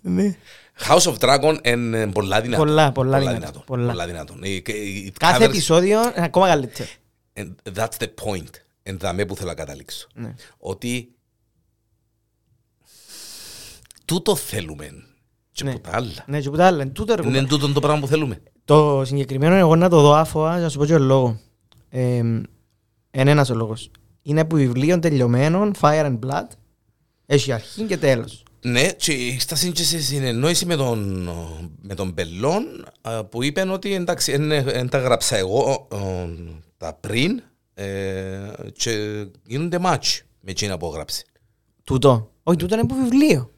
Ναι. 0.00 0.36
House 0.88 1.12
of 1.12 1.14
Dragon 1.18 1.58
είναι 1.64 2.06
πολλά 2.06 2.40
δυνατό. 2.40 2.62
Πολλά, 2.62 2.92
πολλά 2.92 3.18
δυνατό, 3.18 3.62
πολλά. 3.66 3.90
Πολλά 3.90 4.06
δυνατό. 4.06 4.34
It- 4.42 4.68
it 4.68 5.10
Κάθε 5.18 5.38
covers- 5.44 5.48
επεισόδιο 5.48 6.00
είναι 6.02 6.12
ακόμα 6.24 6.46
καλύτερο. 6.48 6.88
And 7.36 7.52
that's 7.76 7.96
the 7.98 8.06
point. 8.24 8.50
Εν 8.82 8.98
δαμέ 8.98 9.26
που 9.26 9.36
θέλω 9.36 9.48
να 9.48 9.54
καταλήξω. 9.54 10.06
Ναι. 10.14 10.34
Ότι 10.58 11.14
τούτο 14.04 14.36
θέλουμε. 14.36 14.90
Και 15.52 15.64
Ναι. 15.64 15.72
που 15.72 15.80
τα 15.80 15.90
άλλα. 15.92 16.24
Ναι, 16.26 16.40
και 16.40 16.50
που 16.50 16.56
τα 16.56 16.66
άλλα. 16.66 16.82
είναι 16.82 16.92
Τούτο 16.92 17.14
ρε 17.14 17.22
Είναι 17.28 17.44
τούτο 17.44 17.72
το 17.72 17.80
πράγμα 17.80 18.00
που 18.00 18.06
θέλουμε. 18.06 18.42
Το 18.64 19.02
συγκεκριμένο 19.04 19.54
εγώ 19.54 19.76
να 19.76 19.88
το 19.88 20.00
δω 20.00 20.12
άφοα, 20.14 20.58
να 20.58 20.68
σου 20.68 20.78
πω 20.78 20.86
και 20.86 20.94
ο 20.94 20.98
λόγος. 20.98 21.34
Ε, 21.88 22.16
είναι 22.16 22.46
ένας 23.10 23.50
ο 23.50 23.54
λόγος. 23.54 23.90
Είναι 24.22 24.40
από 24.40 24.56
βιβλίο 24.56 24.98
τελειωμένο, 24.98 25.70
Fire 25.80 26.04
and 26.04 26.18
Blood. 26.26 26.46
Έχει 27.26 27.52
αρχή 27.52 27.82
και 27.82 27.96
τέλος. 27.96 28.42
Ναι, 28.64 28.88
και 28.92 29.36
φτάσαμε 29.38 29.72
και 29.72 29.84
σε 29.84 30.00
συνεννόηση 30.00 30.66
με 30.66 30.76
τον, 30.76 31.30
με 31.82 31.94
τον 31.94 32.10
Μπελόν 32.10 32.84
α, 33.00 33.24
που 33.24 33.42
είπε 33.42 33.60
ότι 33.60 33.94
εντάξει, 33.94 34.36
δεν 34.36 34.88
τα 34.88 34.98
γράψα 34.98 35.36
εγώ 35.36 35.88
ε, 35.92 35.98
τα 36.76 36.94
πριν 37.00 37.42
ε, 37.74 38.50
και 38.72 39.24
γίνονται 39.46 39.78
μάτσι 39.78 40.24
με 40.40 40.50
εκείνα 40.50 40.76
που 40.78 40.86
έγραψε. 40.86 41.22
Τούτο. 41.84 42.30
Όχι, 42.42 42.56
τούτο 42.58 42.74
είναι 42.74 42.82
από 42.82 42.94
βιβλίο. 42.94 43.50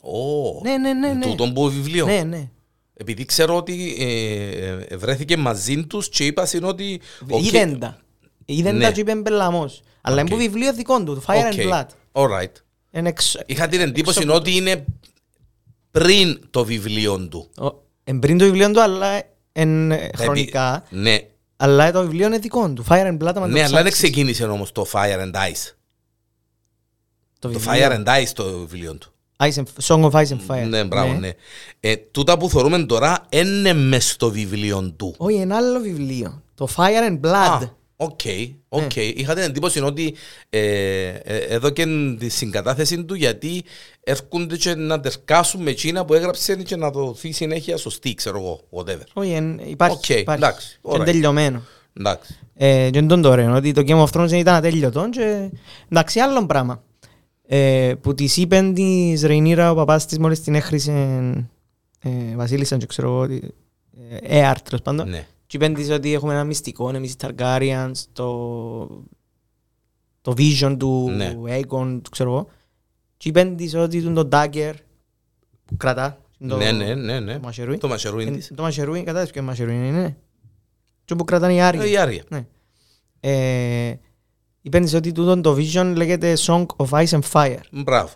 Ω, 0.00 0.60
Ναι, 0.62 0.76
ναι, 0.78 0.92
ναι, 0.92 1.12
ναι. 1.12 1.26
Τούτον 1.26 1.52
που 1.52 1.70
βιβλίο. 1.70 2.06
Ναι, 2.06 2.22
ναι. 2.22 2.50
Επειδή 2.94 3.24
ξέρω 3.24 3.56
ότι 3.56 3.96
ε, 3.98 4.84
ε, 4.88 4.96
βρέθηκε 4.96 5.36
μαζί 5.36 5.86
τους 5.86 6.08
και 6.08 6.24
είπασιν 6.26 6.64
ότι... 6.64 7.00
οκ, 7.30 7.44
Είδεν 7.44 7.78
τα. 7.78 7.98
Είδεν 8.44 8.76
Ναι. 8.76 8.84
τα 8.84 8.92
και 8.92 9.00
είπε 9.00 9.14
μπελαμός. 9.14 9.82
Αλλά 10.00 10.20
είναι 10.20 10.30
Οκ. 10.34 10.40
από 10.40 10.48
βιβλίο 10.50 10.72
δικό 10.72 11.02
του, 11.02 11.14
το 11.14 11.22
Fire 11.26 11.52
and 11.52 11.66
ok, 11.66 11.72
Blood. 11.72 11.86
alright. 12.12 12.42
Είναι 12.42 12.67
εξ... 13.06 13.36
Είχα 13.46 13.68
την 13.68 13.80
εντύπωση 13.80 14.28
ότι 14.28 14.56
είναι 14.56 14.84
πριν 15.90 16.40
το 16.50 16.64
βιβλίο 16.64 17.28
του. 17.28 17.50
ο- 17.58 17.82
εν 18.04 18.18
πριν 18.18 18.38
το 18.38 18.44
βιβλίο 18.44 18.70
του, 18.70 18.82
αλλά 18.82 19.22
εν 19.52 19.92
χρονικά. 20.16 20.84
Ναι, 20.90 21.18
Αλλά 21.56 21.92
το 21.92 22.00
βιβλίο 22.00 22.26
είναι 22.26 22.38
δικό 22.38 22.72
του. 22.72 22.84
Fire 22.88 23.06
and 23.06 23.18
Blood, 23.18 23.20
άμα 23.20 23.32
το 23.32 23.46
ναι 23.46 23.60
αλλά 23.62 23.68
δεν 23.68 23.68
ψάξεις. 23.82 23.92
ξεκίνησε 24.02 24.44
όμως 24.44 24.72
το 24.72 24.86
Fire 24.92 25.18
and 25.20 25.32
Ice. 25.34 25.72
Το 27.38 27.48
Το 27.48 27.58
βιβλίο. 27.58 27.72
Fire 27.88 27.92
and 27.92 28.06
Ice 28.06 28.28
το 28.34 28.44
βιβλίο 28.58 28.94
του. 28.94 29.12
Ice 29.36 29.52
and- 29.54 29.82
Song 29.82 30.10
of 30.10 30.10
Ice 30.10 30.26
and 30.28 30.40
Fire. 30.46 30.66
Ναι, 30.68 30.84
μπράβο, 30.84 31.12
ναι. 31.12 31.30
Ε, 31.80 31.96
τούτα 31.96 32.38
που 32.38 32.48
θεωρούμε 32.50 32.78
τώρα 32.84 33.26
είναι 33.28 33.72
μες 33.72 34.10
στο 34.10 34.30
βιβλίο 34.30 34.92
του. 34.96 35.14
Όχι, 35.18 35.36
ένα 35.36 35.56
άλλο 35.56 35.80
βιβλίο. 35.80 36.42
Το 36.54 36.68
Fire 36.76 37.10
and 37.10 37.20
Blood. 37.20 37.62
Α, 37.62 37.76
Οκ, 38.00 38.20
οκ. 38.68 38.96
Είχα 38.96 39.34
την 39.34 39.42
εντύπωση 39.42 39.80
ότι 39.80 40.14
ε, 40.50 40.60
ε, 41.08 41.36
εδώ 41.36 41.70
και 41.70 41.86
τη 42.18 42.28
συγκατάθεση 42.28 43.04
του 43.04 43.14
γιατί 43.14 43.64
έρχονται 44.00 44.56
και 44.56 44.74
να 44.74 45.00
τερκάσουν 45.00 45.62
με 45.62 45.70
εκείνα 45.70 46.04
που 46.04 46.14
έγραψε 46.14 46.56
και 46.56 46.76
να 46.76 46.90
δοθεί 46.90 47.32
συνέχεια 47.32 47.76
σωστή, 47.76 48.14
ξέρω 48.14 48.38
εγώ, 48.38 48.60
whatever. 48.70 49.02
Όχι, 49.12 49.30
εν- 49.30 49.60
υπάρχει. 49.64 49.96
Οκ, 49.96 50.08
υπάρχει. 50.20 50.42
εντάξει, 50.44 50.78
Και 50.82 50.88
είναι 50.94 51.02
alright. 51.02 51.04
τελειωμένο. 51.06 51.62
Εντάξει. 52.00 52.38
Ε, 52.54 52.88
και 52.92 52.98
είναι 52.98 53.06
τον 53.08 53.22
το 53.22 53.28
ωραίο, 53.28 53.54
ότι 53.54 53.72
το 53.72 53.82
Game 53.86 54.04
of 54.06 54.20
Thrones 54.20 54.32
ήταν 54.32 54.54
ατέλειωτο 54.54 55.08
και 55.10 55.50
εντάξει 55.88 56.20
άλλο 56.20 56.46
πράγμα. 56.46 56.82
Ε, 57.50 57.94
που 58.00 58.14
της 58.14 58.36
είπε 58.36 58.70
της 58.74 59.22
Ρεϊνίρα 59.22 59.70
ο 59.70 59.74
παπάς 59.74 60.06
της 60.06 60.18
μόλις 60.18 60.40
την 60.40 60.54
έχρισε 60.54 60.92
ε, 62.02 62.10
βασίλισσα 62.36 62.76
και 62.76 62.86
ξέρω 62.86 63.08
εγώ 63.08 63.18
ότι 63.20 63.54
ε, 64.10 64.38
Εάρ 64.38 64.62
τέλος 64.62 64.82
πάντων 64.82 65.08
Ναι. 65.08 65.26
Και 65.48 65.56
είπε 65.56 65.68
της 65.68 65.90
ότι 65.90 66.12
έχουμε 66.14 66.32
ένα 66.32 66.44
μυστικό 66.44 66.88
εμείς 66.94 67.12
οι 67.12 67.16
Targaryens 67.20 67.92
το, 68.12 68.86
το 70.20 70.34
vision 70.36 70.76
του 70.78 71.10
Ναι. 71.16 71.34
Aegon 71.46 72.00
του 72.02 72.10
ξέρω 72.10 72.30
εγώ 72.30 72.48
και 73.16 73.28
είπε 73.28 73.44
της 73.56 73.74
ότι 73.74 73.98
είναι 73.98 74.22
το 74.22 74.28
dagger 74.32 74.72
που 75.64 75.76
κρατά 75.76 76.20
το, 76.48 76.56
Ναι, 76.56 76.72
ναι, 76.72 76.94
ναι, 76.94 77.20
ναι. 77.20 77.32
το 77.34 77.40
μαχαιρούι 77.42 77.78
Το 77.78 77.88
μασερούιν 77.88 78.28
Ε, 78.28 78.30
της. 78.30 78.52
το 78.54 78.62
μαχαιρούι 78.62 78.98
κατάλαβες 78.98 79.30
ποιο 79.30 79.42
μαχαιρούι 79.42 79.74
είναι; 79.74 80.16
Και 81.04 81.14
που 81.14 81.24
κρατάνε 81.24 81.54
οι 81.54 81.60
Άριοι 81.60 81.80
Ε, 81.84 81.88
Η 81.90 81.96
Άρια. 81.96 82.22
ναι. 82.28 82.46
Ε, 83.20 83.94
είπαν 84.62 84.82
της 84.82 84.94
ότι 84.94 85.12
τούτο 85.12 85.40
το 85.40 85.56
vision 85.58 85.92
λέγεται 85.96 86.36
Song 86.38 86.66
of 86.76 86.88
Ice 86.88 87.08
and 87.08 87.20
Fire. 87.32 87.58
Μπράβο. 87.70 88.10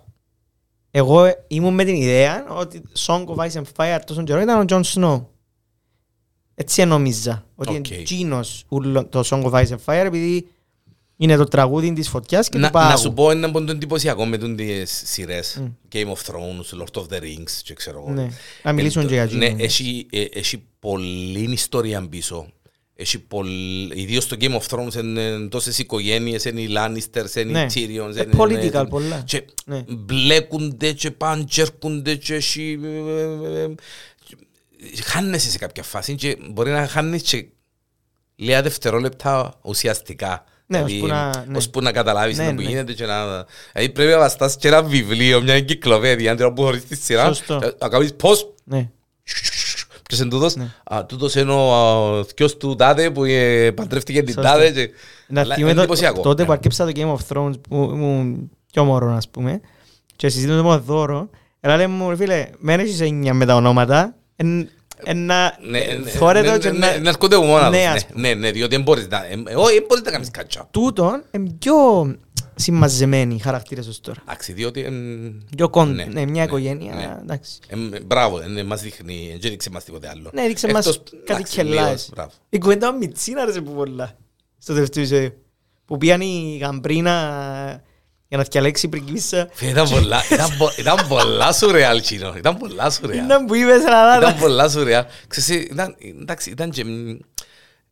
Εγώ 0.90 1.24
ε, 1.24 1.44
ήμουν 1.48 1.74
με 1.74 1.84
την 1.84 1.94
ιδέα 1.94 2.46
ότι 2.48 2.82
Song 2.98 3.24
of 3.24 3.34
Ice 3.36 3.52
and 3.52 3.64
Fire 3.76 4.00
τόσο 4.06 4.22
καιρό 4.22 4.40
ήταν 4.40 4.60
ο 4.60 4.64
Jon 4.68 4.82
Snow. 4.84 5.24
Έτσι 6.54 6.84
νόμιζα. 6.84 7.46
Ότι 7.54 7.76
Οκ. 7.76 7.88
είναι 7.88 7.98
εκείνος 8.00 8.64
ούλο- 8.68 9.06
το 9.06 9.22
Song 9.30 9.42
of 9.42 9.50
Ice 9.50 9.68
and 9.68 9.78
Fire 9.84 10.04
επειδή 10.06 10.46
είναι 11.16 11.36
το 11.36 11.44
τραγούδι 11.44 11.92
της 11.92 12.08
φωτιάς 12.08 12.48
και 12.48 12.58
Να, 12.58 12.66
του 12.66 12.72
πάγου. 12.72 12.88
να 12.90 12.96
σου 12.96 13.12
πω 13.12 13.30
ένα 13.30 13.46
από 13.46 13.64
το 13.64 13.72
εντυπωσιακό 13.72 14.26
με 14.26 14.38
τον 14.38 14.56
τις 14.56 15.02
σειρές 15.04 15.56
Μμ. 15.60 15.66
Game 15.92 16.06
of 16.06 16.32
Thrones, 16.32 16.80
Lord 16.82 17.02
of 17.02 17.06
the 17.16 17.20
Rings 17.22 17.50
και 17.64 17.74
ξέρω 17.74 17.98
εγώ. 18.06 18.10
Ναι. 18.14 18.28
Να 18.62 18.72
μιλήσουν 18.72 19.02
Ε, 19.02 19.06
και 19.06 19.12
για 19.14 19.28
Ναι, 19.32 19.44
εκείνο. 19.44 19.62
έχει, 19.64 20.06
ε, 20.10 20.24
έχει 20.32 20.62
πολλή 20.78 21.50
ιστορία 21.52 22.08
πίσω. 22.08 22.46
Έχει 22.94 23.18
πολλ... 23.18 23.48
Ιδίως 23.94 24.24
στο 24.24 24.36
Game 24.40 24.58
of 24.60 24.66
Thrones 24.76 24.94
είναι 24.94 25.48
τόσες 25.48 25.78
οικογένειες, 25.78 26.44
είναι 26.44 26.60
οι 26.60 26.68
Lannisters, 26.76 27.36
είναι 27.36 27.50
Ναι. 27.52 27.60
οι 27.60 27.66
Tyrions. 27.74 28.16
Ε, 28.16 28.22
είναι- 28.22 28.34
political 28.36 28.62
είναι- 28.74 28.84
πολλά. 28.88 29.22
Και 29.26 29.44
Ναι. 29.66 29.84
μπλέκονται 29.88 30.92
και 30.92 31.10
πάνε 31.10 31.44
και 31.48 31.60
έρχονται 31.60 32.14
και 32.14 32.34
έχει... 32.34 32.78
ε, 34.82 34.86
ε, 34.86 34.88
ε, 34.98 35.02
Χάνεσαι 35.02 35.50
σε 35.50 35.58
κάποια 35.58 35.82
φάση 35.82 36.14
και 36.14 36.36
μπορεί 36.50 36.70
να 36.70 36.86
χάνεις 36.86 37.22
και 37.22 37.46
λίγα 38.34 38.62
δευτερόλεπτα 38.62 39.58
ουσιαστικά. 39.62 40.44
Ναι, 40.66 40.76
Δηλαδή, 40.84 40.94
ώσπου 40.94 41.06
να- 41.06 41.44
ναι. 41.48 41.56
ώσπου 41.56 41.80
να 41.80 41.92
καταλάβεις 41.92 42.38
Ναι, 42.38 42.48
τι 42.48 42.54
που 42.54 42.60
ναι. 42.62 42.68
γίνεται 42.68 42.92
και 42.92 43.06
να... 43.06 43.24
Δηλαδή 43.72 43.92
πρέπει 43.92 44.10
να 44.12 44.18
βαστάς 44.18 44.56
και 44.56 44.68
ένα 44.68 44.82
βιβλίο, 44.82 45.42
μια 45.42 45.54
εγκυκλοπαίδεια, 45.54 46.32
αντί 46.32 46.42
να 46.42 46.52
που 46.52 46.62
χωρίς 46.62 46.84
τη 46.86 46.96
σειρά, 46.96 47.26
Σωστό. 47.26 47.60
να 47.80 47.88
κάνεις 47.88 48.14
πώς 48.14 48.54
Ναι. 48.64 48.90
Ποιος 50.08 50.20
είναι 50.20 50.30
τούτος; 50.30 50.54
Ναι. 50.56 50.70
Α, 50.84 51.06
τούτος 51.06 51.34
είναι 51.34 51.52
ο 51.52 51.74
α, 52.18 52.24
θκιός 52.24 52.56
του 52.56 52.74
τάδε 52.74 53.10
που 53.10 53.24
ε, 53.24 53.70
παντρεύτηκε 53.70 54.22
την 54.22 54.34
Σωστό. 54.34 54.48
τάδε 54.50 54.70
και... 54.70 54.90
Να 55.28 55.40
Αλλά 55.40 55.54
θυμούμε 55.54 55.70
είναι 55.70 55.80
το- 55.80 55.82
εντυπωσιακό. 55.84 56.22
τότε 56.22 56.42
που 56.42 56.48
Ναι. 56.48 56.54
αρκέψα 56.54 56.84
το 56.86 56.92
Game 56.94 57.14
of 57.16 57.36
Thrones 57.36 57.60
που 57.68 57.74
ήμουν 57.92 58.50
πιο 58.72 58.84
μωρός 58.84 59.16
ας 59.16 59.28
πούμε 59.28 59.60
και 60.16 60.28
συζητούμε 60.28 60.62
με 60.62 60.68
τον 60.68 60.82
δώρο 60.82 61.30
αλλά 61.60 61.76
λέει 61.76 61.86
μου 61.86 62.10
ρε 62.10 62.16
φίλε 62.16 62.48
μεν 62.58 62.80
έχεις 62.80 63.00
έννοια 63.00 63.34
με 63.34 63.46
τα 63.46 63.54
ονόματα 63.54 64.00
εν- 64.00 64.04
εν 64.04 64.14
να 65.14 65.58
Ναι, 65.68 65.78
ναι, 65.78 66.10
θόρε 66.10 66.40
ναι, 66.40 66.50
το 66.50 66.58
και 66.58 66.70
ναι, 66.70 66.78
να 66.78 66.92
ναι, 66.92 66.98
Να 66.98 67.08
έρχονται 67.08 67.36
από 67.36 67.44
μόνα 67.44 67.62
τους, 67.70 67.70
Ναι, 67.76 67.82
ναι. 67.82 67.86
ας 67.88 68.06
Ναι, 68.14 68.34
ναι, 68.34 68.50
διότι 68.50 68.74
δεν 68.74 68.82
μπορείς 68.84 69.08
να... 69.08 69.24
ε, 69.26 69.42
ε, 69.46 69.54
Όχι, 69.54 69.74
δεν 69.74 69.84
μπορείς 69.88 70.04
να 70.04 70.10
κάνεις 70.10 70.30
catch-up. 70.38 70.66
τούτον 70.70 71.22
είναι 71.30 71.50
πιο 71.58 71.74
συμμαζεμένοι 72.54 73.34
οι 73.34 73.38
χαρακτήρες 73.38 73.86
ως 73.86 74.00
τώρα 74.00 74.22
Εντάξει, 74.26 74.52
διότι... 74.52 74.80
εμ, 74.84 75.38
πιο 75.56 75.68
κον, 75.68 75.94
Ναι, 75.94 76.04
ναι, 76.04 76.20
μια 76.26 76.30
ναι, 76.40 76.42
οικογένεια 76.42 76.94
ναι. 76.94 77.16
εντάξει 77.22 77.58
εμ, 77.68 77.90
Μπράβο, 78.06 78.40
ε, 78.56 78.62
μας 78.62 78.82
δείχνει, 78.82 79.28
δεν 79.30 79.40
έδειξε 79.44 79.70
μας 79.70 79.84
τίποτε 79.84 80.08
άλλο. 80.08 80.30
ναι 80.32 80.42
έδειξε 80.44 80.66
μας 80.72 80.86
Εκτός, 80.86 81.02
κάτι 81.24 81.32
εντάξει, 81.32 81.54
κελάες 81.56 81.78
λίγος, 81.86 82.08
μπράβο. 82.14 82.30
η 82.48 82.58
κουβέντα 82.58 82.92
με 82.92 82.98
Μιτσίνα 82.98 83.42
άρεσε 83.42 83.60
που 83.60 83.72
πολλά 83.72 84.12
στο 84.58 84.72
τελευταίο 84.74 85.02
επεισόδιο 85.02 85.32
που 85.84 85.96
πήγαν 85.96 86.20
η 86.20 86.58
Γαμπρίνα 86.62 87.82
για 88.32 88.40
να 88.40 88.46
διαλέξει 88.50 88.88
πριγκίσα 88.88 89.48
Φίλε, 89.52 89.70
Ήταν 89.70 89.88
πολλά, 89.88 90.22
ήταν 90.32 90.56
πο- 90.58 90.72
ήταν 90.78 91.06
πολλά 91.08 91.52
σουρεάλ 91.52 92.00
κοινό, 92.00 92.34
ήταν 92.36 92.56
πολλά 92.56 92.90
σουρεάλ. 92.90 93.24
ήταν 93.24 93.46
που 93.46 93.54
είπες 93.54 93.84
αλλά 93.86 94.16
Ήταν 94.16 94.38
πολλά 94.38 94.68
σουρεάλ. 94.68 95.04
Ξέρεις, 95.28 95.64
ήταν, 95.64 95.96
εντάξει, 96.20 96.50
ήταν 96.50 96.70
και 96.70 96.84
μ, 96.84 97.08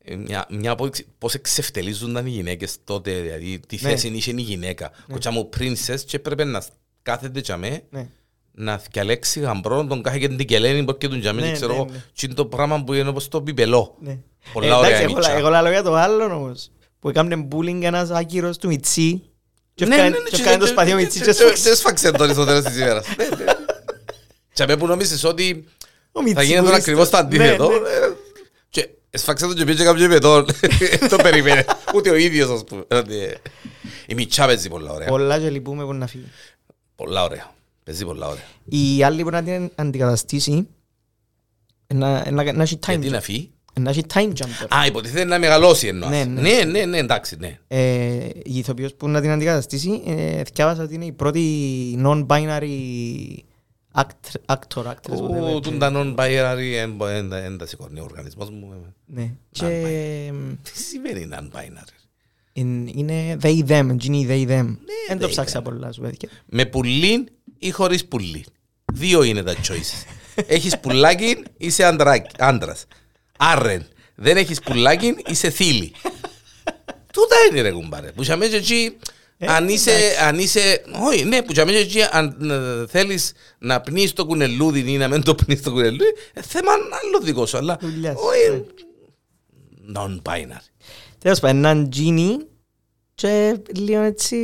ε, 0.04 0.16
μια, 0.16 0.46
μια 0.50 0.70
απόδειξη 0.70 1.06
πώς 1.18 1.34
εξευτελίζονταν 1.34 2.26
οι 2.26 2.30
γυναίκες 2.30 2.76
τότε, 2.84 3.12
δηλαδή 3.12 3.60
τι 3.66 3.78
Ναι. 3.82 3.88
θέση 3.90 4.08
είχε 4.08 4.30
η 4.36 4.40
γυναίκα. 4.40 4.90
Κοτσά 5.12 5.30
μου 5.30 5.48
princess 5.58 6.00
και 6.06 6.16
έπρεπε 6.16 6.44
να 6.44 6.62
κάθεται 7.02 7.40
για 7.40 7.56
μέ, 7.56 7.82
ναι 7.90 8.08
να 8.52 8.80
διαλέξει 8.90 9.40
γαμπρό 9.40 9.84
τον 9.86 10.02
κάθε 10.02 10.18
και 10.18 10.28
την 10.28 10.46
κελένη 10.46 10.84
που 10.84 10.96
και 10.98 11.08
τον 11.08 11.18
για 11.18 11.32
μέ, 11.32 11.40
Ναι, 11.40 11.46
και 11.46 11.52
ξέρω 11.52 11.72
ναι, 11.72 11.78
εγώ, 11.78 11.86
ναι. 11.90 12.02
και 12.12 12.26
είναι 12.26 12.34
το 12.34 12.46
πράγμα 12.46 12.84
που 12.84 12.92
είναι 12.92 13.08
όπως 13.08 13.28
το 13.28 13.42
πιπελό. 13.42 13.96
Ναι. 14.00 14.18
Πολλά 14.52 14.66
Ε, 14.66 14.70
ωραία 14.72 14.86
εντάξει, 14.88 15.04
εγώ- 15.04 15.14
μίτσια. 15.14 15.34
Εγώ 15.34 15.48
λέω 15.48 15.68
για 15.70 15.82
το 15.82 15.94
άλλο 15.94 16.24
όμως. 16.24 16.70
Που 17.00 17.08
έκαμε 17.08 17.48
bullying 17.52 17.82
ένας 17.82 18.10
άκυρος 18.10 18.56
του 18.58 18.66
Μιτσί. 18.68 19.22
Και 19.80 19.86
Ναι, 19.86 19.94
έφκανε- 19.94 20.16
ναι, 20.16 20.22
ναι, 20.22 20.28
και 20.28 20.36
και- 20.36 20.42
έφκανε 20.42 20.58
το 20.58 20.64
και- 20.64 20.70
σπαθί 20.70 20.92
ο 20.92 20.96
και- 20.96 21.02
Μιτσί 21.02 21.18
και- 21.18 21.24
και 21.24 21.32
και- 21.32 21.40
έσφαξε. 21.42 21.62
και 21.62 21.68
έσφαξε 21.70 22.10
τον 22.10 22.32
στο 22.32 22.44
τέλος 22.44 22.64
της 22.64 22.76
ημέρας. 22.76 23.06
Ναι, 23.16 23.24
ναι. 23.44 23.52
Και 24.52 24.62
αμέ 24.62 24.76
που 24.76 24.86
νόμισες 24.86 25.24
ότι 25.24 25.64
Ο 26.12 26.20
Μιτσί 26.22 26.34
θα 26.34 26.42
γίνει 26.42 26.56
τον 26.56 26.64
που 26.68 26.72
ακριβώς 26.74 27.08
το 27.08 27.16
είστε- 27.18 27.20
αντίθετο. 27.34 27.68
Ναι, 27.68 27.78
ναι. 27.78 27.88
ε, 27.88 28.12
Και 28.70 28.88
έσφαξε 29.10 29.46
τον 29.46 29.54
και 29.54 29.64
πήγε 29.64 29.84
κάποιο 29.84 30.08
πετόν. 30.08 30.46
Το 31.10 31.16
περίμενε. 31.16 31.64
Ούτε 31.94 32.10
ο 32.10 32.14
ίδιος 32.16 32.50
ας 32.50 32.64
πούμε. 32.64 32.84
Δηλαδή, 32.88 33.34
Η 34.06 34.14
Μιτσά 34.14 34.46
παίζει 34.46 34.68
πολλά 34.68 34.92
ωραία. 34.92 35.08
Πολλά 35.08 35.38
και 35.38 35.50
λυπούμε 35.50 35.84
που 35.84 35.92
να 35.94 36.06
φύγει. 36.06 36.26
Πολλά 36.96 37.22
ωραία. 37.24 37.52
Παίζει 37.84 38.04
πολλά 38.04 38.26
ωραία. 38.28 38.44
Η 38.64 39.02
άλλη 39.04 39.22
που 39.22 39.30
να 39.30 39.42
την 39.42 39.70
αντικαταστήσει 39.74 40.68
να, 41.94 42.30
να, 42.30 42.52
να 42.52 42.62
έχει 42.62 42.78
time 42.82 42.88
Γιατί 42.88 43.08
jump. 43.08 43.10
να 43.12 43.20
φύγει; 43.20 43.50
Να 43.82 43.90
έχει 43.90 44.02
time 44.14 44.28
jumper. 44.28 44.66
Α, 44.78 44.86
υποτίθεται 44.86 45.24
να 45.24 45.38
μεγαλώσει 45.38 45.86
εννοάς. 45.86 46.10
Ναι, 46.10 46.24
ναι. 46.24 46.40
Ναι, 46.40 46.64
ναι, 46.64 46.84
ναι, 46.84 46.98
εντάξει, 46.98 47.36
ναι. 47.38 47.58
Ε, 47.68 48.24
η 48.42 48.58
ηθοποιός 48.58 48.94
που 48.94 49.08
να 49.08 49.20
την 49.20 49.30
αντικαταστήσει, 49.30 50.02
ε, 50.06 50.44
θυκιάβασα 50.44 50.82
ότι 50.82 50.94
είναι 50.94 51.04
η 51.04 51.12
πρώτη 51.12 51.98
non-binary 52.04 52.68
act- 53.94 54.54
actor, 54.54 54.84
actress, 54.84 55.16
whatever. 55.18 55.54
Ού, 55.54 55.60
Τον 55.60 55.78
τα 55.78 55.92
non-binary 55.94 56.88
δεν 57.28 57.58
τα 57.58 57.66
σηκώνει 57.66 58.00
ο 58.00 58.04
οργανισμός 58.04 58.50
μου. 58.50 58.84
Ναι. 59.06 59.30
Και 59.50 59.66
εμ, 60.28 60.54
Τι 60.62 60.78
σημαίνει 60.82 61.28
non-binary; 61.32 61.94
εν- 62.52 62.86
είναι 62.86 63.36
they 63.42 63.64
them, 63.68 63.96
είναι 64.02 64.26
they 64.28 64.48
them. 64.50 64.76
Δεν 65.08 65.18
το 65.18 65.26
they 65.26 65.30
ψάξα 65.30 65.60
them. 65.60 65.64
πολλά 65.64 65.92
σου 65.92 66.00
παιδιά. 66.00 66.28
Με 66.46 66.64
πουλί 66.66 67.26
ή 67.58 67.70
χωρίς 67.70 68.04
πουλί. 68.06 68.44
Δύο 68.92 69.22
είναι 69.22 69.42
τα 69.42 69.54
choices. 69.54 70.04
Έχεις 70.46 70.78
πουλάκι, 70.78 71.36
είσαι 71.56 71.84
αντράκι- 71.84 72.34
άντρας. 72.38 72.84
Άρρεν. 73.42 73.86
Δεν 74.14 74.36
έχεις 74.36 74.60
πουλάκι, 74.60 75.16
είσαι 75.26 75.50
θύλη. 75.50 75.92
Τούτα 77.12 77.36
είναι 77.50 77.60
ρε 77.60 77.70
κουμπάρε. 77.70 78.12
Που 78.12 78.22
σαμές 78.22 78.52
εκεί, 78.52 78.96
αν 79.38 79.68
είσαι, 79.68 80.16
αν 80.26 80.38
είσαι, 80.38 80.82
όχι, 81.06 81.24
ναι, 81.24 81.42
που 81.42 81.54
σαμές 81.54 81.80
εκεί, 81.80 82.02
αν 82.10 82.50
ε, 82.50 82.86
θέλεις 82.86 83.32
να 83.58 83.80
πνείς 83.80 84.12
το 84.12 84.26
κουνελούδι 84.26 84.92
ή 84.92 84.96
να 84.96 85.08
μην 85.08 85.22
το 85.22 85.34
πνείς 85.34 85.62
το 85.62 85.70
κουνελούδι, 85.70 86.14
ε, 86.32 86.42
θέμα 86.42 86.72
άλλο 86.72 87.20
δικό 87.22 87.46
σου, 87.46 87.56
αλλά 87.56 87.78
Δουλειάς 87.80 88.18
σου, 88.18 88.24
όχι, 88.26 88.64
non-binary. 89.96 90.68
Τέλος 91.18 91.40
πάντων, 91.40 91.56
έναν 91.56 91.88
genie 91.96 92.46
και 93.14 93.56
λίγο 93.74 94.00
έτσι, 94.00 94.36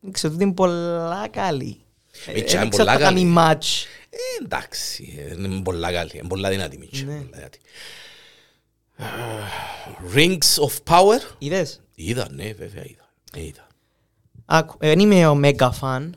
δεν 0.00 0.12
ξέρω, 0.12 0.34
ότι 0.34 0.42
είναι 0.42 0.52
πολλά 0.52 1.28
καλή. 1.30 1.80
Ε, 2.26 2.32
Μίτσια, 2.32 2.58
δεν 2.58 2.60
είναι 2.60 2.68
ξέρω 2.68 2.84
πολλά 2.84 2.92
αν 2.92 2.98
θα 2.98 3.04
κάνει 3.04 3.20
καλή. 3.20 3.34
match. 3.38 3.86
Ε, 4.10 4.44
εντάξει, 4.44 5.26
ε, 5.30 5.42
είναι 5.42 5.62
πολλά 5.62 5.92
καλή, 5.92 6.10
είναι 6.14 6.28
πολλά 6.28 6.48
δυνατή 6.48 6.78
μίτσια. 6.78 7.06
Ναι. 7.06 7.12
πολλά 7.12 7.28
δυνατή. 7.32 7.58
Ε, 7.62 8.89
Rings 10.14 10.62
of 10.68 10.94
Power. 10.94 11.18
Είδες; 11.38 11.80
Είδα, 11.94 12.28
ναι, 12.30 12.52
βέβαια 12.52 12.82
είδα. 12.86 13.12
Ε, 13.34 13.44
είδα. 13.44 13.66
Άκου, 14.44 14.76
δεν 14.78 14.98
είμαι 14.98 15.26
ο 15.28 15.40
mega 15.44 15.70
fan, 15.80 16.10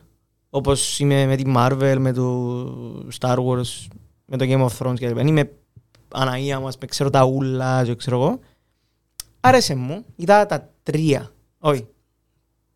όπως 0.50 0.98
είμαι 1.00 1.26
με 1.26 1.36
τη 1.36 1.42
Marvel, 1.56 1.96
με 1.98 2.12
το 2.12 3.06
Star 3.20 3.36
Wars, 3.36 3.86
με 4.24 4.36
το 4.36 4.44
Game 4.48 4.68
of 4.68 4.70
Thrones 4.78 4.94
κλπ. 4.98 5.14
Δεν 5.14 5.26
είμαι 5.26 5.50
Αναία 6.16 6.60
μας, 6.60 6.76
με 6.80 6.86
ξέρω 6.86 7.10
τα 7.10 7.24
ούλα 7.24 7.84
και 7.84 7.94
ξέρω 7.94 8.16
εγώ. 8.16 8.40
Άρεσε 9.40 9.74
μου, 9.74 10.04
είδα 10.16 10.46
τα 10.46 10.70
τρία. 10.82 11.32
Όχι, 11.58 11.86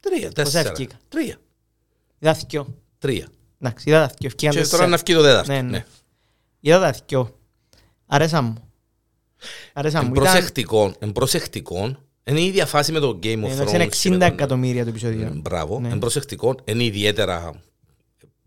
Τρία, 0.01 0.33
τέσσερα. 0.33 0.69
ευκήκα. 0.69 0.97
Τρία. 1.09 1.37
είδα 2.19 2.35
θκιο. 2.35 2.75
Τρία. 2.99 3.29
Εντάξει, 3.61 3.89
είδα 3.89 4.01
τα 4.01 4.09
θκιο. 4.09 4.27
Ευκήκαν 4.27 4.55
Και 4.55 4.59
τώρα 4.61 4.71
τέσσερα. 4.71 4.87
να 4.89 4.97
βγει 4.97 5.15
το 5.15 5.23
τέταρτο. 5.23 5.53
Ναι, 5.53 5.63
ναι. 5.63 5.71
ναι. 5.71 5.85
Είδα 6.61 6.81
τα 6.81 6.93
θκιο. 6.93 7.39
Άρεσα 8.07 8.43
μου. 8.43 8.68
Άρεσα 9.73 9.99
Εν 9.99 10.05
μου. 10.07 10.13
Ήταν, 10.13 10.25
προσεκτικό, 10.25 10.93
εν 10.99 11.13
προσεκτικό, 11.13 11.97
είναι 12.25 12.41
η 12.41 12.45
ίδια 12.47 12.67
φάση 12.67 12.93
με 12.93 12.99
το 12.99 13.19
Game 13.23 13.27
of 13.27 13.49
ε, 13.49 13.63
Thrones. 13.63 13.73
είναι 13.75 13.87
και 13.87 14.09
με 14.09 14.17
60 14.17 14.19
τον- 14.19 14.23
εκατομμύρια 14.23 14.83
το 14.83 14.89
επεισόδιο. 14.89 15.31
Μπράβο. 15.35 15.81
Ναι. 15.81 15.89
Εν 15.89 15.99
προσεκτικό, 15.99 16.55
είναι 16.65 16.85
ιδιαίτερα 16.85 17.53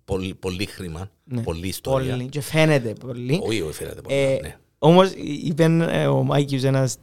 πολύ, 0.05 0.33
πολύ 0.33 0.65
χρήμα, 0.65 1.09
Ναι. 1.23 1.41
πολύ 1.41 1.67
ιστορία. 1.67 2.11
Πολύ. 2.11 2.25
Και 2.29 2.41
φαίνεται 2.41 2.93
πολύ. 2.93 3.39
Όχι, 3.43 3.61
όχι, 3.61 3.73
φαίνεται 3.73 4.01
πολύ. 4.01 4.15
Ε, 4.15 4.37
ναι. 4.41 4.57
Όμως 4.79 5.11
είπε 5.43 5.63
ε, 5.89 6.05
ο 6.07 6.23
Μάικιος 6.23 6.63
ένας 6.63 6.97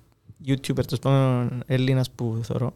YouTuber, 0.46 0.84
το 0.86 0.96
σπάνω 0.96 1.48
Έλληνας 1.66 2.10
που 2.10 2.40
θωρώ. 2.42 2.74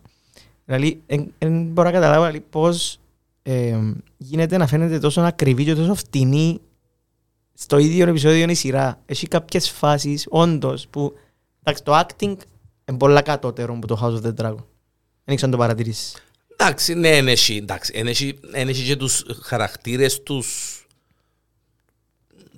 Δηλαδή, 0.65 1.01
δεν 1.39 1.63
μπορώ 1.63 1.89
να 1.89 1.95
καταλάβω 1.95 2.21
δηλαδή, 2.27 2.45
πώς 2.51 2.99
ε, 3.43 3.79
γίνεται 4.17 4.57
να 4.57 4.67
φαίνεται 4.67 4.99
τόσο 4.99 5.21
ακριβή 5.21 5.65
και 5.65 5.75
τόσο 5.75 5.95
φτηνή 5.95 6.61
στο 7.55 7.79
ίδιο 7.79 8.09
επεισόδιο 8.09 8.49
η 8.49 8.55
σειρά. 8.55 9.03
Έχει 9.07 9.27
κάποιες 9.27 9.71
φάσεις, 9.71 10.27
όντως, 10.29 10.87
που 10.91 11.13
εντάξει, 11.63 11.83
το 11.83 11.99
acting 11.99 12.37
είναι 12.89 12.99
πολλά 12.99 13.23
κατώτερο 13.23 13.75
από 13.75 13.87
το 13.87 13.99
House 14.03 14.23
of 14.23 14.27
the 14.27 14.45
Dragon. 14.45 14.65
Δεν 15.25 15.37
ξέρω 15.37 15.45
αν 15.45 15.51
το 15.51 15.57
παρατηρήσεις. 15.57 16.17
Εντάξει, 16.57 16.95
ναι, 16.95 17.09
είναι 17.17 17.31
εσύ, 17.31 17.57
εντάξει, 17.57 17.93
είναι 17.99 18.11
εσύ, 18.11 18.39
είναι 18.57 18.71
εσύ 18.71 18.85
και 18.85 18.97
τους 18.97 19.25
χαρακτήρες 19.43 20.23
τους 20.23 20.77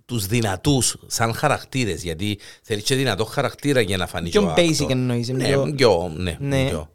τους 0.07 0.27
δυνατούς 0.27 0.97
σαν 1.07 1.35
χαρακτήρες 1.35 2.03
γιατί 2.03 2.39
θέλει 2.63 2.83
και 2.83 2.95
δυνατό 2.95 3.25
χαρακτήρα 3.25 3.81
για 3.81 3.97
να 3.97 4.07
φανεί 4.07 4.29
Πιο 4.31 4.43
ο 4.43 4.55
basic 4.57 4.81
actor. 4.83 4.91
εννοείς, 4.91 5.29
Ναι, 5.29 5.45
πιο- 5.45 5.73
πιο, 5.77 6.13
ναι, 6.17 6.37
Ναι. 6.41 6.69
πιο. 6.69 6.91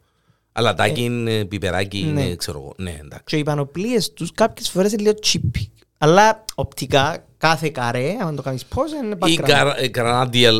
Αλατάκι, 0.52 1.24
ε, 1.28 1.44
πιπεράκι, 1.44 2.02
Ναι. 2.04 2.24
ναι, 2.24 2.36
ξέρω 2.36 2.58
εγώ. 2.58 2.74
Ναι, 2.76 2.98
εντάξει. 3.02 3.24
Και 3.26 3.36
οι 3.36 3.42
πανοπλίες 3.42 4.12
τους 4.12 4.32
κάποιες 4.32 4.68
φορές 4.70 4.92
είναι 4.92 5.02
λίγο 5.02 5.14
cheap. 5.22 5.60
Αλλά 6.02 6.44
οπτικά, 6.54 7.24
κάθε 7.36 7.68
καρέ, 7.68 8.16
αν 8.20 8.36
το 8.36 8.42
κάνεις 8.42 8.64
πώς, 8.64 8.92
είναι 8.92 9.14
Ή 9.26 9.38
background. 9.40 9.72
Γκρανάντιελ 9.90 10.56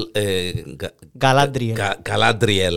Galadriel. 1.20 1.72
Καλάντριελ 2.02 2.74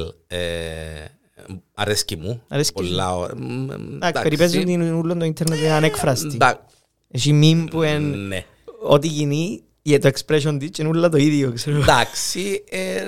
αρέσκει 1.73 2.15
μου. 2.15 2.41
Αρέσκεις 2.47 2.85
σου. 2.87 2.93
Πολλά, 2.95 3.27
ε, 3.31 3.35
μ, 3.35 3.71
Εντάξει, 3.95 4.21
περιπέζουν 4.23 4.65
την 4.65 4.93
ούλον 4.93 5.19
το 5.19 5.25
ίντερνετ 5.25 5.59
είναι 5.59 5.71
ανέκφραστη. 5.71 6.27
εντά- 6.33 6.65
Έχει 7.11 7.33
μιμ 7.33 7.65
που 7.65 7.83
είναι 7.83 7.97
Ναι. 8.15 8.45
ό,τι 8.81 9.07
γίνει 9.07 9.63
για 9.81 9.99
το 9.99 10.09
expression 10.13 10.55
της 10.59 10.77
είναι 10.77 10.87
όλα 10.87 11.09
το 11.09 11.17
ίδιο, 11.17 11.51
ξέρω. 11.53 11.77
Εντάξει, 11.77 12.63
ε, 12.69 13.01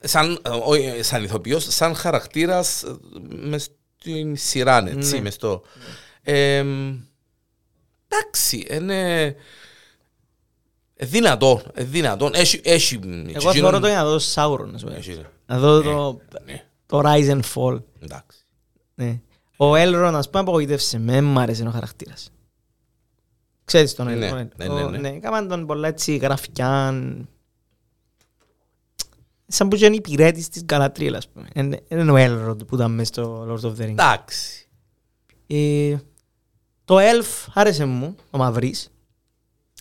σαν, 0.00 0.38
ε, 0.42 0.48
όχι, 0.64 1.02
σαν 1.02 1.24
ηθοποιός, 1.24 1.66
σαν 1.68 1.94
χαρακτήρας 1.94 2.82
ε, 2.82 2.88
μες 3.48 3.70
στην 3.98 4.36
σειρά, 4.36 4.88
έτσι, 4.88 5.14
Ναι. 5.14 5.20
μες 5.20 5.34
στο... 5.34 5.62
Ε, 8.10 8.16
εντάξει, 8.16 8.66
είναι 8.70 9.24
ε, 10.94 11.06
δυνατόν, 11.06 11.62
ε, 11.74 11.84
δυνατόν. 11.84 12.34
Έχει, 12.34 12.60
έχει, 12.64 13.00
Εγώ 13.32 13.52
θεωρώ 13.52 13.80
το 13.80 13.86
για 13.86 13.96
να 13.96 14.04
δω 14.04 14.16
Sauron, 14.34 14.70
ας 14.74 14.82
πούμε. 14.82 14.96
Έχει, 14.96 15.12
ρε. 15.14 15.30
Να 15.46 15.58
δω 15.58 15.82
το, 15.82 16.20
ναι, 16.44 16.64
το 16.86 17.00
Rise 17.04 17.30
and 17.30 17.40
Fall. 17.54 17.82
εντάξει. 18.00 18.38
Ναι. 18.94 19.20
Ο 19.56 19.72
Elrond, 19.74 20.12
ας 20.14 20.26
πούμε, 20.30 20.40
απογοήτευσε 20.42 20.98
με, 20.98 21.12
δεν 21.12 21.24
μ' 21.24 21.38
άρεσε 21.38 21.66
ο 21.66 21.70
χαρακτήρας. 21.70 22.30
Ξέρεις 23.64 23.94
τον 23.94 24.06
Ναι, 24.18 24.30
Elrond. 24.30 24.48
ναι, 24.56 24.68
Ο- 24.68 24.74
ναι, 24.74 24.84
ναι. 24.84 24.98
Ναι, 24.98 25.08
έκαναν 25.08 25.48
τον 25.48 25.66
πολλά 25.66 25.88
έτσι 25.88 26.16
γραφικιάν. 26.16 27.28
Σαν 29.46 29.68
που 29.68 29.76
είναι 29.76 29.94
υπηρέτης 29.94 30.48
της 30.48 30.64
Galadriel, 30.68 31.12
ας 31.16 31.28
πούμε. 31.28 31.48
Εν- 31.52 31.74
Δεν 31.88 31.98
είναι 31.98 32.12
ο 32.12 32.16
Elrond 32.16 32.66
που 32.66 32.74
ήταν 32.74 32.90
μες 32.92 33.08
στο 33.08 33.46
Lord 33.48 33.60
of 33.66 33.76
the 33.76 33.84
Rings. 33.84 33.88
Εντάξει. 33.88 34.68
Ε, 36.90 36.92
Το 36.92 36.98
Elf 36.98 37.46
άρεσε 37.54 37.84
μου, 37.84 38.16
ο 38.30 38.38
Μαυρής. 38.38 38.90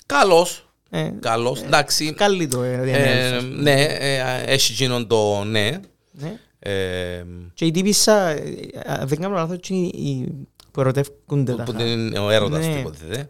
Καλός, 0.06 0.70
Ε, 0.90 1.12
καλός, 1.20 1.62
εντάξει. 1.62 2.14
Καλή 2.14 2.48
το 2.48 2.62
ε, 2.62 2.74
είναι 2.74 2.92
Ε, 2.92 3.38
Elf. 3.40 3.44
ναι, 3.44 3.84
ε, 3.84 4.44
έχει 4.46 4.74
γίνον 4.74 5.08
το 5.08 5.44
ναι. 5.44 5.80
Ναι. 6.12 6.40
Ε, 6.60 7.26
Και 7.54 7.66
η 7.66 7.72
τύπισσα, 7.72 8.28
ε, 8.28 8.40
ε, 8.74 9.06
δεν 9.06 9.20
κάνω 9.20 9.36
λάθος, 9.36 9.58
είναι 9.70 9.88
οι- 9.88 10.10
οι 10.10 10.48
που 10.72 10.80
ερωτεύκονται 10.80 11.56
τα 11.56 11.64
που 11.64 11.72
χα- 11.72 11.86
είναι 11.86 12.20
ο 12.20 12.30
έρωτας 12.30 12.66
Ναι. 12.66 12.74
του 12.74 12.80
υποτίθεται. 12.80 13.30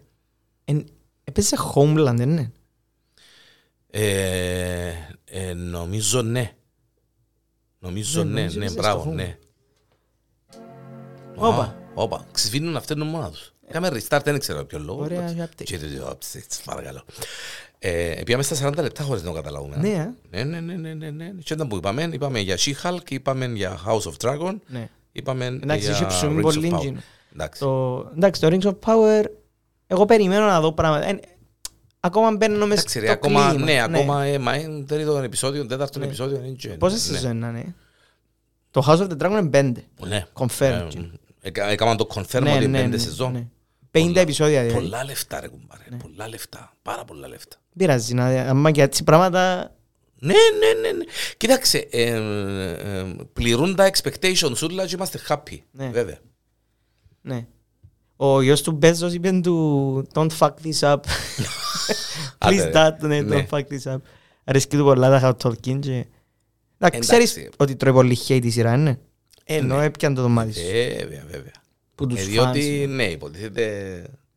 Εν- 0.66 0.86
Έπαιζε 1.24 1.56
Homeland, 1.76 2.14
δεν 2.16 2.30
είναι. 2.30 2.52
Ε, 3.92 4.92
ε, 5.26 5.54
νομίζω 5.54 6.22
ναι. 6.22 6.52
Νομίζω 7.80 8.24
Ναι, 8.24 8.30
ναι, 8.32 8.40
νομίζω 8.40 8.60
ναι, 8.60 8.66
είσαι 8.66 8.74
μπράβο, 8.74 9.02
στο 9.02 9.10
ναι. 9.12 9.38
Όπα. 11.36 11.62
Α, 11.64 11.78
Όπα, 11.94 12.26
ξεσβήνουν 12.32 12.76
αυτές 12.76 12.96
είναι 12.96 13.06
μόνα 13.06 13.30
τους. 13.32 13.54
Κάμε 13.72 13.90
restart, 13.94 14.22
δεν 14.24 14.40
ξέρω 14.40 14.64
ποιο 14.66 14.80
λόγο. 14.80 15.04
Ωραία, 15.04 15.18
εντάξει. 15.18 15.34
για 15.36 15.46
update. 15.50 15.64
Και 15.64 15.78
το- 15.78 15.86
το- 16.00 16.18
update, 16.34 16.60
παρακαλώ. 16.66 17.04
Ε, 17.80 18.22
Πήγαμε 18.26 18.44
στα 18.44 18.56
40 18.56 18.82
λεπτά 18.82 19.04
χωρίς 19.04 19.22
να 19.24 19.30
το 19.30 19.36
καταλάβουμε. 19.36 19.76
Ναι, 19.78 20.14
ε. 20.30 20.44
Ναι, 20.44 20.60
ναι, 20.60 20.74
ναι, 20.74 20.76
ναι, 20.76 20.94
ναι, 20.94 21.10
ναι. 21.10 21.32
Και 21.44 21.54
ήταν 21.54 21.68
που 21.68 21.76
είπαμε, 21.76 22.10
είπαμε 22.12 22.40
για 22.40 22.58
She-Hulk, 22.58 23.10
είπαμε 23.12 23.46
για 23.46 23.80
House 23.88 24.02
of 24.02 24.14
Dragon, 24.30 24.56
Ναι. 24.68 24.90
είπαμε 25.12 25.46
Εντάξει, 25.46 25.86
για 25.88 25.92
έχει 25.96 26.06
ψωμί 26.06 26.38
Rings 26.40 26.42
πολύ 26.42 26.70
of 26.72 26.76
Power. 26.78 26.82
γίνο. 26.82 27.00
Εντάξει. 27.34 27.60
Το, 27.60 27.98
εντάξει, 28.16 28.42
το 28.42 28.48
Rings 28.52 28.64
of 28.64 28.76
Power, 28.86 29.26
εγώ 29.88 30.06
περιμένω 30.06 30.46
να 30.46 30.62
δω 30.62 30.72
πράγματα. 30.74 31.06
Ε, 31.10 31.20
ακόμα 32.00 32.32
μπαίνω 32.36 32.66
μες 32.66 32.78
Εντάξει, 32.78 33.00
ρε, 33.00 33.06
στο 33.06 33.14
ακόμα, 33.14 33.50
κλίμα. 33.50 33.66
ναι, 33.66 33.82
ακόμα, 33.82 34.24
ε, 34.24 34.38
μα 34.38 34.56
είναι 34.56 34.84
τρίτο 34.84 35.18
επεισόδιο, 35.18 35.66
τέταρτο 35.66 36.00
Ναι. 36.00 36.06
επεισόδιο. 36.06 36.38
είναι 36.38 36.56
και- 36.56 36.68
Πόσες 36.70 37.10
ναι. 37.10 37.20
season 37.32 37.36
να 37.36 37.48
είναι; 37.50 37.76
Το 38.72 38.84
House 38.88 38.98
of 39.00 39.08
the 39.10 39.18
Dragon 39.26 39.30
είναι 39.40 39.50
πέντε. 39.50 39.84
Ναι. 40.08 40.26
Confirmed. 40.34 40.90
Ε, 40.96 41.48
έκα- 41.48 41.66
Έκαναν 41.70 41.98
το 41.98 42.08
confirm 42.14 42.42
Ναι, 42.42 42.50
ότι 42.52 42.58
ναι, 42.60 42.64
είναι 42.64 42.78
πέντε 42.78 42.96
ναι, 42.96 42.98
σεζόν. 42.98 43.52
Ναι. 43.92 44.02
50 44.12 44.16
επεισόδια 44.16 44.62
δηλαδή. 44.64 44.80
Πολλά 44.80 45.04
λεφτά 45.04 45.40
ρε 45.40 45.48
κουμπάρε, 45.48 45.84
πολλά 46.04 46.28
λεφτά, 46.28 46.74
πάρα 46.82 47.06
πολλά 47.06 47.28
λεφτά. 47.28 47.58
Πειράζει, 47.78 48.14
να, 48.14 48.26
άμα 48.26 48.72
και 48.72 48.82
έτσι 48.82 49.04
πράγματα... 49.04 49.74
Ναι, 50.22 50.34
ναι, 50.34 50.80
ναι, 50.82 50.92
ναι. 50.98 51.04
Κοίταξε, 51.38 51.88
ε, 51.92 52.04
ε, 52.04 53.06
πληρούν 53.34 53.76
τα 53.76 53.92
expectations 53.92 54.70
όλα 54.70 54.86
και 54.86 54.96
είμαστε 54.96 55.20
happy, 55.28 55.58
Ναι. 55.72 55.90
βέβαια. 55.90 56.18
Ναι. 57.22 57.48
Ο 58.16 58.42
γιος 58.42 58.62
του 58.62 58.72
Μπέζος 58.72 59.14
είπε 59.14 59.32
του 59.44 60.08
Don't 60.14 60.30
fuck 60.40 60.52
this 60.64 60.80
up. 60.80 60.96
Please 62.40 62.60
Άντε, 62.60 62.72
dad, 62.74 62.94
ναι, 63.00 63.22
ναι. 63.22 63.48
don't 63.52 63.58
fuck 63.58 63.64
this 63.64 63.94
up. 63.94 63.98
Αρέσκει 64.44 64.78
του 64.78 64.84
πολλά 64.84 65.20
τα 65.20 65.38
Hot 65.38 65.48
Tolkien 65.48 65.80
και... 65.80 66.06
Εντάξει, 66.78 67.00
ξέρεις 67.00 67.32
Εντάξει. 67.38 67.50
ότι 67.58 67.76
τρώει 67.76 67.94
πολύ 67.94 68.18
hate 68.28 68.44
η 68.44 68.50
σειρά, 68.50 68.78
ναι. 68.78 68.98
Ε, 69.44 69.56
Ενώ 69.56 69.78
ναι. 69.78 69.86
έπιαν 69.86 70.14
το 70.14 70.22
δωμάτι 70.22 70.54
σου. 70.54 70.62
Βέβαια, 70.66 71.24
βέβαια. 71.32 71.52
Που 72.00 72.08
τους 72.08 72.20
Ε, 72.20 72.24
fans. 72.24 72.28
διότι, 72.28 72.86
ναι, 72.90 73.04
υποτίθεται, 73.04 73.64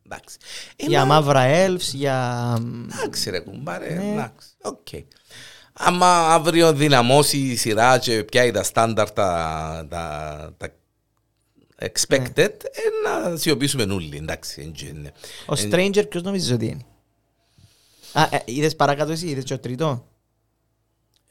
εντάξει. 0.06 0.36
Ε, 0.76 0.86
Για 0.86 1.04
μα- 1.04 1.20
μαύρα 1.20 1.66
elves, 1.66 1.92
για... 1.92 2.56
Εντάξει 2.98 3.30
ρε 3.30 3.38
κουμπάρε, 3.40 3.94
Ναι. 3.94 4.10
εντάξει, 4.12 4.48
οκ. 4.62 4.86
άμα 5.72 6.28
αύριο 6.34 6.72
δυναμώσει 6.72 7.38
η 7.38 7.56
σειρά 7.56 7.98
και 7.98 8.24
πιάει 8.24 8.50
τα 8.50 8.62
στάνταρ 8.62 9.10
τα, 9.10 9.86
τα, 9.90 10.54
τα 10.56 10.68
expected, 11.80 12.36
ε, 12.62 12.80
να 13.30 13.36
σιωπήσουμε 13.36 13.82
όλοι, 13.82 14.16
εντάξει. 14.16 14.66
έτσι 14.72 14.88
είναι. 14.88 15.12
Ο 15.46 15.52
Stranger 15.56 16.08
ποιος 16.08 16.22
νομίζεις 16.22 16.50
ότι 16.52 16.66
είναι; 16.66 16.84
Α, 18.12 18.22
ε, 18.30 18.42
είδες 18.44 18.76
παρακάτω 18.76 19.12
εσύ, 19.12 19.26
είδες 19.26 19.44
και 19.44 19.54
ο 19.54 19.58
τρίτο; 19.58 20.06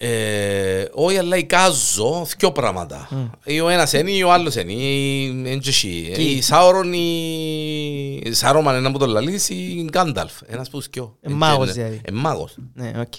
Ε, 0.04 0.86
όχι, 0.92 1.18
αλλά 1.18 1.38
εικάζω 1.38 2.28
δυο 2.38 2.52
πράγματα. 2.52 3.10
Ή 3.44 3.60
ο 3.60 3.70
ένας 3.70 3.94
είναι 3.94 4.12
ή 4.12 4.22
ο 4.24 4.32
άλλος 4.32 4.56
είναι. 4.56 4.72
Ή- 4.72 5.26
είναι 5.26 5.56
και 5.58 5.70
εσύ. 5.70 6.12
Και- 6.14 6.22
Ή 6.22 6.42
Σάουρον 6.42 6.94
ή... 6.94 8.22
ή 8.24 8.34
Σάρουμαν 8.34 8.76
ένα 8.76 8.92
που 8.92 8.98
το 8.98 9.06
λαλείς 9.06 9.50
ή 9.50 9.56
ή 9.56 9.84
Γκάνταλφ. 9.90 10.32
Ένας 10.46 10.70
που 10.70 10.82
δυο. 10.82 11.18
Ε, 11.22 11.30
μάγος 11.30 11.74
δηλαδή. 11.74 12.02
Ε, 12.06 12.12
μάγος. 12.12 12.56
Ναι, 12.74 12.92
οκ. 13.00 13.14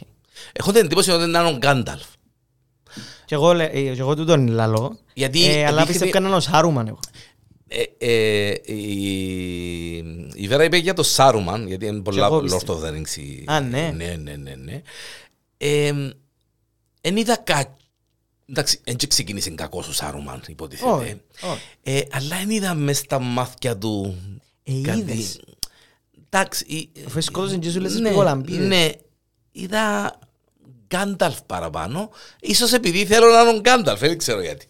Έχω 0.53 0.73
την 0.73 0.85
εντύπωση 0.85 1.11
ότι 1.11 1.25
είναι 1.25 1.39
ο 1.39 1.57
Γκάνταλφ. 1.57 2.07
Και 3.25 3.35
εγώ, 3.35 3.53
λέ- 3.55 3.75
ε, 3.75 3.81
και 3.81 4.01
εγώ 4.01 4.17
τούτον 4.17 4.49
λαλώ. 4.49 4.99
Γιατί 5.15 5.45
Ε, 5.45 5.67
αλλά 5.67 5.85
δείχνει- 5.85 5.87
πιστεύω 5.87 6.19
να 6.21 6.27
είναι 6.27 6.37
ο 6.37 6.41
Σάρουμαν 6.41 6.87
εγώ. 6.87 6.99
Ε, 7.69 7.83
ε, 8.13 8.55
η, 8.65 9.97
η 10.35 10.47
Βέρα 10.49 10.65
είπε 10.65 10.77
για 10.77 10.95
το 10.95 11.03
Σάρουμαν, 11.03 11.67
γιατί 11.67 11.87
είναι 11.87 12.01
πολλά 12.01 12.27
εγώ 12.27 12.37
Lord 12.39 12.43
πιστεύω. 12.43 12.81
of 12.81 12.85
the 12.85 12.93
Rings. 12.93 13.17
η- 13.17 13.45
Α, 13.47 13.61
ναι. 13.61 13.93
Ναι, 13.97 14.17
ναι, 14.23 14.37
ναι. 14.37 14.55
ναι. 14.65 14.83
Ε, 15.57 15.93
εν 17.05 17.17
είδα 17.17 17.37
κα... 17.37 17.77
Εντάξει, 18.47 18.81
δεν 18.85 18.97
και 18.97 19.07
ξεκίνησε 19.07 19.51
κακός 19.51 19.89
ο 19.89 19.93
Σάρουμαν, 19.93 20.43
υποτίθεται. 20.49 20.91
Όχι, 20.91 21.21
όχι. 21.43 21.61
Ε, 21.83 22.01
αλλά 22.11 22.37
δεν 22.37 22.51
είδα 22.51 22.75
μες 22.75 22.99
στα 22.99 23.19
μάτια 23.19 23.77
του 23.79 24.17
Ε, 24.63 24.73
κάτι- 24.83 24.99
είδες. 24.99 25.41
Εντάξει. 26.27 26.65
η- 26.65 26.91
Αφού 27.07 27.21
σκότωσαν 27.21 27.61
και 27.61 27.71
σου 27.71 27.81
λες 27.81 27.95
ναι, 27.99 28.07
σπικολαμπίδες. 28.09 28.67
ναι, 28.67 28.89
είδα 29.53 30.19
Γκάνταλφ 30.87 31.43
παραπάνω. 31.43 32.11
Ίσως 32.41 32.73
επειδή 32.73 33.07
θέλω 33.07 33.27
να 33.33 33.41
είναι 33.41 33.51
ο 33.59 33.61
Γκάνταλφ, 33.61 34.01
δεν 34.01 34.19
ξέρω 34.19 34.41
γιατί. 34.41 34.67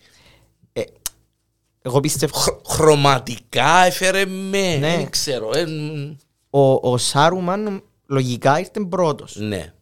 Ε, 0.72 0.82
Εγώ 1.82 2.00
πιστεύω 2.00 2.38
Χ- 2.38 2.66
χρωματικά 2.72 3.84
έφερε 3.84 4.26
με, 4.26 4.76
Ναι. 4.76 4.96
δεν 4.96 5.10
ξέρω. 5.10 5.50
ε, 5.54 5.66
μ, 5.66 6.14
ο, 6.50 6.90
ο 6.90 6.98
Σάρουμαν 6.98 7.82
λογικά 8.06 8.58
ήρθε 8.58 8.80
πρώτος. 8.88 9.36
ναι. 9.36 9.72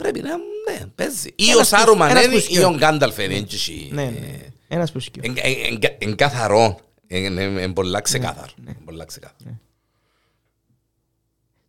Πρέπει 0.00 0.20
να, 0.20 0.36
ναι, 0.36 0.86
παίζει. 0.94 1.28
Ή 1.36 1.44
Ένας 1.44 1.54
ο 1.54 1.58
που- 1.58 1.64
Σάρουμαν 1.64 2.10
ένας 2.10 2.24
είναι 2.24 2.32
που 2.32 2.38
ή 2.38 2.40
σκιώ. 2.42 2.68
ο 2.68 2.74
Γκάνταλφ 2.76 3.18
είναι. 3.18 3.34
έτσι 3.34 3.56
εσύ. 3.56 3.88
Ναι, 3.92 4.04
ναι. 4.04 4.38
Ένας 4.68 4.92
που 4.92 5.00
σκιώ. 5.00 5.22
Εν- 5.26 5.34
εν- 5.42 5.78
εν- 5.82 5.96
εν 5.98 6.16
καθαρό. 6.16 6.78
Είναι 7.06 7.68
πολλά 7.72 8.00
ξεκάθαρο. 8.00 8.52
Ναι, 8.64 8.70
Εν 8.70 8.76
πολλά 8.84 9.04
ξεκάθαρο. 9.04 9.58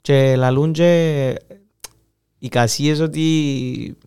Και 0.01 0.35
λαλούν 0.35 0.73
και 0.73 1.35
οι 2.39 2.47
κασίες 2.49 2.99
ότι 2.99 3.97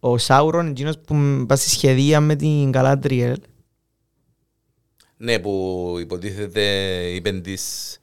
ο 0.00 0.18
Σάουρον 0.18 0.68
εκείνος 0.68 0.98
που 0.98 1.44
πάει 1.48 1.58
στη 1.58 1.68
σχεδία 1.70 2.20
με 2.20 2.36
την 2.36 2.72
Γκαλάντριελ 2.72 3.40
Ναι, 5.16 5.38
που 5.38 5.96
υποτίθεται 6.00 6.62
είπεν 7.14 7.42
της 7.42 7.96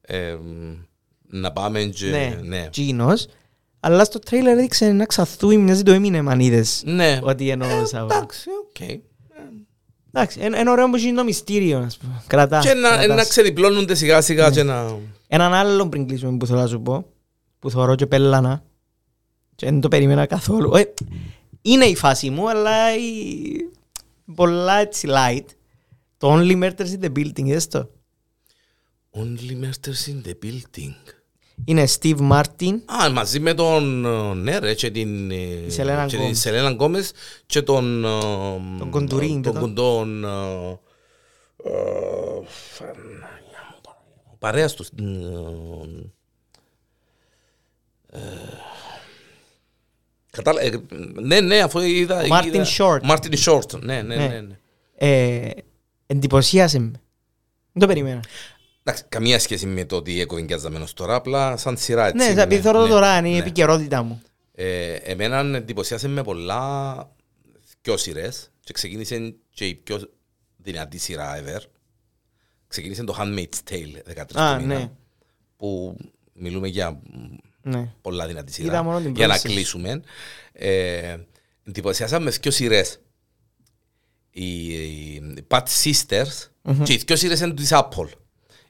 ε, 0.00 0.36
να 1.28 1.52
πάμε 1.52 1.82
και... 1.84 2.06
ναι, 2.06 2.38
Ναι. 2.42 2.62
εκείνος 2.62 3.26
αλλά 3.86 4.04
στο 4.04 4.18
τρέιλερ 4.18 4.58
έδειξε 4.58 4.84
ένα 4.84 5.06
ξαθούι 5.06 5.56
μοιάζει 5.56 5.82
του 5.82 5.92
Eminem 5.92 6.18
αν 6.18 6.40
είδες 6.40 6.82
Ναι. 6.86 7.18
ότι 7.22 7.48
εννοώ 7.50 7.80
ο 7.80 7.86
Σάουρον. 7.86 8.16
Εντάξει, 8.16 8.48
οκ. 8.68 8.88
Εντάξει, 10.12 10.40
είναι 10.44 10.58
είναι 10.58 10.70
ωραίο 10.70 10.90
που 10.90 10.96
είναι 10.96 11.16
το 11.16 11.24
μυστήριο 11.24 11.78
ας 11.78 11.96
πούμε. 11.96 12.22
Κρατά. 12.26 12.60
Και 12.60 12.74
να, 12.74 12.88
κρατάς. 12.88 13.16
να 13.16 13.24
ξεδιπλώνονται 13.24 13.94
σιγά 13.94 14.20
σιγά 14.20 14.50
και 14.50 14.62
να... 14.62 14.98
Έναν 15.28 15.52
άλλο 15.54 15.88
πριν 15.88 16.06
κλείσουμε 16.06 16.36
που 16.36 16.46
θέλω 16.46 16.60
να 16.60 16.66
σου 16.66 16.82
πω, 16.82 17.06
που 17.58 17.70
θωρώ 17.70 17.94
και 17.94 18.06
πέλανα 18.06 18.62
και 19.54 19.66
δεν 19.66 19.80
το 19.80 19.88
περίμενα 19.88 20.26
καθόλου. 20.26 20.74
Ε, 20.74 20.94
είναι 21.62 21.84
η 21.84 21.96
φάση 21.96 22.30
μου, 22.30 22.48
αλλά 22.50 22.96
η... 22.96 23.00
πολλά 24.34 24.74
έτσι 24.78 25.08
light. 25.10 25.44
Το 26.18 26.34
Only 26.34 26.62
Murders 26.62 27.00
in 27.00 27.04
the 27.04 27.12
Building, 27.18 27.44
είδες 27.44 27.68
το. 27.68 27.90
Only 29.12 29.64
murders 29.64 30.10
in 30.10 30.28
the 30.28 30.34
building. 30.46 30.94
Είναι 31.64 31.86
Steve 32.00 32.30
Martin, 32.32 32.78
Α, 33.04 33.10
μαζί 33.10 33.40
με 33.40 33.54
τον, 33.54 34.04
ε, 34.04 34.34
ναι 34.34 34.58
ρε, 34.58 34.74
και 34.74 34.90
την, 34.90 35.30
ε, 35.30 35.36
Σελένα 35.66 36.06
και 36.06 36.16
Γκόμες. 36.16 36.30
την 36.32 36.40
Σελένα 36.40 36.70
Γκόμες 36.70 37.12
και 37.46 37.62
τον... 37.62 38.04
ε, 38.04 38.08
Τον 38.78 38.90
Κοντουρίν, 38.90 39.42
Τον 39.42 39.52
και 39.52 39.58
κοντόν... 39.58 40.24
ε, 40.24 40.28
ε, 40.28 40.30
Παναγιά 42.78 43.62
μου, 43.70 43.80
Παναγιά 43.82 44.22
μου, 44.26 44.36
Παρέας 44.38 44.74
τους. 44.74 44.88
ε, 44.88 45.02
ε, 48.18 48.20
Κατάλα... 50.30 50.60
ε, 50.60 50.80
Ναι, 51.20 51.40
ναι, 51.40 51.58
αφού 51.60 51.78
είδα... 51.80 52.20
Ο 52.20 52.26
Martin 52.30 52.44
είδα- 52.46 52.66
Short. 52.78 53.00
Martin 53.10 53.34
Short, 53.44 53.80
ναι, 53.80 54.02
ναι, 54.02 54.16
Ναι. 54.16 54.26
ναι. 54.26 54.40
ναι. 54.40 54.58
ε, 54.94 55.50
εντυπωσίασε 56.06 56.78
με. 56.78 56.90
Δεν 57.72 57.80
το 57.80 57.86
περίμενα. 57.86 58.20
Εντάξει, 58.88 59.04
καμία 59.08 59.38
σχέση 59.38 59.66
με 59.66 59.84
το 59.84 59.96
ότι 59.96 60.20
εκοβιγκιάζαμε 60.20 60.78
ως 60.78 60.92
τώρα, 60.92 61.14
απλά 61.14 61.56
σαν 61.56 61.76
σειρά 61.76 62.06
έτσι. 62.06 62.16
ναι, 62.26 62.32
είναι. 62.32 62.42
επειδή 62.42 62.62
θεωρώ 62.62 62.78
το 62.78 62.84
Ναι, 62.84 62.90
τώρα, 62.92 63.18
είναι 63.18 63.28
η 63.28 63.32
ναι. 63.32 63.38
επικαιρότητά 63.38 64.02
μου. 64.02 64.22
Ε, 64.52 64.92
εμένα 64.94 65.56
εντυπωσίασε 65.56 66.08
με 66.08 66.22
πολλά 66.22 67.10
πιο 67.80 67.96
σειρές 67.96 68.50
και 68.60 68.72
ξεκίνησε 68.72 69.34
και 69.50 69.66
η 69.66 69.74
πιο 69.74 70.10
δυνατή 70.56 70.98
σειρά 70.98 71.42
ever. 71.44 71.60
Ξεκίνησε 72.68 73.04
το 73.04 73.16
Handmaid's 73.20 73.70
Tale 73.70 74.14
13 74.14 74.18
Α, 74.18 74.56
του 74.56 74.60
μήνα, 74.62 74.78
ναι. 74.78 74.90
που 75.56 75.96
μιλούμε 76.32 76.68
για 76.68 77.00
Ναι. 77.62 77.92
πολλά 78.00 78.26
δυνατή 78.26 78.52
Είδα 78.60 78.70
σειρά 78.70 78.82
μόνο 78.82 79.00
την 79.00 79.14
για 79.14 79.26
να 79.26 79.32
πρώτη. 79.34 79.48
κλείσουμε. 79.54 80.02
Ε, 80.52 81.16
εντυπωσιάσαμε 81.64 82.24
με 82.24 82.30
δύο 82.30 82.50
σειρές. 82.50 83.00
Οι, 84.30 84.66
οι 84.66 85.46
Pat 85.48 85.62
Sisters 85.84 86.48
και 86.82 86.92
οι 86.92 87.02
δύο 87.06 87.16
σειρές 87.16 87.40
είναι 87.40 87.54
της 87.54 87.70
Apple. 87.72 88.08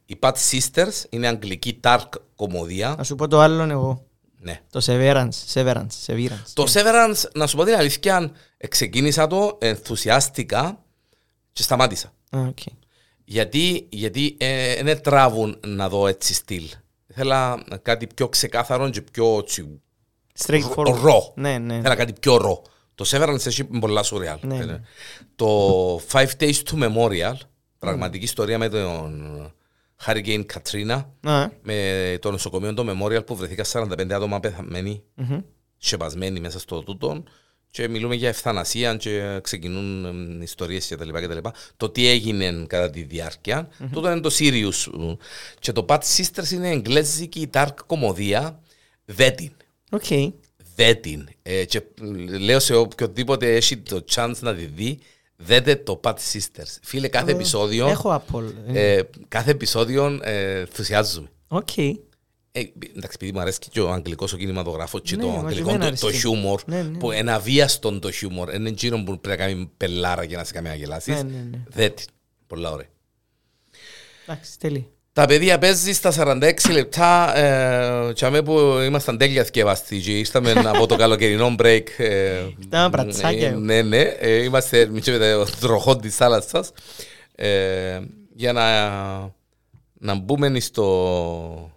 Οι 0.07 0.19
Bad 0.21 0.33
Sisters 0.51 1.05
είναι 1.09 1.27
αγγλική 1.27 1.81
dark 1.83 2.09
κωμωδία. 2.37 2.95
Να 2.99 3.05
σου 3.05 3.15
πω 3.15 3.29
το 3.29 3.41
άλλο 3.41 3.63
εγώ. 3.63 4.05
Ναι. 4.41 4.61
Το 4.71 4.81
Severance, 4.87 5.29
Severance, 5.55 5.87
Severance. 6.07 6.47
Το 6.53 6.65
Severance, 6.69 7.31
να 7.35 7.47
σου 7.47 7.57
πω 7.57 7.65
την 7.65 7.75
αλήθεια, 7.75 8.33
ξεκίνησα 8.69 9.27
το, 9.27 9.59
ενθουσιάστηκα 9.61 10.83
και 11.53 11.63
σταμάτησα. 11.63 12.13
Α, 12.31 12.41
οκ. 12.49 12.59
Γιατί, 13.25 13.87
γιατί 13.91 14.37
ε, 14.39 14.83
δεν 14.83 15.03
τράβουν 15.03 15.61
να 15.67 15.89
δω 15.89 16.07
έτσι 16.07 16.35
στυλ. 16.35 16.65
Ήθελα 17.07 17.65
κάτι 17.83 18.07
πιο 18.07 18.29
ξεκάθαρο 18.29 18.91
και 18.91 19.03
πιο 19.03 19.43
τσι, 19.43 19.81
Straightforward. 20.47 20.99
raw. 21.03 21.33
Ναι, 21.35 21.59
ναι. 21.59 21.77
Ήθελα 21.77 21.95
κάτι 21.95 22.13
πιο 22.21 22.37
raw. 22.37 22.63
Το 22.95 23.05
Severance 23.09 23.47
έχει 23.47 23.65
πολλά 23.65 24.03
σουρεάλ. 24.03 24.39
Ναι, 24.43 24.65
ναι. 24.65 24.81
Το 25.37 25.97
Five 25.97 26.31
Days 26.39 26.63
at 26.71 26.83
Memorial, 26.83 27.37
πραγματική 27.79 28.25
ιστορία 28.25 28.59
με 28.59 28.69
τον 28.69 29.53
Hurricane 30.05 30.45
Katrina, 30.53 31.05
Α, 31.23 31.49
με 31.63 32.19
το 32.21 32.31
νοσοκομείο 32.31 32.75
το 32.75 32.85
Memorial 32.89 33.27
που 33.27 33.37
βρεθήκα 33.37 33.65
45 33.73 34.13
άτομα 34.13 34.41
πεθαμένοι 34.41 35.03
μμμ. 35.15 35.41
σκεπασμένοι 35.79 36.41
μέσα 36.41 36.59
στο 36.59 36.83
τούτο 36.83 37.23
και 37.71 37.89
μιλούμε 37.89 38.15
για 38.15 38.29
ευθανασία 38.29 38.97
και 38.97 39.41
ξεκινούν 39.43 40.05
εμ, 40.05 40.43
ιστορίες 40.43 40.87
και 40.87 40.97
τα 40.97 41.05
λοιπά 41.05 41.21
και 41.21 41.29
τα 41.29 41.35
λοιπά. 41.35 41.55
Το 41.77 41.91
τι 41.91 42.07
έγινε 42.09 42.65
κατά 42.67 42.91
τη 42.91 43.03
διάρκεια. 43.03 43.69
Τούτο 43.93 44.11
είναι 44.11 44.21
το 44.21 44.31
serious. 44.39 45.17
Και 45.59 45.73
το 45.73 45.85
Bad 45.89 45.99
Sisters 45.99 46.51
είναι 46.53 46.71
εγγλέζικη 46.71 47.51
dark 47.53 47.75
κωμωδία. 47.87 48.61
Δέτην. 49.05 49.53
Οκ. 49.91 50.05
Δέτην. 50.75 51.29
Ε, 51.43 51.65
και 51.65 51.83
λέω 52.41 52.61
σε 52.61 52.75
οποιοδήποτε 52.75 53.55
έχει 53.55 53.77
το 53.77 54.05
chance 54.15 54.39
να 54.41 54.55
τη 54.55 54.65
δει, 54.65 54.99
δέτε 55.37 55.77
το 55.77 56.01
Bad 56.05 56.15
Sisters. 56.33 56.79
Φίλε, 56.83 57.09
κάθε 57.09 57.31
επεισόδιο, 57.33 57.87
Έχω 57.89 58.23
Apple. 58.31 58.45
ε, 58.67 59.01
κάθε 59.29 59.51
επεισόδιο 59.51 60.21
ε, 60.23 60.59
ενθουσιάζουμε. 60.61 61.29
Οκ. 61.49 61.77
Ε, 61.79 62.61
εντάξει, 62.97 63.11
επειδή 63.15 63.33
μου 63.33 63.41
αρέσει 63.41 63.59
και 63.71 63.81
ο 63.81 63.93
αγγλικός 63.93 64.33
ο 64.33 64.37
κινηματογράφος 64.37 65.01
και 65.01 65.17
Ναι, 65.17 65.23
το 65.23 65.29
μα 65.29 65.35
και 65.41 65.47
αγγλικό 65.47 65.69
εμένα 65.71 65.91
το, 65.91 65.97
το 66.01 66.07
αρέσκει. 66.07 66.21
χιούμορ, 66.27 66.63
Ναι, 66.67 66.83
ναι. 66.83 66.99
που 66.99 67.13
είναι 67.13 67.33
αβίαστον 67.33 68.01
το 68.01 68.11
χιούμορ, 68.11 68.55
είναι 68.55 68.69
εκείνο 68.69 68.97
που 68.97 69.05
πρέπει 69.21 69.29
να 69.29 69.37
κάνει 69.37 69.71
πελάρα 69.77 70.25
για 70.25 70.37
να 70.37 70.45
σε 70.45 70.53
κάνει 70.53 70.69
να 70.69 70.75
γελάσεις. 70.75 71.15
Ναι, 71.15 71.23
ναι, 71.23 71.47
ναι. 71.51 71.63
Δέτη. 71.69 72.05
Πολλά 72.47 72.71
ωραία. 72.73 72.87
Εντάξει, 74.27 74.59
τέλει. 74.59 74.91
Τα 75.17 75.27
παιδιά 75.27 75.59
παίζεις 75.59 75.97
στα 75.97 76.13
46 76.17 76.53
λεπτά 76.73 77.37
ε, 77.37 78.13
και 78.13 78.25
αμέ 78.25 78.43
που 78.43 78.59
ήμασταν 78.87 79.19
τέλεια 79.19 79.45
θκευαστοί 79.45 80.01
και 80.01 80.19
ήρθαμε 80.19 80.53
από 80.53 80.87
το 80.87 80.97
καλοκαιρινό 80.97 81.55
break. 81.59 81.83
Ε, 81.97 82.43
Ήρθαμε 82.59 82.91
πρατσάκια. 82.91 83.49
ε, 83.49 83.51
Ναι, 83.51 83.83
ναι. 83.83 84.01
Ε, 84.01 84.43
είμαστε 84.43 84.89
με 84.91 85.01
το 85.01 85.45
τροχός 85.61 85.97
της 85.97 86.17
θάλασσας 86.17 86.73
ε, 87.35 88.01
για 88.35 88.53
να, 88.53 88.91
να 89.93 90.15
μπούμε 90.15 90.61
στο, 90.61 91.71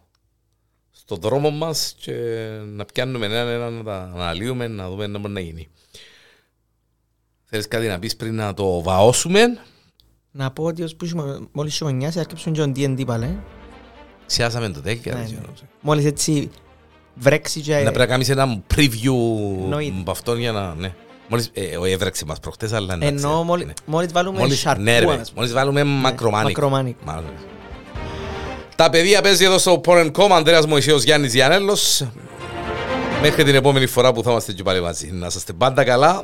στο 0.92 1.16
δρόμο 1.16 1.50
μας 1.50 1.96
και 2.00 2.14
να 2.66 2.86
πιάνουμε 2.86 3.26
έναν 3.26 3.48
έναν 3.48 3.74
να 3.74 3.84
τα 3.84 4.12
αναλύουμε, 4.16 4.68
να 4.68 4.90
δούμε 4.90 5.06
τι 5.10 5.18
μπορεί 5.18 5.34
να 5.34 5.40
γίνει. 5.40 5.68
Θέλεις 7.46 7.68
κάτι 7.68 7.88
να 7.88 8.00
πεις 8.00 8.16
πριν 8.16 8.36
να 8.36 8.54
το 8.54 8.82
βαώσουμε; 8.82 9.58
Να 10.32 10.52
πω 10.52 10.64
ότι 10.64 10.84
ως 10.84 10.96
που 10.96 11.06
είσαι- 11.06 11.40
μόλις 11.52 11.76
χειμωνιάσει 11.76 12.20
έρκεψαν 12.20 12.54
και 12.54 12.62
ο 12.62 12.72
D&D 12.76 13.06
πάλι. 13.06 13.40
Ξιάσαμε 14.26 14.70
το 14.70 14.82
τέλεια. 14.82 15.02
Ναι, 15.06 15.12
δεν 15.12 15.20
ναι. 15.22 15.26
ξέρω. 15.26 15.70
Μόλις 15.82 16.06
έτσι 16.06 16.50
βρέξει 17.16 17.60
και... 17.62 17.74
Να 17.74 17.80
πρέπει 17.82 17.98
να 17.98 18.06
κάνεις 18.06 18.30
ένα 18.30 18.62
preview 18.76 19.14
Εννοείται. 19.64 19.94
από 20.00 20.12
αυτόν 20.12 20.40
για 20.40 20.52
να... 20.52 20.74
Ναι. 20.78 20.94
Μόλις, 21.28 21.50
ε, 21.54 21.78
ο 21.78 21.86
έβρεξε 21.86 22.26
μας 22.26 22.40
προχτές, 22.40 22.74
αλλά 22.74 22.94
εντάξει, 22.94 23.14
Ενώ 23.16 23.44
μόλι- 23.44 23.66
ναι. 23.66 23.74
μόλις 23.86 24.12
βάλουμε 24.12 24.40
Μόλις, 24.40 24.60
σαρκού, 24.60 24.82
ναι, 24.82 25.00
ρε, 25.00 25.06
ας 25.06 25.12
πούμε. 25.12 25.24
μόλις 25.36 25.54
βάλουμε 25.54 25.84
μακρομάνικ. 25.84 26.48
μακρομάνικ. 26.48 26.96
Μάλλον. 27.06 27.32
Τα 28.76 28.90
παιδιά 28.90 29.22
παίζει 29.22 29.44
εδώ 29.46 29.58
στο 29.58 29.82
Porn.com, 29.86 30.28
Ανδρέας 30.32 30.66
Μωυσίος, 30.68 31.04
Γιάννης 31.04 31.34
Γιανέλος. 31.34 32.06
Μέχρι 33.22 33.44
την 33.44 33.56
επόμενη 33.56 33.86
φορά 33.86 34.14
που 34.14 34.24
θα 34.24 34.32
είμαστε 34.32 34.54
και 34.54 34.64
πάλι 34.64 34.82
μαζί. 34.82 35.10
Να 35.12 35.26
είστε 35.28 35.54
πάντα 35.54 35.84
καλά. 35.84 36.24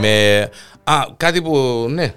Με... 0.00 0.40
Α, 0.84 1.02
κάτι 1.16 1.42
που, 1.42 1.86
ναι. 1.90 2.14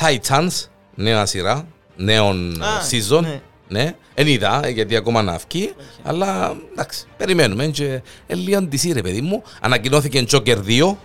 Titans, 0.00 0.66
νέα 0.94 1.26
σειρά, 1.26 1.66
νέον 1.96 2.62
Α, 2.62 2.66
season. 2.90 3.20
ναι. 3.22 3.40
Ναι, 3.70 3.94
εν 4.14 4.26
είδα, 4.26 4.68
γιατί 4.68 4.96
ακόμα 4.96 5.22
να 5.22 5.38
βγει, 5.48 5.74
αλλά 6.02 6.56
εντάξει, 6.72 7.04
περιμένουμε. 7.16 7.66
Και 7.66 8.02
ε, 8.26 8.34
λίγο 8.34 8.68
DC 8.72 8.90
ρε 8.92 9.02
παιδί 9.02 9.20
μου. 9.20 9.42
Ανακοινώθηκε 9.60 10.24
Joker 10.30 10.56
2. 10.66 10.96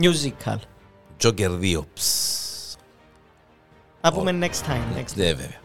Musical. 0.00 0.56
Joker 1.22 1.50
2. 1.60 1.78
Ψ, 1.94 2.04
Θα 4.00 4.12
πούμε 4.12 4.38
next 4.40 4.70
time. 4.70 4.98
Next 4.98 5.12
time. 5.12 5.14
ναι, 5.14 5.24
βέβαια. 5.24 5.60